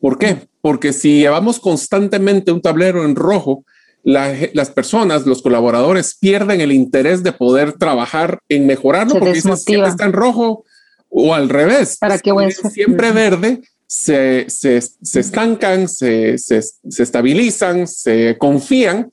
¿Por 0.00 0.18
qué? 0.18 0.48
Porque 0.60 0.92
si 0.92 1.20
llevamos 1.20 1.60
constantemente 1.60 2.52
un 2.52 2.60
tablero 2.60 3.04
en 3.04 3.14
rojo, 3.14 3.64
las 4.04 4.70
personas, 4.70 5.26
los 5.26 5.42
colaboradores 5.42 6.16
pierden 6.18 6.60
el 6.60 6.72
interés 6.72 7.22
de 7.22 7.30
poder 7.30 7.74
trabajar 7.74 8.40
en 8.48 8.66
mejorarlo 8.66 9.14
porque 9.18 9.34
dicen, 9.34 9.52
está 9.52 10.04
en 10.04 10.12
rojo, 10.12 10.64
o 11.12 11.34
al 11.34 11.48
revés. 11.48 11.98
¿Para 12.00 12.18
Siempre 12.18 13.12
verde, 13.12 13.60
se, 13.86 14.46
se, 14.48 14.80
se 14.80 15.20
estancan, 15.20 15.86
se, 15.86 16.38
se, 16.38 16.62
estabilizan, 16.98 17.86
se 17.86 18.36
confían 18.38 19.10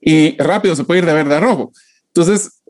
y 0.00 0.36
rápido 0.38 0.76
se 0.76 0.84
puede 0.84 1.00
ir 1.00 1.06
de 1.06 1.12
verde 1.12 1.34
a 1.34 1.40
rojo. 1.40 1.72
Entonces, 2.14 2.62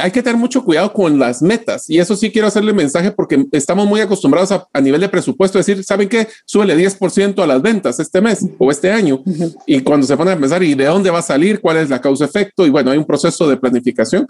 hay 0.00 0.10
que 0.12 0.22
tener 0.22 0.38
mucho 0.38 0.64
cuidado 0.64 0.92
con 0.92 1.18
las 1.18 1.42
metas. 1.42 1.90
Y 1.90 1.98
eso 1.98 2.16
sí 2.16 2.30
quiero 2.30 2.46
hacerle 2.46 2.72
mensaje 2.72 3.10
porque 3.10 3.44
estamos 3.50 3.86
muy 3.86 4.00
acostumbrados 4.00 4.52
a, 4.52 4.80
nivel 4.80 5.00
de 5.00 5.08
presupuesto 5.08 5.58
decir, 5.58 5.82
¿saben 5.82 6.08
qué? 6.08 6.28
Súbele 6.46 6.76
10% 6.76 7.42
a 7.42 7.46
las 7.46 7.60
ventas 7.60 7.98
este 7.98 8.20
mes 8.20 8.46
o 8.58 8.70
este 8.70 8.90
año. 8.90 9.22
Y 9.66 9.80
cuando 9.80 10.06
se 10.06 10.16
pone 10.16 10.30
a 10.30 10.38
pensar 10.38 10.62
y 10.62 10.74
de 10.74 10.84
dónde 10.84 11.10
va 11.10 11.18
a 11.18 11.22
salir, 11.22 11.60
cuál 11.60 11.78
es 11.78 11.90
la 11.90 12.00
causa-efecto 12.00 12.64
y 12.64 12.70
bueno, 12.70 12.92
hay 12.92 12.98
un 12.98 13.04
proceso 13.04 13.48
de 13.48 13.56
planificación 13.56 14.28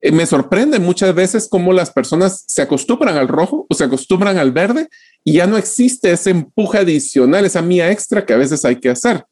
eh, 0.00 0.12
me 0.12 0.26
sorprende 0.26 0.78
muchas 0.78 1.14
veces 1.14 1.48
cómo 1.48 1.72
las 1.72 1.90
personas 1.90 2.44
se 2.46 2.62
acostumbran 2.62 3.16
al 3.16 3.28
rojo 3.28 3.66
o 3.68 3.74
se 3.74 3.84
acostumbran 3.84 4.38
al 4.38 4.52
verde 4.52 4.88
y 5.24 5.34
ya 5.34 5.46
no 5.46 5.56
existe 5.56 6.12
ese 6.12 6.30
empuje 6.30 6.78
adicional, 6.78 7.44
esa 7.44 7.62
mía 7.62 7.90
extra 7.90 8.24
que 8.24 8.32
a 8.32 8.36
veces 8.36 8.64
hay 8.64 8.76
que 8.76 8.90
hacer. 8.90 9.24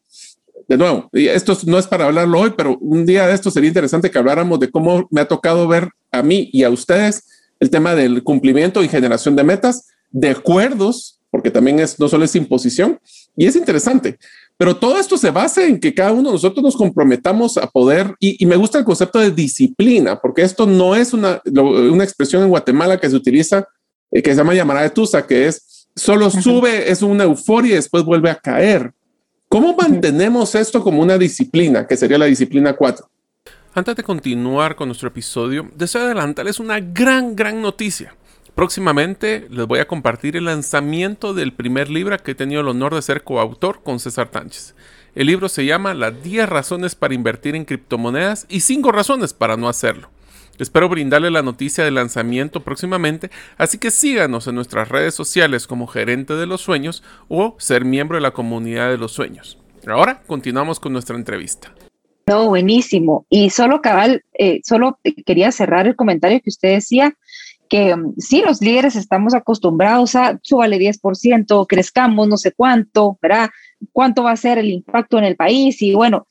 De 0.67 0.79
nuevo, 0.79 1.11
esto 1.13 1.57
no 1.67 1.79
es 1.79 1.87
para 1.87 2.07
hablarlo 2.07 2.41
hoy, 2.41 2.55
pero 2.57 2.79
un 2.81 3.05
día 3.05 3.27
de 3.27 3.35
esto 3.35 3.51
sería 3.51 3.69
interesante 3.69 4.11
que 4.11 4.19
habláramos 4.19 4.59
de 4.61 4.71
cómo 4.71 5.07
me 5.11 5.21
ha 5.21 5.29
tocado 5.29 5.69
ver 5.69 5.91
a 6.11 6.23
mí 6.23 6.49
y 6.53 6.63
a 6.63 6.71
ustedes 6.71 7.25
el 7.61 7.71
tema 7.71 7.95
del 7.95 8.23
cumplimiento 8.23 8.83
y 8.83 8.89
generación 8.89 9.37
de 9.37 9.45
metas, 9.45 9.89
de 10.11 10.31
acuerdos, 10.31 11.21
porque 11.31 11.51
también 11.51 11.81
es 11.81 11.99
no 12.01 12.09
solo 12.09 12.25
es 12.25 12.35
imposición, 12.35 12.99
y 13.37 13.47
es 13.47 13.57
interesante. 13.57 14.19
Pero 14.57 14.77
todo 14.77 14.99
esto 14.99 15.19
se 15.19 15.31
basa 15.31 15.67
en 15.67 15.81
que 15.81 15.95
cada 15.95 16.13
uno 16.13 16.29
de 16.29 16.35
nosotros 16.35 16.63
nos 16.63 16.77
comprometamos 16.77 17.57
a 17.57 17.67
poder, 17.67 18.15
y, 18.21 18.45
me 18.47 18.57
gusta 18.57 18.79
el 18.79 18.85
concepto 18.85 19.19
de 19.19 19.33
disciplina, 19.33 20.21
porque 20.21 20.43
esto 20.43 20.67
no 20.67 20.95
es 20.95 21.13
una, 21.13 21.43
una 21.45 22.05
expresión 22.05 22.43
en 22.43 22.51
Guatemala 22.51 22.99
que 22.99 23.11
se 23.11 23.17
utiliza, 23.17 23.67
eh, 24.13 24.23
que 24.23 24.31
se 24.31 24.37
llama 24.37 24.55
llamada 24.55 24.83
de 24.83 24.91
Tusa, 24.91 25.27
que 25.27 25.49
es 25.49 25.89
solo 25.97 26.31
sube, 26.31 26.91
es 26.91 27.03
una 27.03 27.25
euforia 27.25 27.73
y 27.73 27.77
después 27.77 28.05
vuelve 28.05 28.31
a 28.31 28.37
caer. 28.37 28.93
¿Cómo 29.49 29.75
mantenemos 29.75 30.55
esto 30.55 30.83
como 30.83 31.03
una 31.03 31.19
disciplina, 31.19 31.87
que 31.87 31.97
sería 31.97 32.19
la 32.19 32.27
disciplina 32.27 32.75
4? 32.75 33.09
Antes 33.75 33.97
de 33.97 34.03
continuar 34.05 34.77
con 34.77 34.89
nuestro 34.89 35.09
episodio, 35.09 35.69
deseo 35.75 36.03
adelantarles 36.03 36.61
una 36.61 36.79
gran, 36.79 37.35
gran 37.35 37.61
noticia. 37.61 38.15
Próximamente 38.55 39.49
les 39.51 39.67
voy 39.67 39.81
a 39.81 39.89
compartir 39.89 40.37
el 40.37 40.45
lanzamiento 40.45 41.35
del 41.35 41.53
primer 41.53 41.91
libro 41.91 42.17
que 42.19 42.33
he 42.33 42.35
tenido 42.37 42.61
el 42.61 42.69
honor 42.69 42.95
de 42.95 43.03
ser 43.03 43.25
coautor 43.25 43.83
con 43.83 43.99
César 43.99 44.29
Tánchez. 44.31 44.77
El 45.17 45.27
libro 45.27 45.49
se 45.49 45.65
llama 45.65 45.93
Las 45.93 46.23
10 46.23 46.49
razones 46.49 46.95
para 46.95 47.15
invertir 47.15 47.57
en 47.57 47.65
criptomonedas 47.65 48.47
y 48.49 48.61
5 48.61 48.93
razones 48.93 49.33
para 49.33 49.57
no 49.57 49.69
hacerlo. 49.69 50.09
Espero 50.61 50.89
brindarle 50.89 51.33
la 51.33 51.43
noticia 51.43 51.83
del 51.83 51.97
lanzamiento 51.97 52.63
próximamente, 52.63 53.29
así 53.59 53.79
que 53.79 53.91
síganos 53.91 54.47
en 54.47 54.55
nuestras 54.55 54.89
redes 54.89 55.15
sociales 55.15 55.67
como 55.67 55.89
Gerente 55.89 56.35
de 56.35 56.47
los 56.47 56.61
Sueños 56.61 57.03
o 57.27 57.57
ser 57.59 57.85
miembro 57.85 58.19
de 58.19 58.23
la 58.23 58.31
comunidad 58.31 58.89
de 58.89 58.99
los 58.99 59.11
sueños. 59.11 59.59
Ahora 59.85 60.23
continuamos 60.29 60.79
con 60.79 60.93
nuestra 60.93 61.17
entrevista. 61.17 61.75
No, 62.29 62.49
buenísimo. 62.49 63.27
Y 63.29 63.51
solo 63.51 63.83
cabal, 63.83 64.25
eh, 64.39 64.61
solo 64.65 64.99
quería 65.27 65.51
cerrar 65.51 65.87
el 65.87 65.97
comentario 65.97 66.41
que 66.41 66.51
usted 66.51 66.71
decía 66.71 67.17
que 67.69 67.95
mm, 67.95 68.15
sí, 68.19 68.43
los 68.45 68.61
líderes 68.61 68.97
estamos 68.97 69.35
acostumbrados 69.35 70.15
a 70.15 70.39
súbale 70.43 70.79
10%, 70.79 71.67
crezcamos 71.67 72.29
no 72.29 72.37
sé 72.37 72.53
cuánto, 72.53 73.19
¿verdad? 73.21 73.51
¿Cuánto 73.93 74.23
va 74.23 74.33
a 74.33 74.37
ser 74.37 74.59
el 74.59 74.71
impacto 74.71 75.19
en 75.19 75.25
el 75.25 75.37
país? 75.37 75.81
Y 75.83 75.95
bueno, 75.95 76.27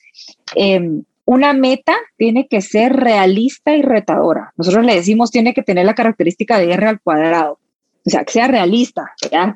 em, 0.55 1.03
una 1.25 1.53
meta 1.53 1.95
tiene 2.17 2.47
que 2.47 2.61
ser 2.61 2.93
realista 2.93 3.75
y 3.75 3.81
retadora. 3.81 4.53
Nosotros 4.57 4.85
le 4.85 4.95
decimos 4.95 5.31
tiene 5.31 5.53
que 5.53 5.63
tener 5.63 5.85
la 5.85 5.95
característica 5.95 6.57
de 6.57 6.73
R 6.73 6.87
al 6.87 7.01
cuadrado, 7.01 7.59
o 8.05 8.09
sea, 8.09 8.23
que 8.25 8.33
sea 8.33 8.47
realista, 8.47 9.13
¿verdad? 9.21 9.55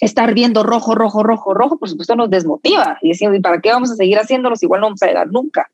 Estar 0.00 0.34
viendo 0.34 0.62
rojo, 0.62 0.94
rojo, 0.94 1.22
rojo, 1.22 1.54
rojo, 1.54 1.78
por 1.78 1.88
supuesto 1.88 2.16
nos 2.16 2.30
desmotiva 2.30 2.98
y 3.02 3.10
decimos, 3.10 3.36
¿y 3.36 3.40
para 3.40 3.60
qué 3.60 3.70
vamos 3.70 3.90
a 3.90 3.96
seguir 3.96 4.18
haciéndolos? 4.18 4.62
Igual 4.62 4.80
no 4.80 4.86
vamos 4.88 5.02
a 5.02 5.06
llegar 5.06 5.28
nunca. 5.30 5.70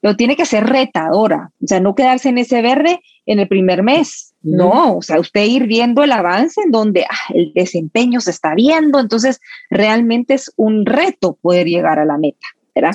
Pero 0.00 0.16
tiene 0.16 0.36
que 0.36 0.44
ser 0.44 0.66
retadora, 0.66 1.50
o 1.62 1.66
sea, 1.66 1.80
no 1.80 1.94
quedarse 1.94 2.28
en 2.28 2.38
ese 2.38 2.62
verde 2.62 3.00
en 3.26 3.38
el 3.38 3.48
primer 3.48 3.82
mes, 3.82 4.33
no, 4.44 4.98
o 4.98 5.02
sea, 5.02 5.18
usted 5.18 5.44
ir 5.44 5.66
viendo 5.66 6.04
el 6.04 6.12
avance 6.12 6.60
en 6.62 6.70
donde 6.70 7.04
ah, 7.04 7.32
el 7.32 7.52
desempeño 7.54 8.20
se 8.20 8.30
está 8.30 8.54
viendo, 8.54 9.00
entonces 9.00 9.40
realmente 9.70 10.34
es 10.34 10.52
un 10.56 10.84
reto 10.84 11.38
poder 11.40 11.66
llegar 11.66 11.98
a 11.98 12.04
la 12.04 12.18
meta, 12.18 12.46
¿verdad? 12.74 12.94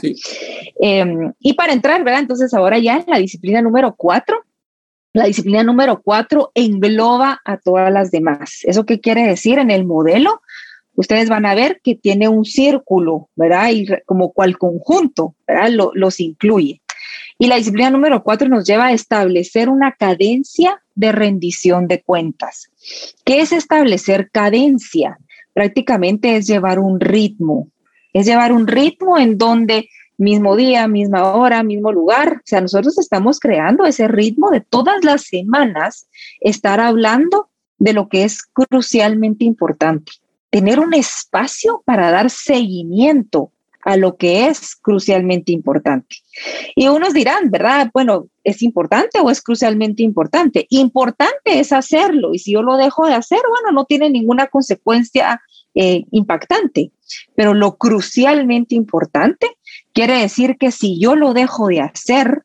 Em, 0.80 1.34
y 1.40 1.54
para 1.54 1.74
entrar, 1.74 2.04
¿verdad? 2.04 2.22
Entonces 2.22 2.54
ahora 2.54 2.78
ya 2.78 2.98
en 2.98 3.06
la 3.08 3.18
disciplina 3.18 3.64
número 3.64 3.96
cuatro, 3.98 4.44
la 5.12 5.26
disciplina 5.26 5.64
número 5.64 6.02
cuatro 6.04 6.52
engloba 6.54 7.42
a 7.44 7.58
todas 7.58 7.92
las 7.92 8.12
demás. 8.12 8.60
¿Eso 8.64 8.86
qué 8.86 9.00
quiere 9.00 9.24
decir? 9.26 9.58
En 9.58 9.72
el 9.72 9.86
modelo, 9.86 10.42
ustedes 10.94 11.30
van 11.30 11.48
a 11.48 11.56
ver 11.56 11.82
que 11.84 11.96
tiene 11.96 12.28
un 12.28 12.46
círculo, 12.46 13.30
¿verdad? 13.36 13.70
Y 13.72 13.88
como 14.06 14.34
cual 14.34 14.60
conjunto, 14.60 15.36
¿verdad? 15.48 15.72
los 15.96 16.20
incluye. 16.20 16.82
Y 17.42 17.48
la 17.48 17.56
disciplina 17.56 17.90
número 17.90 18.22
cuatro 18.22 18.50
nos 18.50 18.66
lleva 18.66 18.88
a 18.88 18.92
establecer 18.92 19.70
una 19.70 19.94
cadencia 19.94 20.84
de 20.94 21.14
rendición 21.14 21.88
de 21.88 22.02
cuentas. 22.02 22.70
¿Qué 23.24 23.40
es 23.40 23.54
establecer 23.54 24.30
cadencia? 24.30 25.18
Prácticamente 25.54 26.36
es 26.36 26.48
llevar 26.48 26.80
un 26.80 27.00
ritmo, 27.00 27.70
es 28.12 28.26
llevar 28.26 28.52
un 28.52 28.68
ritmo 28.68 29.18
en 29.18 29.38
donde 29.38 29.88
mismo 30.18 30.58
día, 30.58 30.90
misma 30.90 31.34
hora, 31.34 31.64
mismo 31.64 31.94
lugar. 31.94 32.34
O 32.40 32.42
sea, 32.44 32.60
nosotros 32.60 32.98
estamos 33.00 33.40
creando 33.40 33.86
ese 33.86 34.10
ritmo 34.10 34.52
de 34.52 34.60
todas 34.60 35.06
las 35.06 35.24
semanas 35.24 36.10
estar 36.42 36.82
hablando 36.82 37.50
de 37.78 37.94
lo 37.94 38.10
que 38.10 38.26
es 38.26 38.44
crucialmente 38.44 39.46
importante. 39.46 40.12
Tener 40.50 40.82
un 40.82 40.94
espacio 40.94 41.84
para 41.86 42.12
dar 42.12 42.30
seguimiento 42.30 43.54
a 43.84 43.98
lo 43.98 44.18
que 44.18 44.48
es 44.48 44.76
crucialmente 44.76 45.52
importante. 45.52 46.18
Y 46.76 46.88
unos 46.88 47.14
dirán, 47.14 47.50
¿verdad? 47.50 47.90
Bueno, 47.94 48.28
¿es 48.44 48.62
importante 48.62 49.20
o 49.20 49.30
es 49.30 49.42
crucialmente 49.42 50.04
importante? 50.04 50.68
Importante 50.70 51.60
es 51.60 51.72
hacerlo 51.72 52.34
y 52.34 52.40
si 52.40 52.54
yo 52.54 52.62
lo 52.62 52.78
dejo 52.78 53.08
de 53.08 53.14
hacer, 53.14 53.40
bueno, 53.50 53.72
no 53.72 53.86
tiene 53.86 54.10
ninguna 54.10 54.48
consecuencia 54.48 55.42
eh, 55.76 56.04
impactante. 56.12 56.92
Pero 57.36 57.54
lo 57.54 57.78
crucialmente 57.78 58.76
importante 58.76 59.48
quiere 59.94 60.20
decir 60.20 60.58
que 60.58 60.72
si 60.72 61.00
yo 61.00 61.16
lo 61.16 61.34
dejo 61.34 61.68
de 61.68 61.82
hacer, 61.82 62.44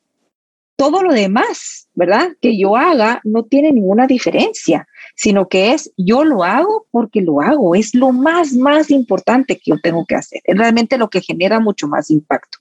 todo 0.75 1.03
lo 1.03 1.13
demás, 1.13 1.87
¿verdad? 1.93 2.29
Que 2.41 2.57
yo 2.57 2.75
haga 2.75 3.21
no 3.23 3.43
tiene 3.43 3.71
ninguna 3.71 4.07
diferencia 4.07 4.87
sino 5.15 5.47
que 5.47 5.71
es 5.71 5.91
yo 5.97 6.23
lo 6.23 6.43
hago 6.43 6.85
porque 6.91 7.21
lo 7.21 7.41
hago, 7.41 7.73
es 7.73 7.95
lo 7.95 8.11
más, 8.11 8.53
más 8.53 8.91
importante 8.91 9.55
que 9.55 9.71
yo 9.71 9.79
tengo 9.81 10.05
que 10.05 10.15
hacer, 10.15 10.41
es 10.43 10.57
realmente 10.57 10.97
lo 10.97 11.09
que 11.09 11.21
genera 11.21 11.59
mucho 11.59 11.87
más 11.87 12.11
impacto. 12.11 12.59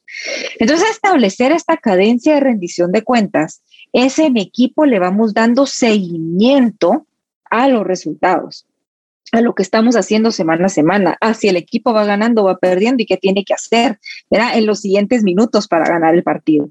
Entonces, 0.58 0.88
establecer 0.90 1.52
esta 1.52 1.76
cadencia 1.76 2.34
de 2.34 2.40
rendición 2.40 2.92
de 2.92 3.02
cuentas 3.02 3.62
es 3.92 4.18
en 4.18 4.36
equipo 4.36 4.86
le 4.86 4.98
vamos 4.98 5.34
dando 5.34 5.66
seguimiento 5.66 7.06
a 7.50 7.68
los 7.68 7.84
resultados 7.84 8.66
a 9.32 9.40
lo 9.40 9.54
que 9.54 9.64
estamos 9.64 9.96
haciendo 9.96 10.30
semana 10.30 10.66
a 10.66 10.68
semana, 10.68 11.16
a 11.20 11.34
si 11.34 11.48
el 11.48 11.56
equipo 11.56 11.92
va 11.92 12.04
ganando 12.04 12.42
o 12.42 12.44
va 12.44 12.58
perdiendo 12.58 13.02
y 13.02 13.06
qué 13.06 13.16
tiene 13.16 13.44
que 13.44 13.54
hacer 13.54 13.98
¿verdad? 14.30 14.56
en 14.56 14.66
los 14.66 14.80
siguientes 14.80 15.24
minutos 15.24 15.66
para 15.66 15.86
ganar 15.86 16.14
el 16.14 16.22
partido. 16.22 16.70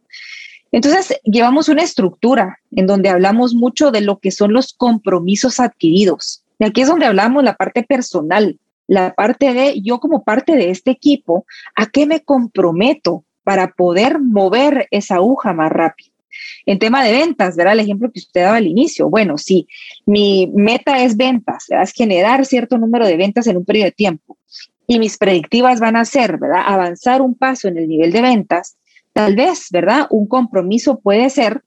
Entonces, 0.74 1.20
llevamos 1.24 1.70
una 1.70 1.84
estructura 1.84 2.58
en 2.72 2.88
donde 2.88 3.10
hablamos 3.10 3.54
mucho 3.54 3.92
de 3.92 4.02
lo 4.02 4.18
que 4.18 4.32
son 4.32 4.54
los 4.54 4.74
compromisos 4.74 5.60
adquiridos. 5.60 6.44
Y 6.58 6.66
aquí 6.66 6.82
es 6.82 6.88
donde 6.88 7.06
hablamos 7.06 7.44
la 7.44 7.56
parte 7.56 7.84
personal, 7.84 8.58
la 8.88 9.14
parte 9.14 9.54
de 9.54 9.80
yo 9.82 10.00
como 10.00 10.24
parte 10.24 10.56
de 10.56 10.72
este 10.72 10.90
equipo, 10.90 11.46
¿a 11.76 11.86
qué 11.86 12.08
me 12.08 12.24
comprometo 12.24 13.24
para 13.44 13.74
poder 13.74 14.20
mover 14.20 14.88
esa 14.90 15.16
aguja 15.16 15.54
más 15.54 15.72
rápido? 15.72 16.12
En 16.66 16.80
tema 16.80 17.04
de 17.06 17.12
ventas, 17.12 17.56
¿verdad? 17.56 17.74
El 17.74 17.82
ejemplo 17.82 18.12
que 18.12 18.20
usted 18.20 18.42
daba 18.42 18.58
al 18.58 18.66
inicio. 18.66 19.12
Bueno, 19.12 19.38
si 19.38 19.68
mi 20.08 20.52
meta 20.56 21.04
es 21.04 21.16
ventas, 21.16 21.66
es 21.70 21.92
generar 21.92 22.48
cierto 22.48 22.80
número 22.80 23.06
de 23.06 23.16
ventas 23.16 23.46
en 23.46 23.58
un 23.58 23.66
periodo 23.66 23.86
de 23.86 23.92
tiempo 23.92 24.40
y 24.88 25.00
mis 25.00 25.18
predictivas 25.18 25.80
van 25.80 25.96
a 25.96 26.06
ser, 26.06 26.38
¿verdad? 26.38 26.64
Avanzar 26.66 27.22
un 27.22 27.36
paso 27.36 27.68
en 27.68 27.78
el 27.78 27.88
nivel 27.88 28.12
de 28.12 28.22
ventas, 28.22 28.78
tal 29.14 29.36
vez, 29.36 29.68
¿verdad? 29.72 30.08
Un 30.10 30.28
compromiso 30.28 31.00
puede 31.00 31.30
ser 31.30 31.64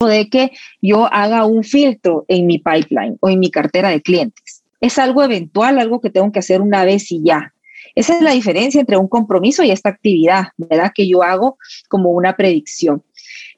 de 0.00 0.28
que 0.28 0.50
yo 0.82 1.06
haga 1.12 1.46
un 1.46 1.64
filtro 1.64 2.24
en 2.28 2.46
mi 2.46 2.58
pipeline 2.58 3.16
o 3.20 3.28
en 3.28 3.38
mi 3.38 3.50
cartera 3.50 3.88
de 3.88 4.02
clientes. 4.02 4.62
Es 4.80 4.98
algo 4.98 5.22
eventual, 5.22 5.78
algo 5.78 6.00
que 6.00 6.10
tengo 6.10 6.30
que 6.30 6.40
hacer 6.40 6.60
una 6.60 6.84
vez 6.84 7.10
y 7.10 7.22
ya. 7.24 7.54
Esa 7.94 8.14
es 8.14 8.22
la 8.22 8.32
diferencia 8.32 8.80
entre 8.80 8.96
un 8.96 9.08
compromiso 9.08 9.62
y 9.62 9.70
esta 9.70 9.88
actividad, 9.88 10.48
¿verdad? 10.56 10.92
Que 10.94 11.08
yo 11.08 11.22
hago 11.22 11.58
como 11.88 12.10
una 12.10 12.36
predicción. 12.36 13.02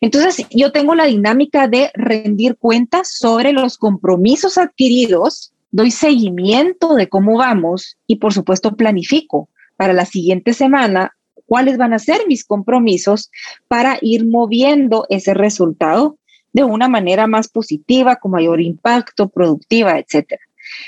Entonces, 0.01 0.47
yo 0.51 0.73
tengo 0.73 0.95
la 0.95 1.07
dinámica 1.07 1.69
de 1.69 1.91
rendir 1.95 2.57
cuentas 2.57 3.17
sobre 3.17 3.53
los 3.53 3.79
compromisos 3.79 4.59
adquiridos, 4.59 5.53
doy 5.71 5.91
seguimiento 5.91 6.95
de 6.95 7.09
cómo 7.09 7.39
vamos 7.39 7.97
y, 8.07 8.17
por 8.17 8.35
supuesto, 8.35 8.77
planifico 8.77 9.49
para 9.77 9.95
la 9.95 10.05
siguiente 10.05 10.53
semana 10.53 11.16
cuáles 11.47 11.79
van 11.79 11.95
a 11.95 11.99
ser 11.99 12.27
mis 12.27 12.45
compromisos 12.45 13.31
para 13.69 13.99
ir 14.01 14.27
moviendo 14.27 15.07
ese 15.09 15.35
resultado 15.35 16.19
de 16.53 16.65
una 16.65 16.89
manera 16.89 17.27
más 17.27 17.49
positiva, 17.49 18.17
con 18.17 18.33
mayor 18.33 18.61
impacto, 18.61 19.29
productiva, 19.29 19.99
etcétera. 19.99 20.41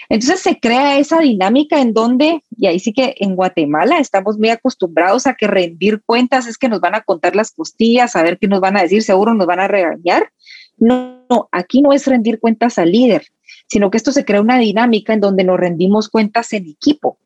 Entonces 0.09 0.41
se 0.41 0.59
crea 0.59 0.99
esa 0.99 1.21
dinámica 1.21 1.81
en 1.81 1.93
donde, 1.93 2.43
y 2.57 2.67
ahí 2.67 2.79
sí 2.79 2.93
que 2.93 3.15
en 3.19 3.37
Guatemala 3.37 3.99
estamos 3.99 4.39
muy 4.39 4.49
acostumbrados 4.49 5.27
a 5.27 5.35
que 5.35 5.47
rendir 5.47 6.03
cuentas 6.05 6.47
es 6.47 6.59
que 6.59 6.69
nos 6.69 6.81
van 6.81 6.95
a 6.95 7.03
contar 7.03 7.37
las 7.37 7.53
costillas, 7.53 8.17
a 8.17 8.23
ver 8.23 8.39
qué 8.39 8.49
nos 8.49 8.61
van 8.61 8.77
a 8.77 8.83
decir, 8.83 9.03
seguro 9.03 9.35
nos 9.35 9.47
van 9.47 9.61
a 9.61 9.69
regañar. 9.69 10.33
No, 10.79 11.25
no, 11.29 11.49
aquí 11.53 11.83
no 11.83 11.93
es 11.93 12.07
rendir 12.07 12.41
cuentas 12.41 12.79
al 12.79 12.93
líder, 12.93 13.27
sino 13.67 13.91
que 13.91 13.99
esto 13.99 14.13
se 14.13 14.25
crea 14.25 14.41
una 14.41 14.59
dinámica 14.59 15.13
en 15.13 15.21
donde 15.21 15.45
nos 15.45 15.59
rendimos 15.59 16.09
cuentas 16.09 16.53
en 16.53 16.67
equipo. 16.67 17.19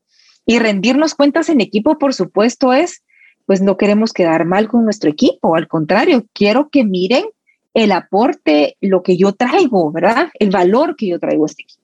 Y 0.44 0.58
rendirnos 0.58 1.14
cuentas 1.14 1.48
en 1.48 1.60
equipo, 1.60 1.98
por 1.98 2.14
supuesto, 2.14 2.72
es, 2.72 3.04
pues 3.46 3.60
no 3.60 3.76
queremos 3.76 4.12
quedar 4.12 4.44
mal 4.44 4.68
con 4.68 4.84
nuestro 4.84 5.10
equipo, 5.10 5.56
al 5.56 5.68
contrario, 5.68 6.24
quiero 6.32 6.68
que 6.70 6.84
miren 6.84 7.24
el 7.74 7.92
aporte, 7.92 8.76
lo 8.80 9.02
que 9.02 9.16
yo 9.16 9.32
traigo, 9.32 9.90
¿verdad? 9.92 10.28
El 10.38 10.50
valor 10.50 10.96
que 10.96 11.06
yo 11.08 11.18
traigo 11.18 11.44
a 11.44 11.46
este 11.46 11.62
equipo. 11.62 11.82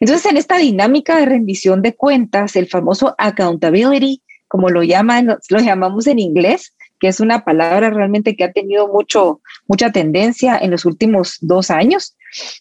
Entonces, 0.00 0.30
en 0.30 0.36
esta 0.36 0.58
dinámica 0.58 1.16
de 1.18 1.26
rendición 1.26 1.82
de 1.82 1.94
cuentas, 1.94 2.56
el 2.56 2.66
famoso 2.68 3.14
accountability, 3.18 4.20
como 4.48 4.68
lo 4.68 4.82
llaman, 4.82 5.38
lo 5.48 5.58
llamamos 5.60 6.06
en 6.06 6.18
inglés, 6.18 6.74
que 7.00 7.08
es 7.08 7.20
una 7.20 7.44
palabra 7.44 7.90
realmente 7.90 8.36
que 8.36 8.44
ha 8.44 8.52
tenido 8.52 8.88
mucho, 8.88 9.40
mucha 9.66 9.90
tendencia 9.90 10.58
en 10.58 10.70
los 10.70 10.84
últimos 10.84 11.38
dos 11.40 11.70
años, 11.70 12.16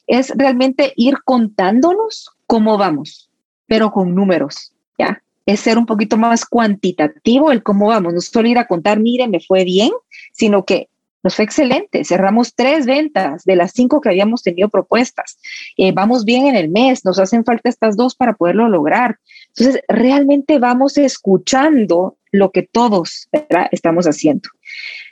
es 0.08 0.34
realmente 0.36 0.94
ir 0.96 1.16
contándonos 1.24 2.32
cómo 2.48 2.78
vamos, 2.78 3.30
pero 3.68 3.92
con 3.92 4.16
números, 4.16 4.74
¿ya? 4.98 5.22
Es 5.46 5.60
ser 5.62 5.78
un 5.78 5.86
poquito 5.86 6.18
más 6.18 6.46
cuantitativo 6.46 7.52
el 7.52 7.64
cómo 7.64 7.88
vamos, 7.88 8.14
no 8.14 8.22
solo 8.22 8.48
ir 8.48 8.58
a 8.58 8.68
contar, 8.68 9.00
mire, 9.00 9.28
me 9.28 9.40
fue 9.40 9.64
bien, 9.64 9.92
sino 10.32 10.66
que 10.66 10.88
nos 11.24 11.36
fue 11.36 11.46
excelente. 11.46 12.04
Cerramos 12.04 12.56
tres 12.56 12.86
ventas 12.86 13.44
de 13.44 13.56
las 13.56 13.74
cinco 13.74 14.02
que 14.02 14.10
habíamos 14.10 14.44
tenido 14.44 14.70
propuestas. 14.70 15.38
Eh, 15.78 15.92
vamos 15.92 16.26
bien 16.26 16.48
en 16.48 16.56
el 16.56 16.70
mes, 16.70 17.06
nos 17.06 17.20
hacen 17.20 17.46
falta 17.46 17.70
estas 17.70 17.96
dos 17.96 18.16
para 18.16 18.34
poderlo 18.34 18.68
lograr. 18.70 19.20
Entonces, 19.50 19.82
realmente 19.88 20.58
vamos 20.60 20.98
escuchando 20.98 22.18
lo 22.32 22.52
que 22.52 22.64
todos 22.64 23.30
estamos 23.72 24.06
haciendo. 24.06 24.50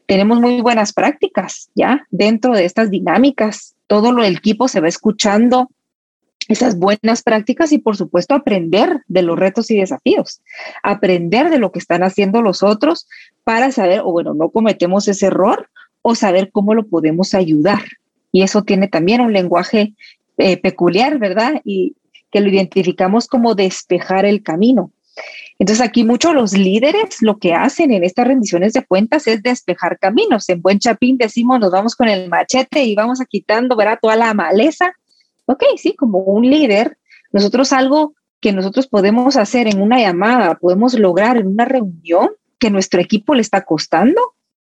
Tenemos 0.07 0.39
muy 0.39 0.61
buenas 0.61 0.93
prácticas 0.93 1.69
ya 1.75 2.07
dentro 2.09 2.53
de 2.53 2.65
estas 2.65 2.89
dinámicas. 2.89 3.75
Todo 3.87 4.11
lo 4.11 4.23
del 4.23 4.37
equipo 4.37 4.67
se 4.67 4.79
va 4.79 4.87
escuchando 4.87 5.69
esas 6.49 6.77
buenas 6.77 7.21
prácticas 7.23 7.71
y 7.71 7.77
por 7.77 7.95
supuesto 7.95 8.33
aprender 8.33 9.03
de 9.07 9.21
los 9.21 9.39
retos 9.39 9.69
y 9.71 9.77
desafíos, 9.77 10.41
aprender 10.83 11.49
de 11.49 11.59
lo 11.59 11.71
que 11.71 11.79
están 11.79 12.03
haciendo 12.03 12.41
los 12.41 12.63
otros 12.63 13.07
para 13.43 13.71
saber, 13.71 14.01
o 14.01 14.11
bueno, 14.11 14.33
no 14.33 14.49
cometemos 14.49 15.07
ese 15.07 15.27
error 15.27 15.69
o 16.01 16.15
saber 16.15 16.51
cómo 16.51 16.73
lo 16.73 16.87
podemos 16.87 17.35
ayudar. 17.35 17.83
Y 18.31 18.41
eso 18.41 18.63
tiene 18.63 18.87
también 18.87 19.21
un 19.21 19.31
lenguaje 19.31 19.93
eh, 20.37 20.57
peculiar, 20.57 21.19
¿verdad? 21.19 21.61
Y 21.63 21.95
que 22.31 22.41
lo 22.41 22.49
identificamos 22.49 23.27
como 23.27 23.53
despejar 23.53 24.25
el 24.25 24.41
camino. 24.41 24.91
Entonces 25.59 25.85
aquí 25.85 26.03
muchos 26.03 26.33
los 26.33 26.53
líderes 26.53 27.21
lo 27.21 27.37
que 27.37 27.53
hacen 27.53 27.91
en 27.91 28.03
estas 28.03 28.27
rendiciones 28.27 28.73
de 28.73 28.85
cuentas 28.85 29.27
es 29.27 29.43
despejar 29.43 29.99
caminos. 29.99 30.49
En 30.49 30.61
buen 30.61 30.79
chapín 30.79 31.17
decimos 31.17 31.59
nos 31.59 31.71
vamos 31.71 31.95
con 31.95 32.07
el 32.07 32.29
machete 32.29 32.83
y 32.85 32.95
vamos 32.95 33.21
a 33.21 33.25
quitando, 33.25 33.75
¿verdad? 33.75 33.99
Toda 34.01 34.15
la 34.15 34.33
maleza. 34.33 34.93
Ok, 35.49 35.63
sí, 35.77 35.95
como 35.95 36.19
un 36.19 36.47
líder, 36.47 36.99
nosotros 37.31 37.73
algo 37.73 38.13
que 38.39 38.53
nosotros 38.53 38.85
podemos 38.85 39.35
hacer 39.35 39.65
en 39.65 39.81
una 39.81 39.99
llamada, 39.99 40.53
podemos 40.53 40.93
lograr 40.93 41.37
en 41.37 41.47
una 41.47 41.65
reunión 41.65 42.29
que 42.59 42.69
nuestro 42.69 43.01
equipo 43.01 43.33
le 43.33 43.41
está 43.41 43.65
costando, 43.65 44.21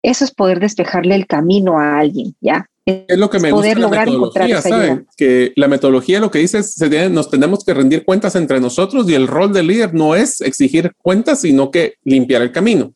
eso 0.03 0.23
es 0.23 0.31
poder 0.31 0.59
despejarle 0.59 1.15
el 1.15 1.25
camino 1.25 1.79
a 1.79 1.97
alguien, 1.97 2.35
¿ya? 2.39 2.69
Es 2.85 3.17
lo 3.17 3.31
que 3.31 3.39
me 3.39 3.51
gusta 3.51 3.67
de 3.67 3.75
la 3.81 3.89
metodología, 3.89 4.61
¿sabe? 4.61 5.05
Que 5.17 5.53
la 5.55 5.67
metodología 5.67 6.19
lo 6.19 6.29
que 6.29 6.39
dice 6.39 6.59
es 6.59 6.75
que 6.79 7.09
nos 7.09 7.31
tenemos 7.31 7.63
que 7.63 7.73
rendir 7.73 8.05
cuentas 8.05 8.35
entre 8.35 8.59
nosotros 8.59 9.09
y 9.09 9.15
el 9.15 9.27
rol 9.27 9.51
del 9.51 9.67
líder 9.67 9.95
no 9.95 10.15
es 10.15 10.39
exigir 10.39 10.91
cuentas, 11.01 11.41
sino 11.41 11.71
que 11.71 11.95
limpiar 12.03 12.43
el 12.43 12.51
camino. 12.51 12.93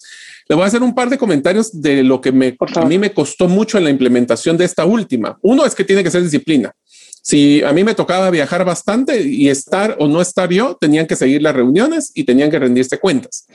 Le 0.48 0.56
voy 0.56 0.64
a 0.64 0.68
hacer 0.68 0.84
un 0.84 0.94
par 0.94 1.10
de 1.10 1.18
comentarios 1.18 1.82
de 1.82 2.04
lo 2.04 2.22
que 2.22 2.32
me, 2.32 2.56
a 2.76 2.86
mí 2.86 3.00
me 3.00 3.14
costó 3.14 3.48
mucho 3.48 3.78
en 3.78 3.86
la 3.86 3.90
implementación 3.90 4.58
de 4.58 4.66
esta 4.66 4.86
última. 4.86 5.38
Uno 5.42 5.66
es 5.66 5.74
que 5.74 5.84
tiene 5.84 6.04
que 6.04 6.12
ser 6.12 6.22
disciplina. 6.22 6.72
Si 7.26 7.64
a 7.64 7.72
mí 7.72 7.86
me 7.86 7.96
tocaba 7.96 8.30
viajar 8.30 8.66
bastante 8.66 9.22
y 9.22 9.48
estar 9.48 9.96
o 9.98 10.10
no 10.10 10.22
estar 10.22 10.50
yo, 10.50 10.76
tenían 10.76 11.08
que 11.08 11.16
seguir 11.16 11.42
las 11.42 11.56
reuniones 11.56 12.12
y 12.14 12.26
tenían 12.26 12.52
que 12.52 12.60
rendirse 12.60 13.00
cuentas. 13.00 13.48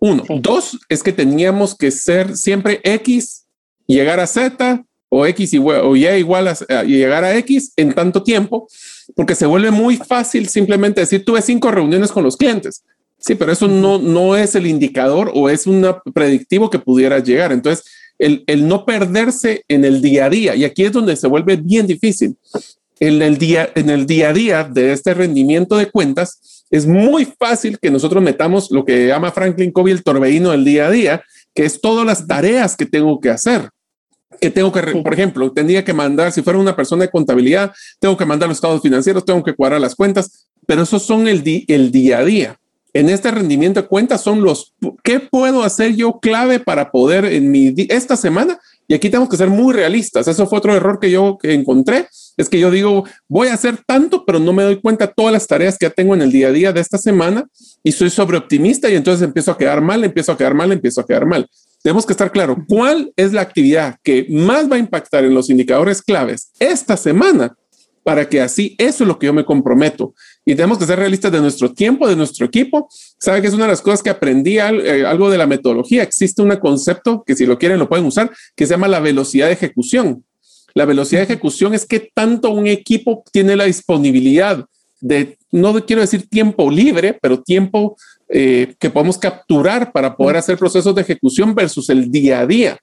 Uno. 0.00 0.24
Dos, 0.40 0.80
es 0.88 1.04
que 1.04 1.12
teníamos 1.12 1.76
que 1.76 1.92
ser 1.92 2.36
siempre 2.36 2.80
X, 2.82 3.46
llegar 3.86 4.18
a 4.18 4.26
Z 4.26 4.84
o 5.10 5.26
X 5.26 5.54
y, 5.54 5.58
o 5.58 5.94
Y 5.94 6.08
igual 6.08 6.48
a, 6.48 6.82
llegar 6.82 7.22
a 7.22 7.36
X 7.36 7.72
en 7.76 7.94
tanto 7.94 8.24
tiempo, 8.24 8.66
porque 9.14 9.36
se 9.36 9.46
vuelve 9.46 9.70
muy 9.70 9.96
fácil 9.96 10.48
simplemente 10.48 11.00
decir, 11.00 11.24
tuve 11.24 11.40
cinco 11.40 11.70
reuniones 11.70 12.10
con 12.10 12.24
los 12.24 12.36
clientes. 12.36 12.82
Sí, 13.20 13.36
pero 13.36 13.52
eso 13.52 13.68
no, 13.68 13.98
no 13.98 14.36
es 14.36 14.56
el 14.56 14.66
indicador 14.66 15.30
o 15.34 15.48
es 15.48 15.68
un 15.68 15.86
predictivo 16.12 16.68
que 16.68 16.80
pudiera 16.80 17.20
llegar. 17.20 17.52
Entonces, 17.52 17.84
el, 18.18 18.42
el, 18.48 18.66
no 18.66 18.84
perderse 18.84 19.64
en 19.68 19.84
el 19.84 20.02
día 20.02 20.24
a 20.24 20.30
día, 20.30 20.56
y 20.56 20.64
aquí 20.64 20.84
es 20.84 20.90
donde 20.90 21.14
se 21.14 21.28
vuelve 21.28 21.54
bien 21.54 21.86
difícil. 21.86 22.36
En 23.00 23.22
el 23.22 23.38
día, 23.38 23.70
en 23.74 23.90
el 23.90 24.06
día 24.06 24.30
a 24.30 24.32
día 24.32 24.64
de 24.64 24.92
este 24.92 25.14
rendimiento 25.14 25.76
de 25.76 25.90
cuentas, 25.90 26.64
es 26.70 26.86
muy 26.86 27.26
fácil 27.38 27.78
que 27.78 27.90
nosotros 27.90 28.22
metamos 28.22 28.70
lo 28.70 28.84
que 28.84 29.06
llama 29.06 29.32
Franklin 29.32 29.72
Covey 29.72 29.92
el 29.92 30.02
torbellino 30.02 30.50
del 30.50 30.64
día 30.64 30.86
a 30.86 30.90
día, 30.90 31.22
que 31.54 31.64
es 31.64 31.80
todas 31.80 32.04
las 32.04 32.26
tareas 32.26 32.76
que 32.76 32.86
tengo 32.86 33.20
que 33.20 33.30
hacer. 33.30 33.70
Que 34.40 34.50
tengo 34.50 34.70
que, 34.70 34.82
por 34.82 35.14
ejemplo, 35.14 35.50
tendría 35.52 35.84
que 35.84 35.94
mandar, 35.94 36.30
si 36.32 36.42
fuera 36.42 36.58
una 36.58 36.76
persona 36.76 37.04
de 37.04 37.10
contabilidad, 37.10 37.72
tengo 37.98 38.16
que 38.16 38.26
mandar 38.26 38.48
los 38.48 38.58
estados 38.58 38.82
financieros, 38.82 39.24
tengo 39.24 39.42
que 39.42 39.54
cuadrar 39.54 39.80
las 39.80 39.94
cuentas, 39.94 40.46
pero 40.66 40.82
esos 40.82 41.02
son 41.02 41.26
el, 41.26 41.42
el 41.66 41.90
día 41.90 42.18
a 42.18 42.24
día. 42.24 42.58
En 42.92 43.08
este 43.08 43.30
rendimiento 43.30 43.82
de 43.82 43.88
cuentas 43.88 44.22
son 44.22 44.42
los, 44.42 44.74
¿qué 45.02 45.20
puedo 45.20 45.62
hacer 45.62 45.94
yo 45.96 46.20
clave 46.20 46.60
para 46.60 46.90
poder 46.90 47.24
en 47.24 47.50
mi, 47.50 47.74
esta 47.88 48.16
semana? 48.16 48.58
Y 48.88 48.94
aquí 48.94 49.10
tenemos 49.10 49.28
que 49.28 49.36
ser 49.36 49.50
muy 49.50 49.74
realistas. 49.74 50.26
Eso 50.26 50.46
fue 50.46 50.58
otro 50.58 50.74
error 50.74 50.98
que 50.98 51.10
yo 51.10 51.38
encontré 51.42 52.08
es 52.38 52.48
que 52.48 52.58
yo 52.58 52.70
digo, 52.70 53.04
voy 53.28 53.48
a 53.48 53.54
hacer 53.54 53.78
tanto, 53.84 54.24
pero 54.24 54.38
no 54.38 54.52
me 54.52 54.62
doy 54.62 54.80
cuenta 54.80 55.08
todas 55.08 55.32
las 55.32 55.46
tareas 55.46 55.76
que 55.76 55.86
ya 55.86 55.90
tengo 55.90 56.14
en 56.14 56.22
el 56.22 56.30
día 56.30 56.48
a 56.48 56.52
día 56.52 56.72
de 56.72 56.80
esta 56.80 56.96
semana 56.96 57.46
y 57.82 57.92
soy 57.92 58.10
sobreoptimista 58.10 58.88
y 58.88 58.94
entonces 58.94 59.26
empiezo 59.26 59.50
a 59.50 59.58
quedar 59.58 59.82
mal, 59.82 60.04
empiezo 60.04 60.32
a 60.32 60.38
quedar 60.38 60.54
mal, 60.54 60.70
empiezo 60.70 61.00
a 61.00 61.06
quedar 61.06 61.26
mal. 61.26 61.50
Tenemos 61.82 62.06
que 62.06 62.12
estar 62.12 62.30
claro 62.30 62.64
cuál 62.68 63.12
es 63.16 63.32
la 63.32 63.40
actividad 63.40 63.96
que 64.04 64.26
más 64.30 64.70
va 64.70 64.76
a 64.76 64.80
impactar 64.80 65.24
en 65.24 65.34
los 65.34 65.50
indicadores 65.50 66.00
claves 66.00 66.52
esta 66.60 66.96
semana 66.96 67.56
para 68.08 68.26
que 68.26 68.40
así 68.40 68.74
eso 68.78 69.04
es 69.04 69.08
lo 69.08 69.18
que 69.18 69.26
yo 69.26 69.34
me 69.34 69.44
comprometo. 69.44 70.14
Y 70.46 70.54
tenemos 70.54 70.78
que 70.78 70.86
ser 70.86 70.98
realistas 70.98 71.30
de 71.30 71.42
nuestro 71.42 71.74
tiempo, 71.74 72.08
de 72.08 72.16
nuestro 72.16 72.46
equipo. 72.46 72.88
Sabe 73.18 73.42
que 73.42 73.48
es 73.48 73.52
una 73.52 73.64
de 73.64 73.72
las 73.72 73.82
cosas 73.82 74.02
que 74.02 74.08
aprendí 74.08 74.56
eh, 74.56 75.04
algo 75.06 75.28
de 75.28 75.36
la 75.36 75.46
metodología. 75.46 76.04
Existe 76.04 76.40
un 76.40 76.56
concepto 76.56 77.22
que 77.26 77.36
si 77.36 77.44
lo 77.44 77.58
quieren 77.58 77.78
lo 77.78 77.86
pueden 77.86 78.06
usar, 78.06 78.30
que 78.56 78.64
se 78.64 78.70
llama 78.70 78.88
la 78.88 79.00
velocidad 79.00 79.48
de 79.48 79.52
ejecución. 79.52 80.24
La 80.72 80.86
velocidad 80.86 81.20
de 81.20 81.24
ejecución 81.24 81.74
es 81.74 81.84
que 81.84 82.00
tanto 82.00 82.48
un 82.48 82.66
equipo 82.66 83.22
tiene 83.30 83.56
la 83.56 83.64
disponibilidad 83.64 84.64
de, 85.02 85.36
no 85.52 85.74
quiero 85.84 86.00
decir 86.00 86.30
tiempo 86.30 86.70
libre, 86.70 87.18
pero 87.20 87.42
tiempo 87.42 87.98
eh, 88.30 88.74
que 88.78 88.88
podemos 88.88 89.18
capturar 89.18 89.92
para 89.92 90.16
poder 90.16 90.38
hacer 90.38 90.56
procesos 90.56 90.94
de 90.94 91.02
ejecución 91.02 91.54
versus 91.54 91.90
el 91.90 92.10
día 92.10 92.40
a 92.40 92.46
día. 92.46 92.78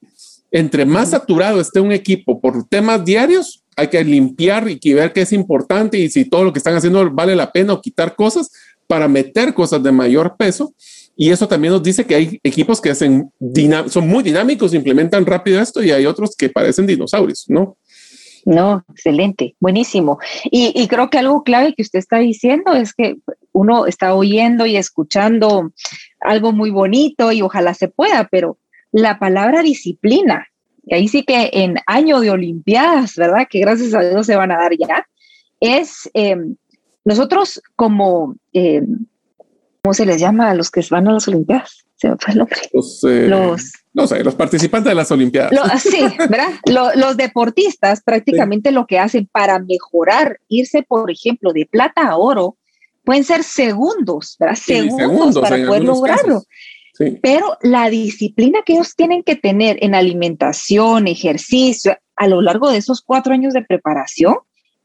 Entre 0.50 0.84
más 0.84 1.10
saturado 1.10 1.60
esté 1.60 1.80
un 1.80 1.92
equipo 1.92 2.40
por 2.40 2.64
temas 2.68 3.04
diarios, 3.04 3.64
hay 3.76 3.88
que 3.88 4.02
limpiar 4.02 4.66
y 4.68 4.94
ver 4.94 5.12
qué 5.12 5.22
es 5.22 5.32
importante 5.32 5.98
y 5.98 6.08
si 6.08 6.24
todo 6.24 6.44
lo 6.44 6.52
que 6.52 6.58
están 6.58 6.74
haciendo 6.74 7.10
vale 7.10 7.36
la 7.36 7.52
pena 7.52 7.74
o 7.74 7.80
quitar 7.82 8.14
cosas 8.16 8.50
para 8.86 9.08
meter 9.08 9.52
cosas 9.52 9.82
de 9.82 9.92
mayor 9.92 10.36
peso. 10.36 10.74
Y 11.14 11.30
eso 11.30 11.48
también 11.48 11.72
nos 11.72 11.82
dice 11.82 12.04
que 12.04 12.14
hay 12.14 12.40
equipos 12.42 12.80
que 12.80 12.90
hacen 12.90 13.30
son 13.88 14.08
muy 14.08 14.22
dinámicos, 14.22 14.74
implementan 14.74 15.24
rápido 15.24 15.60
esto 15.60 15.82
y 15.82 15.90
hay 15.90 16.06
otros 16.06 16.36
que 16.36 16.50
parecen 16.50 16.86
dinosaurios, 16.86 17.46
¿no? 17.48 17.76
No, 18.46 18.84
excelente, 18.90 19.56
buenísimo. 19.58 20.18
Y, 20.44 20.86
creo 20.86 21.10
que 21.10 21.18
algo 21.18 21.42
clave 21.42 21.74
que 21.74 21.82
usted 21.82 21.98
está 21.98 22.18
diciendo 22.18 22.74
es 22.74 22.94
que 22.94 23.16
uno 23.50 23.86
está 23.86 24.14
oyendo 24.14 24.66
y 24.66 24.76
escuchando 24.76 25.72
algo 26.20 26.52
muy 26.52 26.70
bonito 26.70 27.32
y 27.32 27.42
ojalá 27.42 27.74
se 27.74 27.88
pueda, 27.88 28.28
pero 28.30 28.56
la 28.96 29.18
palabra 29.18 29.62
disciplina, 29.62 30.48
y 30.86 30.94
ahí 30.94 31.06
sí 31.06 31.22
que 31.22 31.50
en 31.52 31.76
año 31.84 32.18
de 32.18 32.30
Olimpiadas, 32.30 33.14
¿verdad? 33.16 33.46
Que 33.48 33.60
gracias 33.60 33.92
a 33.92 34.00
Dios 34.00 34.24
se 34.24 34.36
van 34.36 34.50
a 34.50 34.56
dar 34.56 34.72
ya, 34.74 35.06
es 35.60 36.08
em, 36.14 36.56
nosotros 37.04 37.60
como, 37.76 38.36
em, 38.54 39.04
¿cómo 39.82 39.92
se 39.92 40.06
les 40.06 40.18
llama 40.18 40.48
a 40.48 40.54
los 40.54 40.70
que 40.70 40.82
van 40.90 41.08
a 41.08 41.12
las 41.12 41.28
Olimpiadas? 41.28 41.84
Se 41.96 42.08
me 42.08 42.16
fue 42.18 42.32
el 42.32 42.38
nombre. 42.38 42.56
Los, 42.72 43.04
eh, 43.04 43.28
los 43.28 43.70
no 43.92 44.06
sé, 44.06 44.24
los 44.24 44.34
participantes 44.34 44.90
de 44.90 44.94
las 44.94 45.10
Olimpiadas. 45.10 45.82
sí, 45.82 46.00
¿verdad? 46.30 46.48
los 46.96 47.18
deportistas 47.18 48.02
prácticamente 48.02 48.70
lo 48.70 48.86
que 48.86 48.98
hacen 48.98 49.28
para 49.30 49.58
mejorar, 49.58 50.40
irse, 50.48 50.82
por 50.82 51.10
ejemplo, 51.10 51.52
de 51.52 51.66
plata 51.66 52.08
a 52.08 52.16
oro, 52.16 52.56
pueden 53.04 53.24
ser 53.24 53.42
segundos, 53.44 54.36
¿verdad? 54.40 54.56
Segundos, 54.56 55.38
para 55.38 55.66
poder 55.66 55.84
lograrlo. 55.84 56.44
Pero 57.22 57.58
la 57.62 57.90
disciplina 57.90 58.60
que 58.64 58.74
ellos 58.74 58.94
tienen 58.94 59.22
que 59.22 59.36
tener 59.36 59.78
en 59.82 59.94
alimentación, 59.94 61.06
ejercicio, 61.06 61.96
a 62.16 62.28
lo 62.28 62.40
largo 62.40 62.70
de 62.70 62.78
esos 62.78 63.02
cuatro 63.02 63.34
años 63.34 63.52
de 63.52 63.62
preparación, 63.62 64.36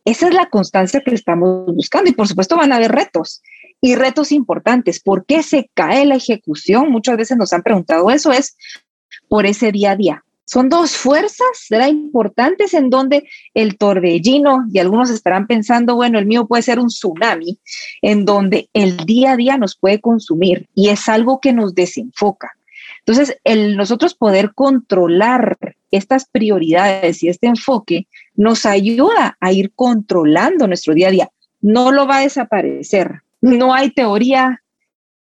esa 0.03 0.27
es 0.27 0.33
la 0.33 0.49
constancia 0.49 1.01
que 1.01 1.13
estamos 1.13 1.73
buscando. 1.73 2.09
Y 2.09 2.13
por 2.13 2.27
supuesto 2.27 2.57
van 2.57 2.71
a 2.71 2.77
haber 2.77 2.91
retos 2.91 3.41
y 3.79 3.95
retos 3.95 4.31
importantes. 4.31 5.01
¿Por 5.01 5.25
qué 5.25 5.43
se 5.43 5.69
cae 5.73 6.05
la 6.05 6.15
ejecución? 6.15 6.91
Muchas 6.91 7.17
veces 7.17 7.37
nos 7.37 7.53
han 7.53 7.63
preguntado 7.63 8.09
eso. 8.09 8.31
Es 8.31 8.57
por 9.29 9.45
ese 9.45 9.71
día 9.71 9.91
a 9.91 9.95
día. 9.95 10.23
Son 10.51 10.67
dos 10.67 10.97
fuerzas 10.97 11.67
¿verdad? 11.69 11.87
importantes 11.87 12.73
en 12.73 12.89
donde 12.89 13.25
el 13.53 13.77
torbellino, 13.77 14.65
y 14.69 14.79
algunos 14.79 15.09
estarán 15.09 15.47
pensando, 15.47 15.95
bueno, 15.95 16.19
el 16.19 16.25
mío 16.25 16.45
puede 16.45 16.61
ser 16.61 16.77
un 16.77 16.87
tsunami, 16.87 17.57
en 18.01 18.25
donde 18.25 18.69
el 18.73 18.97
día 18.97 19.31
a 19.31 19.37
día 19.37 19.57
nos 19.57 19.77
puede 19.77 20.01
consumir 20.01 20.67
y 20.75 20.89
es 20.89 21.07
algo 21.07 21.39
que 21.39 21.53
nos 21.53 21.73
desenfoca. 21.73 22.51
Entonces, 22.99 23.37
nosotros 23.77 24.13
poder 24.13 24.53
controlar 24.53 25.57
estas 25.89 26.25
prioridades 26.25 27.23
y 27.23 27.29
este 27.29 27.47
enfoque 27.47 28.07
nos 28.35 28.65
ayuda 28.65 29.37
a 29.39 29.53
ir 29.53 29.71
controlando 29.73 30.67
nuestro 30.67 30.93
día 30.93 31.07
a 31.07 31.11
día. 31.11 31.29
No 31.61 31.93
lo 31.93 32.07
va 32.07 32.17
a 32.17 32.21
desaparecer. 32.23 33.21
No 33.39 33.73
hay 33.73 33.91
teoría 33.91 34.61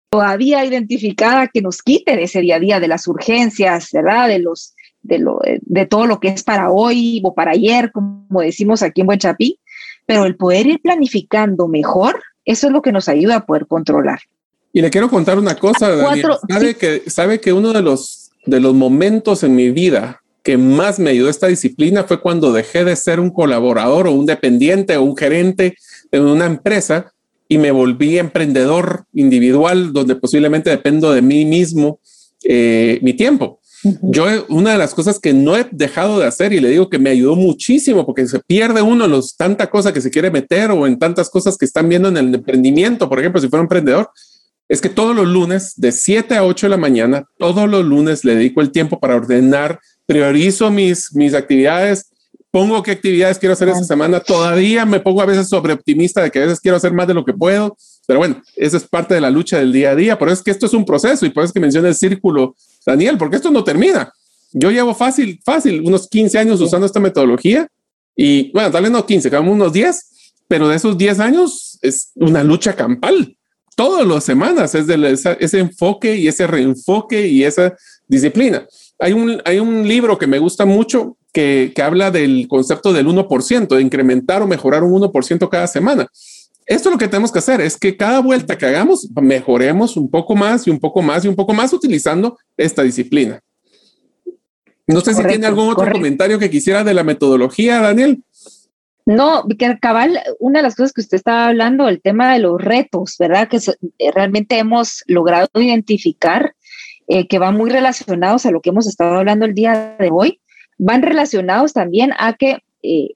todavía 0.09 0.63
identificada 0.63 1.49
que 1.49 1.61
nos 1.61 1.81
quite 1.81 2.23
ese 2.23 2.39
día 2.39 2.55
a 2.55 2.59
día 2.59 2.79
de 2.79 2.87
las 2.87 3.07
urgencias, 3.09 3.89
¿verdad? 3.91 4.29
De 4.29 4.39
los 4.39 4.73
de, 5.01 5.19
lo, 5.19 5.39
de 5.61 5.85
todo 5.85 6.05
lo 6.05 6.19
que 6.19 6.29
es 6.29 6.43
para 6.43 6.71
hoy 6.71 7.21
o 7.23 7.33
para 7.33 7.51
ayer, 7.51 7.91
como 7.91 8.41
decimos 8.41 8.83
aquí 8.83 9.01
en 9.01 9.07
Buen 9.07 9.19
Chapí, 9.19 9.59
pero 10.05 10.25
el 10.25 10.35
poder 10.35 10.67
ir 10.67 10.81
planificando 10.81 11.67
mejor, 11.67 12.21
eso 12.45 12.67
es 12.67 12.73
lo 12.73 12.81
que 12.81 12.91
nos 12.91 13.09
ayuda 13.09 13.37
a 13.37 13.45
poder 13.45 13.67
controlar. 13.67 14.19
Y 14.73 14.81
le 14.81 14.89
quiero 14.89 15.09
contar 15.09 15.37
una 15.37 15.55
cosa, 15.55 15.95
Daniel. 15.95 16.27
Sabe, 16.49 16.75
que, 16.75 17.03
sabe 17.07 17.39
que 17.41 17.53
uno 17.53 17.73
de 17.73 17.81
los, 17.81 18.31
de 18.45 18.59
los 18.59 18.73
momentos 18.73 19.43
en 19.43 19.55
mi 19.55 19.71
vida 19.71 20.21
que 20.43 20.57
más 20.57 20.97
me 20.97 21.09
ayudó 21.09 21.29
esta 21.29 21.47
disciplina 21.47 22.05
fue 22.05 22.21
cuando 22.21 22.53
dejé 22.53 22.85
de 22.85 22.95
ser 22.95 23.19
un 23.19 23.31
colaborador 23.31 24.07
o 24.07 24.13
un 24.13 24.25
dependiente 24.25 24.95
o 24.95 25.03
un 25.03 25.17
gerente 25.17 25.75
en 26.09 26.23
una 26.23 26.45
empresa 26.45 27.11
y 27.49 27.57
me 27.57 27.71
volví 27.71 28.17
emprendedor 28.17 29.03
individual, 29.13 29.91
donde 29.91 30.15
posiblemente 30.15 30.69
dependo 30.69 31.11
de 31.11 31.21
mí 31.21 31.43
mismo 31.43 31.99
eh, 32.43 32.99
mi 33.01 33.13
tiempo. 33.13 33.56
Yo, 33.83 34.25
una 34.49 34.71
de 34.71 34.77
las 34.77 34.93
cosas 34.93 35.19
que 35.19 35.33
no 35.33 35.55
he 35.55 35.67
dejado 35.71 36.19
de 36.19 36.25
hacer 36.25 36.51
y 36.51 36.59
le 36.59 36.69
digo 36.69 36.89
que 36.89 36.97
me 36.97 37.11
ayudó 37.11 37.35
muchísimo 37.35 38.05
porque 38.05 38.27
se 38.27 38.39
pierde 38.39 38.81
uno 38.81 39.05
en 39.05 39.11
los 39.11 39.37
tanta 39.37 39.69
cosa 39.69 39.93
que 39.93 40.01
se 40.01 40.09
quiere 40.09 40.31
meter 40.31 40.71
o 40.71 40.87
en 40.87 40.97
tantas 40.97 41.29
cosas 41.29 41.57
que 41.57 41.65
están 41.65 41.87
viendo 41.87 42.09
en 42.09 42.17
el 42.17 42.33
emprendimiento, 42.33 43.07
por 43.07 43.19
ejemplo, 43.19 43.39
si 43.39 43.49
fuera 43.49 43.61
emprendedor, 43.61 44.09
es 44.69 44.81
que 44.81 44.89
todos 44.89 45.15
los 45.15 45.27
lunes 45.27 45.73
de 45.77 45.91
7 45.91 46.35
a 46.35 46.43
8 46.43 46.65
de 46.65 46.71
la 46.71 46.77
mañana, 46.77 47.25
todos 47.37 47.69
los 47.69 47.85
lunes 47.85 48.25
le 48.25 48.35
dedico 48.35 48.61
el 48.61 48.71
tiempo 48.71 48.99
para 48.99 49.15
ordenar, 49.15 49.79
priorizo 50.05 50.71
mis, 50.71 51.13
mis 51.13 51.33
actividades, 51.33 52.09
pongo 52.51 52.81
qué 52.83 52.91
actividades 52.91 53.37
quiero 53.37 53.53
hacer 53.53 53.69
esta 53.69 53.83
semana. 53.83 54.19
Todavía 54.19 54.85
me 54.85 54.99
pongo 54.99 55.21
a 55.21 55.25
veces 55.25 55.47
sobre 55.47 55.73
optimista 55.73 56.21
de 56.21 56.31
que 56.31 56.39
a 56.39 56.41
veces 56.43 56.59
quiero 56.59 56.77
hacer 56.77 56.91
más 56.91 57.07
de 57.07 57.13
lo 57.13 57.23
que 57.23 57.33
puedo, 57.33 57.77
pero 58.07 58.19
bueno, 58.19 58.41
esa 58.55 58.77
es 58.77 58.83
parte 58.83 59.13
de 59.13 59.21
la 59.21 59.29
lucha 59.29 59.59
del 59.59 59.71
día 59.71 59.91
a 59.91 59.95
día. 59.95 60.17
Por 60.17 60.29
eso 60.29 60.39
es 60.39 60.43
que 60.43 60.51
esto 60.51 60.65
es 60.65 60.73
un 60.73 60.85
proceso 60.85 61.25
y 61.25 61.29
por 61.29 61.43
eso 61.43 61.49
es 61.49 61.53
que 61.53 61.59
menciona 61.59 61.87
el 61.87 61.95
círculo, 61.95 62.55
Daniel, 62.87 63.17
porque 63.17 63.35
esto 63.35 63.51
no 63.51 63.63
termina. 63.63 64.11
Yo 64.53 64.71
llevo 64.71 64.95
fácil, 64.95 65.41
fácil, 65.43 65.81
unos 65.85 66.07
15 66.07 66.39
años 66.39 66.61
usando 66.61 66.85
esta 66.85 67.01
metodología 67.01 67.67
y 68.15 68.49
bueno, 68.53 68.71
tal 68.71 68.83
vez 68.83 68.91
no 68.91 69.05
15, 69.05 69.29
quedamos 69.29 69.53
unos 69.53 69.73
10, 69.73 70.09
pero 70.47 70.69
de 70.69 70.77
esos 70.77 70.97
10 70.97 71.19
años 71.19 71.77
es 71.81 72.11
una 72.15 72.43
lucha 72.43 72.73
campal. 72.75 73.37
Todas 73.75 74.07
las 74.07 74.23
semanas 74.23 74.73
es 74.73 74.87
de 74.87 75.19
ese 75.39 75.59
enfoque 75.59 76.15
y 76.15 76.27
ese 76.27 76.47
reenfoque 76.47 77.27
y 77.27 77.43
esa 77.43 77.75
disciplina. 78.07 78.65
Hay 78.97 79.13
un, 79.13 79.39
hay 79.45 79.59
un 79.59 79.87
libro 79.87 80.17
que 80.17 80.25
me 80.25 80.39
gusta 80.39 80.65
mucho 80.65 81.17
que, 81.31 81.73
habla 81.83 82.09
del 82.09 82.47
concepto 82.47 82.93
del 82.93 83.05
1%, 83.05 83.67
de 83.67 83.81
incrementar 83.81 84.41
o 84.41 84.47
mejorar 84.47 84.83
un 84.83 84.99
1% 84.99 85.49
cada 85.49 85.67
semana. 85.67 86.07
Esto 86.67 86.91
lo 86.91 86.97
que 86.97 87.07
tenemos 87.07 87.31
que 87.31 87.39
hacer 87.39 87.61
es 87.61 87.77
que 87.77 87.97
cada 87.97 88.19
vuelta 88.19 88.57
que 88.57 88.65
hagamos 88.65 89.09
mejoremos 89.19 89.97
un 89.97 90.11
poco 90.11 90.35
más 90.35 90.67
y 90.67 90.69
un 90.69 90.79
poco 90.79 91.01
más 91.01 91.25
y 91.25 91.27
un 91.27 91.35
poco 91.35 91.53
más 91.53 91.73
utilizando 91.73 92.37
esta 92.55 92.83
disciplina. 92.83 93.41
No 94.85 95.01
sé 95.01 95.13
si 95.13 95.23
tiene 95.23 95.47
algún 95.47 95.69
otro 95.69 95.91
comentario 95.91 96.37
que 96.39 96.49
quisiera 96.49 96.83
de 96.83 96.93
la 96.93 97.03
metodología, 97.03 97.81
Daniel. 97.81 98.23
No, 99.05 99.45
que 99.57 99.77
cabal, 99.79 100.19
una 100.39 100.59
de 100.59 100.63
las 100.63 100.75
cosas 100.75 100.91
que 100.91 101.01
usted 101.01 101.15
estaba 101.15 101.47
hablando, 101.47 101.87
el 101.87 102.01
tema 102.01 102.33
de 102.33 102.39
los 102.39 102.61
retos, 102.61 103.15
¿verdad? 103.17 103.47
Que 103.47 103.57
eh, 103.57 104.11
realmente 104.13 104.59
hemos 104.59 105.03
logrado 105.07 105.47
identificar 105.55 106.53
eh, 107.07 107.27
que 107.27 107.39
van 107.39 107.55
muy 107.55 107.69
relacionados 107.69 108.45
a 108.45 108.51
lo 108.51 108.61
que 108.61 108.69
hemos 108.69 108.85
estado 108.85 109.15
hablando 109.15 109.45
el 109.45 109.53
día 109.53 109.95
de 109.97 110.09
hoy 110.11 110.41
van 110.77 111.01
relacionados 111.01 111.73
también 111.73 112.11
a 112.17 112.33
que 112.33 112.59
eh, 112.83 113.09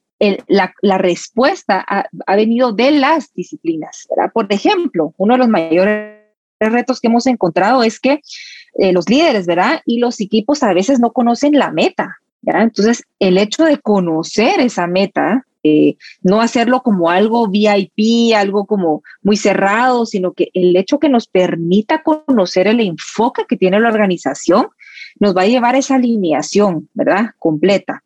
la, 0.47 0.97
respuesta 0.97 1.83
ha, 1.87 2.35
venido 2.35 2.71
de 2.73 2.91
las 2.91 3.33
disciplinas. 3.33 4.07
Por 4.33 4.47
ejemplo, 4.49 5.13
uno 5.17 5.33
de 5.33 5.37
los 5.39 5.47
mayores 5.49 6.19
retos 6.59 6.99
que 6.99 7.07
hemos 7.07 7.25
encontrado 7.25 7.83
es 7.83 7.99
que 7.99 8.21
eh, 8.75 8.93
los 8.93 9.09
líderes 9.09 9.47
¿verdad? 9.47 9.81
y 9.85 9.99
los 9.99 10.19
equipos 10.21 10.61
a 10.63 10.73
veces 10.73 10.99
no 10.99 11.11
conocen 11.11 11.57
la 11.57 11.71
meta. 11.71 12.17
Entonces, 12.43 13.03
el 13.19 13.37
hecho 13.37 13.65
de 13.65 13.79
conocer 13.79 14.59
esa 14.59 14.87
meta, 14.87 15.45
eh, 15.63 15.95
no 16.23 16.41
hacerlo 16.41 16.81
como 16.81 17.09
algo 17.09 17.47
VIP, 17.47 18.33
algo 18.35 18.65
como 18.65 19.03
muy 19.21 19.37
cerrado, 19.37 20.05
sino 20.07 20.33
que 20.33 20.49
el 20.53 20.75
hecho 20.75 20.99
que 20.99 21.09
nos 21.09 21.27
permita 21.27 22.01
conocer 22.01 22.67
el 22.67 22.79
enfoque 22.79 23.45
que 23.47 23.57
tiene 23.57 23.79
la 23.79 23.89
organización 23.89 24.67
nos 25.19 25.35
va 25.35 25.43
a 25.43 25.47
llevar 25.47 25.75
a 25.75 25.79
esa 25.79 25.95
alineación, 25.95 26.89
¿verdad? 26.93 27.31
Completa. 27.39 28.03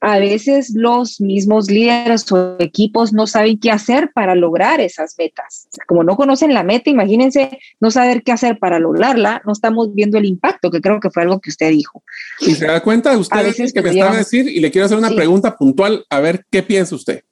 A 0.00 0.18
veces 0.18 0.72
los 0.74 1.20
mismos 1.20 1.70
líderes 1.70 2.30
o 2.30 2.56
equipos 2.58 3.12
no 3.12 3.26
saben 3.26 3.58
qué 3.58 3.70
hacer 3.70 4.10
para 4.12 4.34
lograr 4.34 4.80
esas 4.80 5.14
metas. 5.16 5.68
Como 5.86 6.04
no 6.04 6.16
conocen 6.16 6.52
la 6.52 6.62
meta, 6.62 6.90
imagínense 6.90 7.58
no 7.80 7.90
saber 7.90 8.22
qué 8.22 8.32
hacer 8.32 8.58
para 8.58 8.78
lograrla, 8.78 9.40
no 9.46 9.52
estamos 9.52 9.94
viendo 9.94 10.18
el 10.18 10.26
impacto, 10.26 10.70
que 10.70 10.80
creo 10.80 11.00
que 11.00 11.10
fue 11.10 11.22
algo 11.22 11.40
que 11.40 11.50
usted 11.50 11.70
dijo. 11.70 12.02
Y 12.40 12.54
se 12.54 12.66
da 12.66 12.82
cuenta 12.82 13.16
usted 13.16 13.54
que 13.72 13.82
me 13.82 13.90
estaba 13.90 14.12
a 14.12 14.18
decir 14.18 14.48
y 14.48 14.60
le 14.60 14.70
quiero 14.70 14.86
hacer 14.86 14.98
una 14.98 15.10
pregunta 15.10 15.56
puntual, 15.56 16.04
a 16.10 16.20
ver 16.20 16.44
qué 16.50 16.62
piensa 16.62 16.94
usted. 16.94 17.24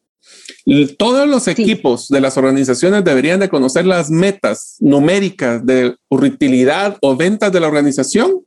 Todos 0.97 1.29
los 1.29 1.49
equipos 1.49 2.09
de 2.09 2.21
las 2.21 2.37
organizaciones 2.37 3.05
deberían 3.05 3.41
de 3.41 3.49
conocer 3.49 3.85
las 3.85 4.11
metas 4.11 4.77
numéricas 4.81 5.65
de 5.67 5.97
utilidad 6.09 6.97
o 7.01 7.17
ventas 7.17 7.53
de 7.53 7.61
la 7.61 7.67
organización 7.67 8.43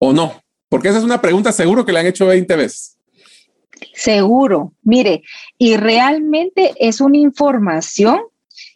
o 0.00 0.12
no? 0.12 0.42
Porque 0.68 0.88
esa 0.88 0.98
es 0.98 1.04
una 1.04 1.20
pregunta 1.20 1.52
seguro 1.52 1.84
que 1.84 1.92
le 1.92 2.00
han 2.00 2.06
hecho 2.06 2.26
20 2.26 2.56
veces. 2.56 2.96
Seguro, 3.94 4.72
mire, 4.82 5.22
y 5.58 5.76
realmente 5.76 6.72
es 6.78 7.00
una 7.00 7.18
información 7.18 8.20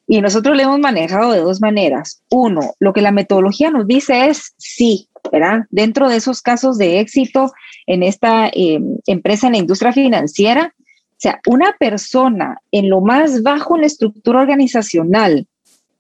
y 0.06 0.20
nosotros 0.20 0.56
le 0.56 0.64
hemos 0.64 0.78
manejado 0.78 1.32
de 1.32 1.40
dos 1.40 1.60
maneras. 1.60 2.22
Uno, 2.30 2.74
lo 2.78 2.92
que 2.92 3.00
la 3.00 3.12
metodología 3.12 3.70
nos 3.70 3.86
dice 3.86 4.26
es 4.26 4.54
sí, 4.58 5.08
¿verdad? 5.32 5.60
Dentro 5.70 6.08
de 6.08 6.16
esos 6.16 6.42
casos 6.42 6.78
de 6.78 7.00
éxito 7.00 7.52
en 7.86 8.02
esta 8.02 8.48
eh, 8.48 8.80
empresa 9.06 9.46
en 9.46 9.54
la 9.54 9.58
industria 9.58 9.92
financiera, 9.92 10.74
o 10.78 11.16
sea, 11.16 11.40
una 11.46 11.74
persona 11.78 12.58
en 12.70 12.90
lo 12.90 13.00
más 13.00 13.42
bajo 13.42 13.76
en 13.76 13.82
la 13.82 13.86
estructura 13.86 14.40
organizacional 14.40 15.46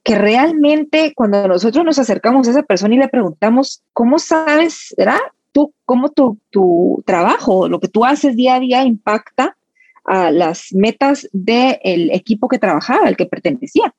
que 0.04 0.14
realmente 0.14 1.12
cuando 1.16 1.48
nosotros 1.48 1.84
nos 1.84 1.98
acercamos 1.98 2.46
a 2.46 2.52
esa 2.52 2.62
persona 2.62 2.94
y 2.94 2.98
le 2.98 3.08
preguntamos, 3.08 3.82
¿cómo 3.92 4.18
sabes, 4.18 4.94
¿verdad? 4.96 5.18
tú, 5.54 5.72
cómo 5.86 6.10
tu, 6.10 6.38
tu 6.50 7.02
trabajo, 7.06 7.68
lo 7.68 7.80
que 7.80 7.88
tú 7.88 8.04
haces 8.04 8.36
día 8.36 8.56
a 8.56 8.60
día 8.60 8.84
impacta 8.84 9.56
a 10.04 10.30
las 10.30 10.72
metas 10.72 11.28
del 11.32 12.10
equipo 12.10 12.48
que 12.48 12.58
trabajaba, 12.58 13.06
al 13.06 13.16
que 13.16 13.24
pertenecía. 13.24 13.94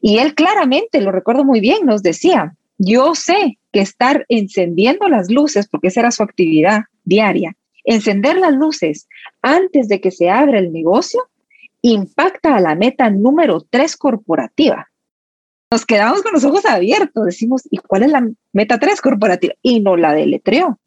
Y 0.00 0.18
él 0.18 0.34
claramente, 0.34 1.00
lo 1.00 1.12
recuerdo 1.12 1.44
muy 1.44 1.60
bien, 1.60 1.86
nos 1.86 2.02
decía, 2.02 2.56
yo 2.78 3.14
sé 3.14 3.58
que 3.70 3.80
estar 3.80 4.24
encendiendo 4.28 5.08
las 5.08 5.30
luces, 5.30 5.68
porque 5.68 5.88
esa 5.88 6.00
era 6.00 6.10
su 6.10 6.22
actividad 6.22 6.84
diaria, 7.04 7.54
encender 7.84 8.38
las 8.38 8.54
luces 8.54 9.06
antes 9.42 9.88
de 9.88 10.00
que 10.00 10.10
se 10.10 10.30
abra 10.30 10.58
el 10.58 10.72
negocio, 10.72 11.22
impacta 11.82 12.56
a 12.56 12.60
la 12.60 12.74
meta 12.74 13.10
número 13.10 13.60
tres 13.68 13.96
corporativa. 13.96 14.88
Nos 15.74 15.86
quedamos 15.86 16.22
con 16.22 16.32
los 16.32 16.44
ojos 16.44 16.64
abiertos, 16.66 17.26
decimos, 17.26 17.62
¿y 17.68 17.78
cuál 17.78 18.04
es 18.04 18.12
la 18.12 18.24
meta 18.52 18.78
tres 18.78 19.00
corporativa? 19.00 19.54
Y 19.60 19.80
no 19.80 19.96
la 19.96 20.14
deletreó. 20.14 20.78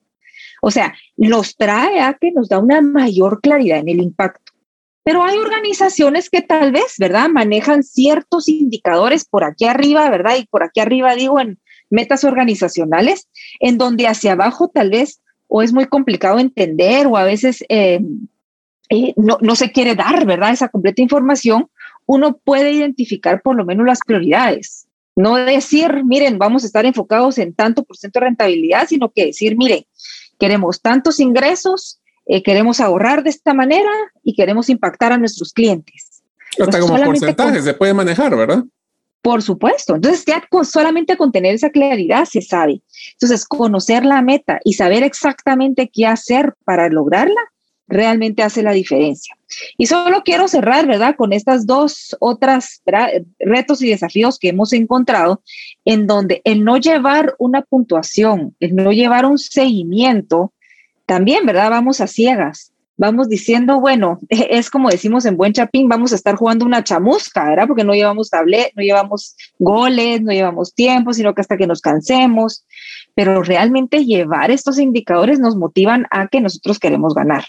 O 0.61 0.71
sea, 0.71 0.95
nos 1.17 1.57
trae 1.57 1.99
a 1.99 2.13
que 2.13 2.31
nos 2.31 2.47
da 2.47 2.59
una 2.59 2.79
mayor 2.79 3.41
claridad 3.41 3.79
en 3.79 3.89
el 3.89 3.99
impacto. 3.99 4.53
Pero 5.03 5.23
hay 5.23 5.37
organizaciones 5.39 6.29
que 6.29 6.41
tal 6.41 6.71
vez, 6.71 6.93
¿verdad? 6.99 7.27
Manejan 7.27 7.83
ciertos 7.83 8.47
indicadores 8.47 9.25
por 9.25 9.43
aquí 9.43 9.65
arriba, 9.65 10.09
¿verdad? 10.09 10.37
Y 10.39 10.45
por 10.45 10.63
aquí 10.63 10.79
arriba 10.79 11.15
digo 11.15 11.41
en 11.41 11.59
metas 11.89 12.23
organizacionales, 12.23 13.27
en 13.59 13.77
donde 13.77 14.07
hacia 14.07 14.31
abajo 14.31 14.71
tal 14.73 14.91
vez 14.91 15.21
o 15.49 15.63
es 15.63 15.73
muy 15.73 15.87
complicado 15.87 16.39
entender 16.39 17.07
o 17.07 17.17
a 17.17 17.25
veces 17.25 17.65
eh, 17.67 17.99
eh, 18.89 19.13
no, 19.17 19.37
no 19.41 19.57
se 19.57 19.73
quiere 19.73 19.95
dar, 19.95 20.25
¿verdad? 20.25 20.53
Esa 20.53 20.69
completa 20.69 21.01
información, 21.01 21.69
uno 22.07 22.37
puede 22.37 22.71
identificar 22.71 23.41
por 23.43 23.55
lo 23.55 23.65
menos 23.65 23.85
las 23.85 23.99
prioridades. 24.03 24.87
No 25.15 25.35
decir, 25.35 26.03
miren, 26.05 26.39
vamos 26.39 26.63
a 26.63 26.67
estar 26.67 26.85
enfocados 26.85 27.37
en 27.37 27.53
tanto 27.53 27.83
por 27.83 27.97
ciento 27.97 28.19
de 28.19 28.27
rentabilidad, 28.27 28.87
sino 28.87 29.11
que 29.11 29.27
decir, 29.27 29.57
miren, 29.57 29.85
queremos 30.39 30.81
tantos 30.81 31.19
ingresos, 31.19 31.99
eh, 32.25 32.41
queremos 32.43 32.79
ahorrar 32.79 33.23
de 33.23 33.29
esta 33.29 33.53
manera 33.53 33.89
y 34.23 34.35
queremos 34.35 34.69
impactar 34.69 35.11
a 35.11 35.17
nuestros 35.17 35.53
clientes. 35.53 36.23
Hasta 36.59 36.79
como 36.79 37.03
porcentaje 37.03 37.61
se 37.61 37.73
puede 37.73 37.93
manejar, 37.93 38.35
¿verdad? 38.35 38.63
Por 39.21 39.41
supuesto. 39.41 39.95
Entonces, 39.95 40.23
ya 40.25 40.41
solamente 40.63 41.17
con 41.17 41.31
tener 41.31 41.55
esa 41.55 41.71
claridad 41.71 42.25
se 42.25 42.41
sabe. 42.41 42.81
Entonces, 43.13 43.45
conocer 43.45 44.05
la 44.05 44.21
meta 44.21 44.59
y 44.63 44.73
saber 44.73 45.03
exactamente 45.03 45.89
qué 45.91 46.05
hacer 46.05 46.53
para 46.63 46.89
lograrla 46.89 47.41
realmente 47.87 48.43
hace 48.43 48.63
la 48.63 48.71
diferencia. 48.71 49.35
Y 49.77 49.85
solo 49.85 50.23
quiero 50.23 50.47
cerrar, 50.47 50.87
¿verdad?, 50.87 51.15
con 51.15 51.33
estas 51.33 51.65
dos 51.65 52.15
otras 52.19 52.81
retos 53.39 53.81
y 53.81 53.89
desafíos 53.89 54.39
que 54.39 54.49
hemos 54.49 54.73
encontrado, 54.73 55.41
en 55.85 56.05
donde 56.05 56.41
el 56.43 56.63
no 56.63 56.77
llevar 56.77 57.35
una 57.39 57.61
puntuación, 57.61 58.55
el 58.59 58.75
no 58.75 58.91
llevar 58.91 59.25
un 59.25 59.37
seguimiento, 59.37 60.53
también, 61.07 61.45
¿verdad? 61.45 61.71
Vamos 61.71 62.01
a 62.01 62.07
ciegas. 62.07 62.73
Vamos 62.97 63.29
diciendo, 63.29 63.79
bueno, 63.79 64.19
es 64.29 64.69
como 64.69 64.89
decimos 64.89 65.25
en 65.25 65.37
Buen 65.37 65.53
Chapín, 65.53 65.87
vamos 65.87 66.11
a 66.11 66.15
estar 66.15 66.35
jugando 66.35 66.65
una 66.65 66.83
chamusca, 66.83 67.47
¿verdad? 67.47 67.67
Porque 67.67 67.83
no 67.83 67.93
llevamos 67.93 68.29
tablet, 68.29 68.71
no 68.75 68.83
llevamos 68.83 69.35
goles, 69.57 70.21
no 70.21 70.31
llevamos 70.31 70.75
tiempo, 70.75 71.13
sino 71.13 71.33
que 71.33 71.41
hasta 71.41 71.57
que 71.57 71.65
nos 71.65 71.81
cansemos. 71.81 72.65
Pero 73.15 73.41
realmente 73.41 74.05
llevar 74.05 74.51
estos 74.51 74.77
indicadores 74.77 75.39
nos 75.39 75.55
motivan 75.55 76.05
a 76.11 76.27
que 76.27 76.41
nosotros 76.41 76.77
queremos 76.77 77.15
ganar. 77.15 77.45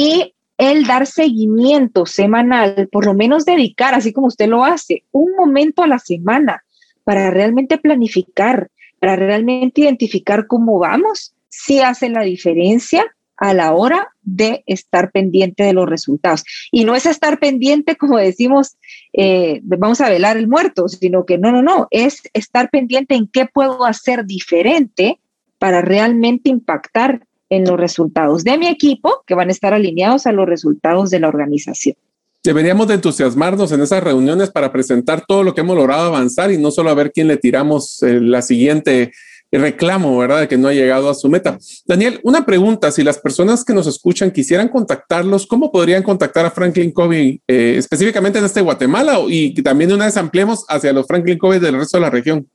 Y 0.00 0.34
el 0.56 0.86
dar 0.86 1.06
seguimiento 1.06 2.06
semanal, 2.06 2.88
por 2.90 3.04
lo 3.04 3.12
menos 3.12 3.44
dedicar, 3.44 3.92
así 3.92 4.14
como 4.14 4.28
usted 4.28 4.48
lo 4.48 4.64
hace, 4.64 5.04
un 5.12 5.32
momento 5.36 5.82
a 5.82 5.86
la 5.86 5.98
semana 5.98 6.64
para 7.04 7.30
realmente 7.30 7.76
planificar, 7.76 8.70
para 8.98 9.14
realmente 9.16 9.82
identificar 9.82 10.46
cómo 10.46 10.78
vamos 10.78 11.34
sí 11.50 11.80
hace 11.80 12.08
la 12.08 12.22
diferencia 12.22 13.14
a 13.36 13.52
la 13.52 13.74
hora 13.74 14.08
de 14.22 14.62
estar 14.64 15.10
pendiente 15.12 15.64
de 15.64 15.74
los 15.74 15.86
resultados. 15.86 16.44
Y 16.72 16.84
no 16.84 16.94
es 16.94 17.04
estar 17.04 17.38
pendiente, 17.38 17.96
como 17.96 18.16
decimos, 18.16 18.78
eh, 19.12 19.60
vamos 19.64 20.00
a 20.00 20.08
velar 20.08 20.38
el 20.38 20.48
muerto, 20.48 20.88
sino 20.88 21.26
que 21.26 21.36
no, 21.36 21.52
no, 21.52 21.60
no, 21.60 21.88
es 21.90 22.22
estar 22.32 22.70
pendiente 22.70 23.16
en 23.16 23.28
qué 23.28 23.44
puedo 23.44 23.84
hacer 23.84 24.24
diferente 24.24 25.20
para 25.58 25.82
realmente 25.82 26.48
impactar 26.48 27.26
en 27.50 27.64
los 27.64 27.78
resultados 27.78 28.44
de 28.44 28.56
mi 28.56 28.68
equipo, 28.68 29.22
que 29.26 29.34
van 29.34 29.48
a 29.48 29.52
estar 29.52 29.74
alineados 29.74 30.26
a 30.26 30.32
los 30.32 30.48
resultados 30.48 31.10
de 31.10 31.20
la 31.20 31.28
organización. 31.28 31.96
Deberíamos 32.42 32.88
de 32.88 32.94
entusiasmarnos 32.94 33.70
en 33.72 33.82
esas 33.82 34.02
reuniones 34.02 34.50
para 34.50 34.72
presentar 34.72 35.26
todo 35.26 35.42
lo 35.42 35.54
que 35.54 35.60
hemos 35.60 35.76
logrado 35.76 36.06
avanzar 36.06 36.50
y 36.50 36.56
no 36.56 36.70
solo 36.70 36.88
a 36.88 36.94
ver 36.94 37.12
quién 37.12 37.28
le 37.28 37.36
tiramos 37.36 38.02
eh, 38.02 38.18
la 38.18 38.40
siguiente 38.40 39.12
reclamo, 39.52 40.16
¿verdad? 40.16 40.40
De 40.40 40.48
que 40.48 40.56
no 40.56 40.68
ha 40.68 40.72
llegado 40.72 41.10
a 41.10 41.14
su 41.14 41.28
meta. 41.28 41.58
Daniel, 41.84 42.20
una 42.22 42.46
pregunta, 42.46 42.90
si 42.92 43.02
las 43.02 43.18
personas 43.18 43.64
que 43.64 43.74
nos 43.74 43.86
escuchan 43.86 44.30
quisieran 44.30 44.68
contactarlos, 44.68 45.46
¿cómo 45.46 45.72
podrían 45.72 46.02
contactar 46.02 46.46
a 46.46 46.50
Franklin 46.50 46.92
Covey 46.92 47.42
eh, 47.46 47.74
específicamente 47.76 48.38
en 48.38 48.44
este 48.44 48.60
Guatemala 48.60 49.18
y 49.28 49.52
también 49.62 49.92
una 49.92 50.06
vez 50.06 50.16
ampliemos 50.16 50.64
hacia 50.68 50.92
los 50.92 51.06
Franklin 51.06 51.36
Covey 51.36 51.58
del 51.58 51.74
resto 51.74 51.96
de 51.98 52.02
la 52.02 52.10
región? 52.10 52.48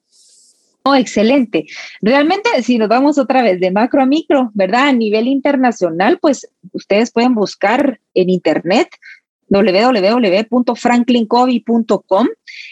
Oh, 0.88 0.94
excelente. 0.94 1.66
Realmente, 2.00 2.62
si 2.62 2.78
nos 2.78 2.88
vamos 2.88 3.18
otra 3.18 3.42
vez 3.42 3.60
de 3.60 3.72
macro 3.72 4.04
a 4.04 4.06
micro, 4.06 4.52
¿verdad? 4.54 4.90
A 4.90 4.94
nivel 4.94 5.28
internacional, 5.28 6.20
pues 6.20 6.48
ustedes 6.74 7.12
pueden 7.12 7.34
buscar 7.34 8.00
en 8.14 8.30
Internet 8.30 8.90
www.franklincovey.com. 9.48 12.28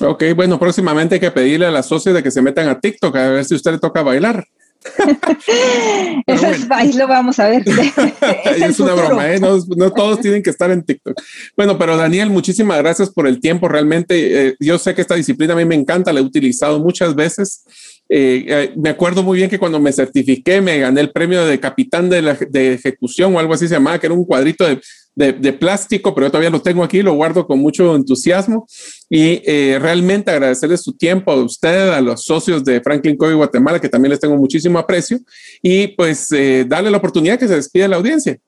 Ok, 0.00 0.24
bueno, 0.36 0.58
próximamente 0.58 1.16
hay 1.16 1.20
que 1.20 1.30
pedirle 1.30 1.66
a 1.66 1.70
las 1.70 1.86
socias 1.86 2.14
de 2.14 2.22
que 2.22 2.30
se 2.30 2.42
metan 2.42 2.68
a 2.68 2.78
TikTok 2.78 3.16
a 3.16 3.30
ver 3.30 3.44
si 3.44 3.54
usted 3.54 3.72
le 3.72 3.78
toca 3.78 4.02
bailar. 4.02 4.46
Eso 6.26 6.46
es, 6.46 6.66
ahí 6.70 6.92
lo 6.92 7.08
vamos 7.08 7.38
a 7.38 7.48
ver. 7.48 7.64
es, 8.56 8.80
una 8.80 8.94
broma, 8.94 9.32
¿eh? 9.32 9.40
no, 9.40 9.90
todos 9.92 10.20
tienen 10.20 10.42
que 10.42 10.50
estar 10.50 10.70
en 10.70 10.82
TikTok. 10.82 11.20
Bueno, 11.56 11.78
pero 11.78 11.96
Daniel, 11.96 12.30
muchísimas 12.30 12.78
gracias 12.78 13.10
por 13.10 13.26
el 13.26 13.40
tiempo. 13.40 13.68
Realmente, 13.68 14.48
eh, 14.48 14.56
yo 14.60 14.78
sé 14.78 14.94
que 14.94 15.02
esta 15.02 15.14
disciplina 15.14 15.54
a 15.54 15.56
mí 15.56 15.64
me 15.64 15.74
encanta, 15.74 16.12
la 16.12 16.20
he 16.20 16.22
utilizado 16.22 16.78
muchas 16.78 17.14
veces. 17.14 17.64
Eh, 18.08 18.72
me 18.76 18.90
acuerdo 18.90 19.22
muy 19.22 19.36
bien 19.38 19.50
que 19.50 19.58
cuando 19.58 19.80
me 19.80 19.92
certifiqué, 19.92 20.60
me 20.60 20.78
gané 20.78 21.00
el 21.00 21.12
premio 21.12 21.44
de 21.44 21.60
capitán 21.60 22.08
de, 22.08 22.22
de 22.48 22.74
ejecución 22.74 23.34
o 23.34 23.38
algo 23.38 23.54
así 23.54 23.68
se 23.68 23.74
llamaba, 23.74 23.98
que 23.98 24.06
era 24.06 24.14
un 24.14 24.24
cuadrito 24.24 24.66
de 24.66 24.80
de, 25.18 25.52
plástico, 25.52 26.14
pero 26.14 26.26
yo 26.26 26.30
todavía 26.30 26.50
lo 26.50 26.62
tengo 26.62 26.84
aquí, 26.84 27.02
lo 27.02 27.14
guardo 27.14 27.46
con 27.46 27.58
mucho 27.58 27.96
entusiasmo 27.96 28.68
y 29.10 29.42
eh, 29.44 29.78
realmente 29.80 30.30
agradecerles 30.30 30.82
su 30.82 30.92
tiempo 30.92 31.32
a 31.32 31.42
usted, 31.42 31.90
a 31.90 32.00
los 32.00 32.24
socios 32.24 32.64
de 32.64 32.80
Franklin 32.80 33.16
Covey 33.16 33.34
Guatemala, 33.34 33.80
que 33.80 33.88
también 33.88 34.10
les 34.10 34.20
tengo 34.20 34.36
muchísimo 34.36 34.78
aprecio, 34.78 35.18
y 35.60 35.88
pues 35.88 36.30
eh, 36.30 36.64
darle 36.68 36.90
la 36.90 36.98
oportunidad 36.98 37.38
que 37.38 37.48
se 37.48 37.56
despide 37.56 37.88
la 37.88 37.96
audiencia. 37.96 38.38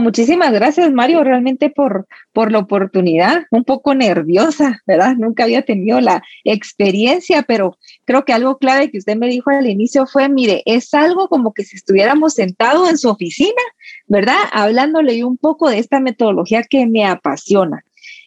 Muchísimas 0.00 0.52
gracias, 0.52 0.90
Mario, 0.92 1.22
realmente 1.22 1.70
por, 1.70 2.06
por 2.32 2.50
la 2.50 2.58
oportunidad. 2.58 3.44
Un 3.50 3.64
poco 3.64 3.94
nerviosa, 3.94 4.82
¿verdad? 4.86 5.16
Nunca 5.16 5.44
había 5.44 5.62
tenido 5.62 6.00
la 6.00 6.22
experiencia, 6.44 7.42
pero 7.42 7.76
creo 8.04 8.24
que 8.24 8.32
algo 8.32 8.58
clave 8.58 8.90
que 8.90 8.98
usted 8.98 9.16
me 9.16 9.28
dijo 9.28 9.50
al 9.50 9.68
inicio 9.68 10.06
fue, 10.06 10.28
mire, 10.28 10.62
es 10.66 10.94
algo 10.94 11.28
como 11.28 11.52
que 11.52 11.64
si 11.64 11.76
estuviéramos 11.76 12.34
sentados 12.34 12.88
en 12.88 12.98
su 12.98 13.08
oficina 13.08 13.62
¿verdad? 14.06 14.36
Hablándole 14.52 15.24
un 15.24 15.36
poco 15.38 15.68
de 15.70 15.78
esta 15.78 16.00
metodología 16.00 16.62
que 16.62 16.86
me 16.86 17.06
apasiona. 17.06 17.84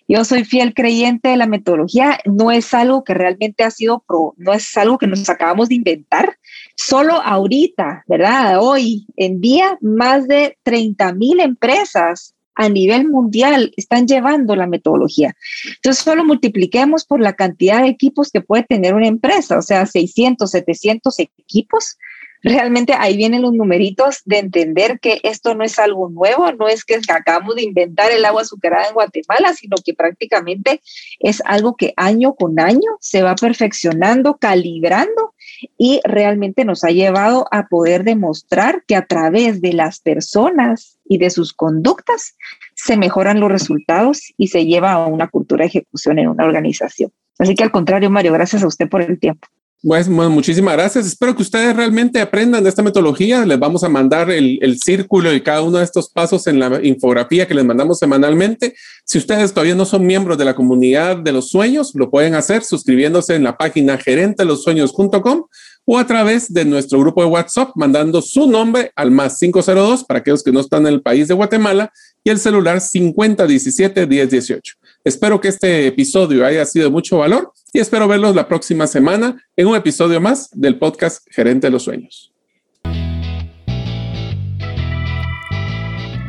Yo 0.07 0.23
soy 0.23 0.45
fiel 0.45 0.73
creyente 0.73 1.29
de 1.29 1.37
la 1.37 1.47
metodología, 1.47 2.19
no 2.25 2.51
es 2.51 2.73
algo 2.75 3.03
que 3.03 3.15
realmente 3.15 3.63
ha 3.63 3.71
sido, 3.71 4.03
pro, 4.05 4.35
no 4.37 4.53
es 4.53 4.77
algo 4.77 4.99
que 4.99 5.07
nos 5.07 5.27
acabamos 5.29 5.69
de 5.69 5.75
inventar, 5.75 6.37
solo 6.75 7.21
ahorita, 7.21 8.03
¿verdad? 8.07 8.59
Hoy 8.61 9.07
en 9.15 9.41
día, 9.41 9.77
más 9.81 10.27
de 10.27 10.57
30 10.63 11.13
mil 11.13 11.39
empresas 11.39 12.33
a 12.55 12.69
nivel 12.69 13.09
mundial 13.09 13.73
están 13.75 14.07
llevando 14.07 14.55
la 14.55 14.67
metodología. 14.67 15.35
Entonces, 15.75 16.03
solo 16.03 16.23
multipliquemos 16.23 17.05
por 17.05 17.19
la 17.19 17.33
cantidad 17.33 17.81
de 17.81 17.89
equipos 17.89 18.31
que 18.31 18.41
puede 18.41 18.63
tener 18.63 18.93
una 18.93 19.07
empresa, 19.07 19.57
o 19.57 19.61
sea, 19.61 19.85
600, 19.85 20.49
700 20.49 21.19
equipos 21.19 21.97
realmente 22.45 22.93
ahí 22.93 23.17
vienen 23.17 23.41
los 23.41 23.53
numeritos 23.53 24.21
de 24.25 24.37
entender 24.37 24.99
que 24.99 25.19
esto 25.23 25.55
no 25.55 25.63
es 25.63 25.79
algo 25.79 26.09
nuevo, 26.09 26.51
no 26.51 26.67
es 26.67 26.85
que 26.85 26.99
acabamos 27.09 27.55
de 27.55 27.63
inventar 27.63 28.11
el 28.11 28.23
agua 28.23 28.43
azucarada 28.43 28.87
en 28.87 28.93
Guatemala, 28.93 29.53
sino 29.53 29.75
que 29.83 29.95
prácticamente 29.95 30.79
es 31.19 31.41
algo 31.45 31.75
que 31.75 31.93
año 31.97 32.35
con 32.35 32.59
año 32.59 32.97
se 32.99 33.23
va 33.23 33.35
perfeccionando, 33.35 34.37
calibrando 34.37 35.33
y 35.77 36.01
realmente 36.03 36.65
nos 36.65 36.83
ha 36.83 36.89
llevado 36.89 37.47
a 37.51 37.67
poder 37.67 38.03
demostrar 38.03 38.83
que 38.87 38.95
a 38.95 39.05
través 39.05 39.61
de 39.61 39.73
las 39.73 39.99
personas 39.99 40.97
y 41.07 41.17
de 41.17 41.29
sus 41.29 41.53
conductas 41.53 42.35
se 42.75 42.97
mejoran 42.97 43.39
los 43.39 43.51
resultados 43.51 44.33
y 44.37 44.47
se 44.47 44.65
lleva 44.65 44.93
a 44.93 45.05
una 45.05 45.27
cultura 45.27 45.63
de 45.63 45.67
ejecución 45.67 46.19
en 46.19 46.29
una 46.29 46.45
organización. 46.45 47.11
Así 47.37 47.55
que 47.55 47.63
al 47.63 47.71
contrario, 47.71 48.09
Mario, 48.09 48.33
gracias 48.33 48.63
a 48.63 48.67
usted 48.67 48.87
por 48.87 49.01
el 49.01 49.19
tiempo. 49.19 49.47
Pues, 49.85 50.09
bueno, 50.09 50.31
muchísimas 50.31 50.73
gracias. 50.73 51.05
Espero 51.05 51.35
que 51.35 51.43
ustedes 51.43 51.75
realmente 51.75 52.19
aprendan 52.19 52.63
de 52.63 52.69
esta 52.69 52.81
metodología. 52.81 53.45
Les 53.45 53.59
vamos 53.59 53.83
a 53.83 53.89
mandar 53.89 54.31
el, 54.31 54.79
círculo 54.83 55.31
y 55.31 55.41
cada 55.41 55.61
uno 55.61 55.77
de 55.77 55.83
estos 55.83 56.09
pasos 56.09 56.47
en 56.47 56.57
la 56.57 56.83
infografía 56.83 57.47
que 57.47 57.53
les 57.53 57.63
mandamos 57.63 57.99
semanalmente. 57.99 58.73
Si 59.03 59.19
ustedes 59.19 59.53
todavía 59.53 59.75
no 59.75 59.85
son 59.85 60.07
miembros 60.07 60.39
de 60.39 60.45
la 60.45 60.55
comunidad 60.55 61.17
de 61.17 61.31
los 61.31 61.49
sueños, 61.49 61.91
lo 61.93 62.09
pueden 62.09 62.33
hacer 62.33 62.63
suscribiéndose 62.63 63.35
en 63.35 63.43
la 63.43 63.57
página 63.57 63.99
gerentelosueños.com 63.99 65.43
o 65.85 65.99
a 65.99 66.07
través 66.07 66.51
de 66.51 66.65
nuestro 66.65 66.99
grupo 66.99 67.21
de 67.21 67.29
WhatsApp 67.29 67.69
mandando 67.75 68.23
su 68.23 68.49
nombre 68.49 68.91
al 68.95 69.11
más 69.11 69.37
502 69.37 70.03
para 70.05 70.21
aquellos 70.21 70.41
que 70.41 70.51
no 70.51 70.61
están 70.61 70.87
en 70.87 70.93
el 70.93 71.03
país 71.03 71.27
de 71.27 71.35
Guatemala 71.35 71.93
y 72.23 72.31
el 72.31 72.39
celular 72.39 72.81
5017 72.81 74.07
1018. 74.07 74.73
Espero 75.05 75.39
que 75.39 75.49
este 75.49 75.85
episodio 75.85 76.43
haya 76.43 76.65
sido 76.65 76.85
de 76.85 76.91
mucho 76.91 77.19
valor 77.19 77.53
y 77.71 77.77
espero 77.77 78.07
verlos 78.07 78.33
la 78.33 78.47
próxima 78.47 78.87
semana 78.87 79.39
en 79.55 79.67
un 79.67 79.75
episodio 79.75 80.19
más 80.19 80.49
del 80.51 80.79
podcast 80.79 81.23
Gerente 81.29 81.67
de 81.67 81.71
los 81.71 81.83
Sueños. 81.83 82.33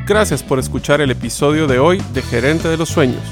Gracias 0.07 0.43
por 0.43 0.59
escuchar 0.59 1.01
el 1.01 1.11
episodio 1.11 1.66
de 1.66 1.79
hoy 1.79 2.03
de 2.12 2.20
Gerente 2.20 2.68
de 2.68 2.77
los 2.77 2.91
Sueños. 2.91 3.22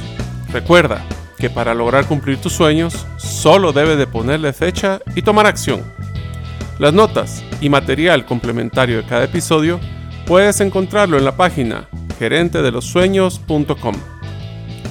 Recuerda 0.50 1.06
que 1.36 1.50
para 1.50 1.74
lograr 1.74 2.08
cumplir 2.08 2.38
tus 2.38 2.54
sueños 2.54 3.06
solo 3.18 3.74
debes 3.74 3.98
de 3.98 4.06
ponerle 4.06 4.54
fecha 4.54 5.02
y 5.14 5.20
tomar 5.20 5.46
acción. 5.46 5.82
Las 6.78 6.94
notas 6.94 7.44
y 7.60 7.68
material 7.68 8.24
complementario 8.24 8.96
de 8.96 9.06
cada 9.06 9.24
episodio 9.24 9.78
puedes 10.26 10.62
encontrarlo 10.62 11.18
en 11.18 11.26
la 11.26 11.36
página 11.36 11.86
gerentedelosueños.com. 12.18 14.13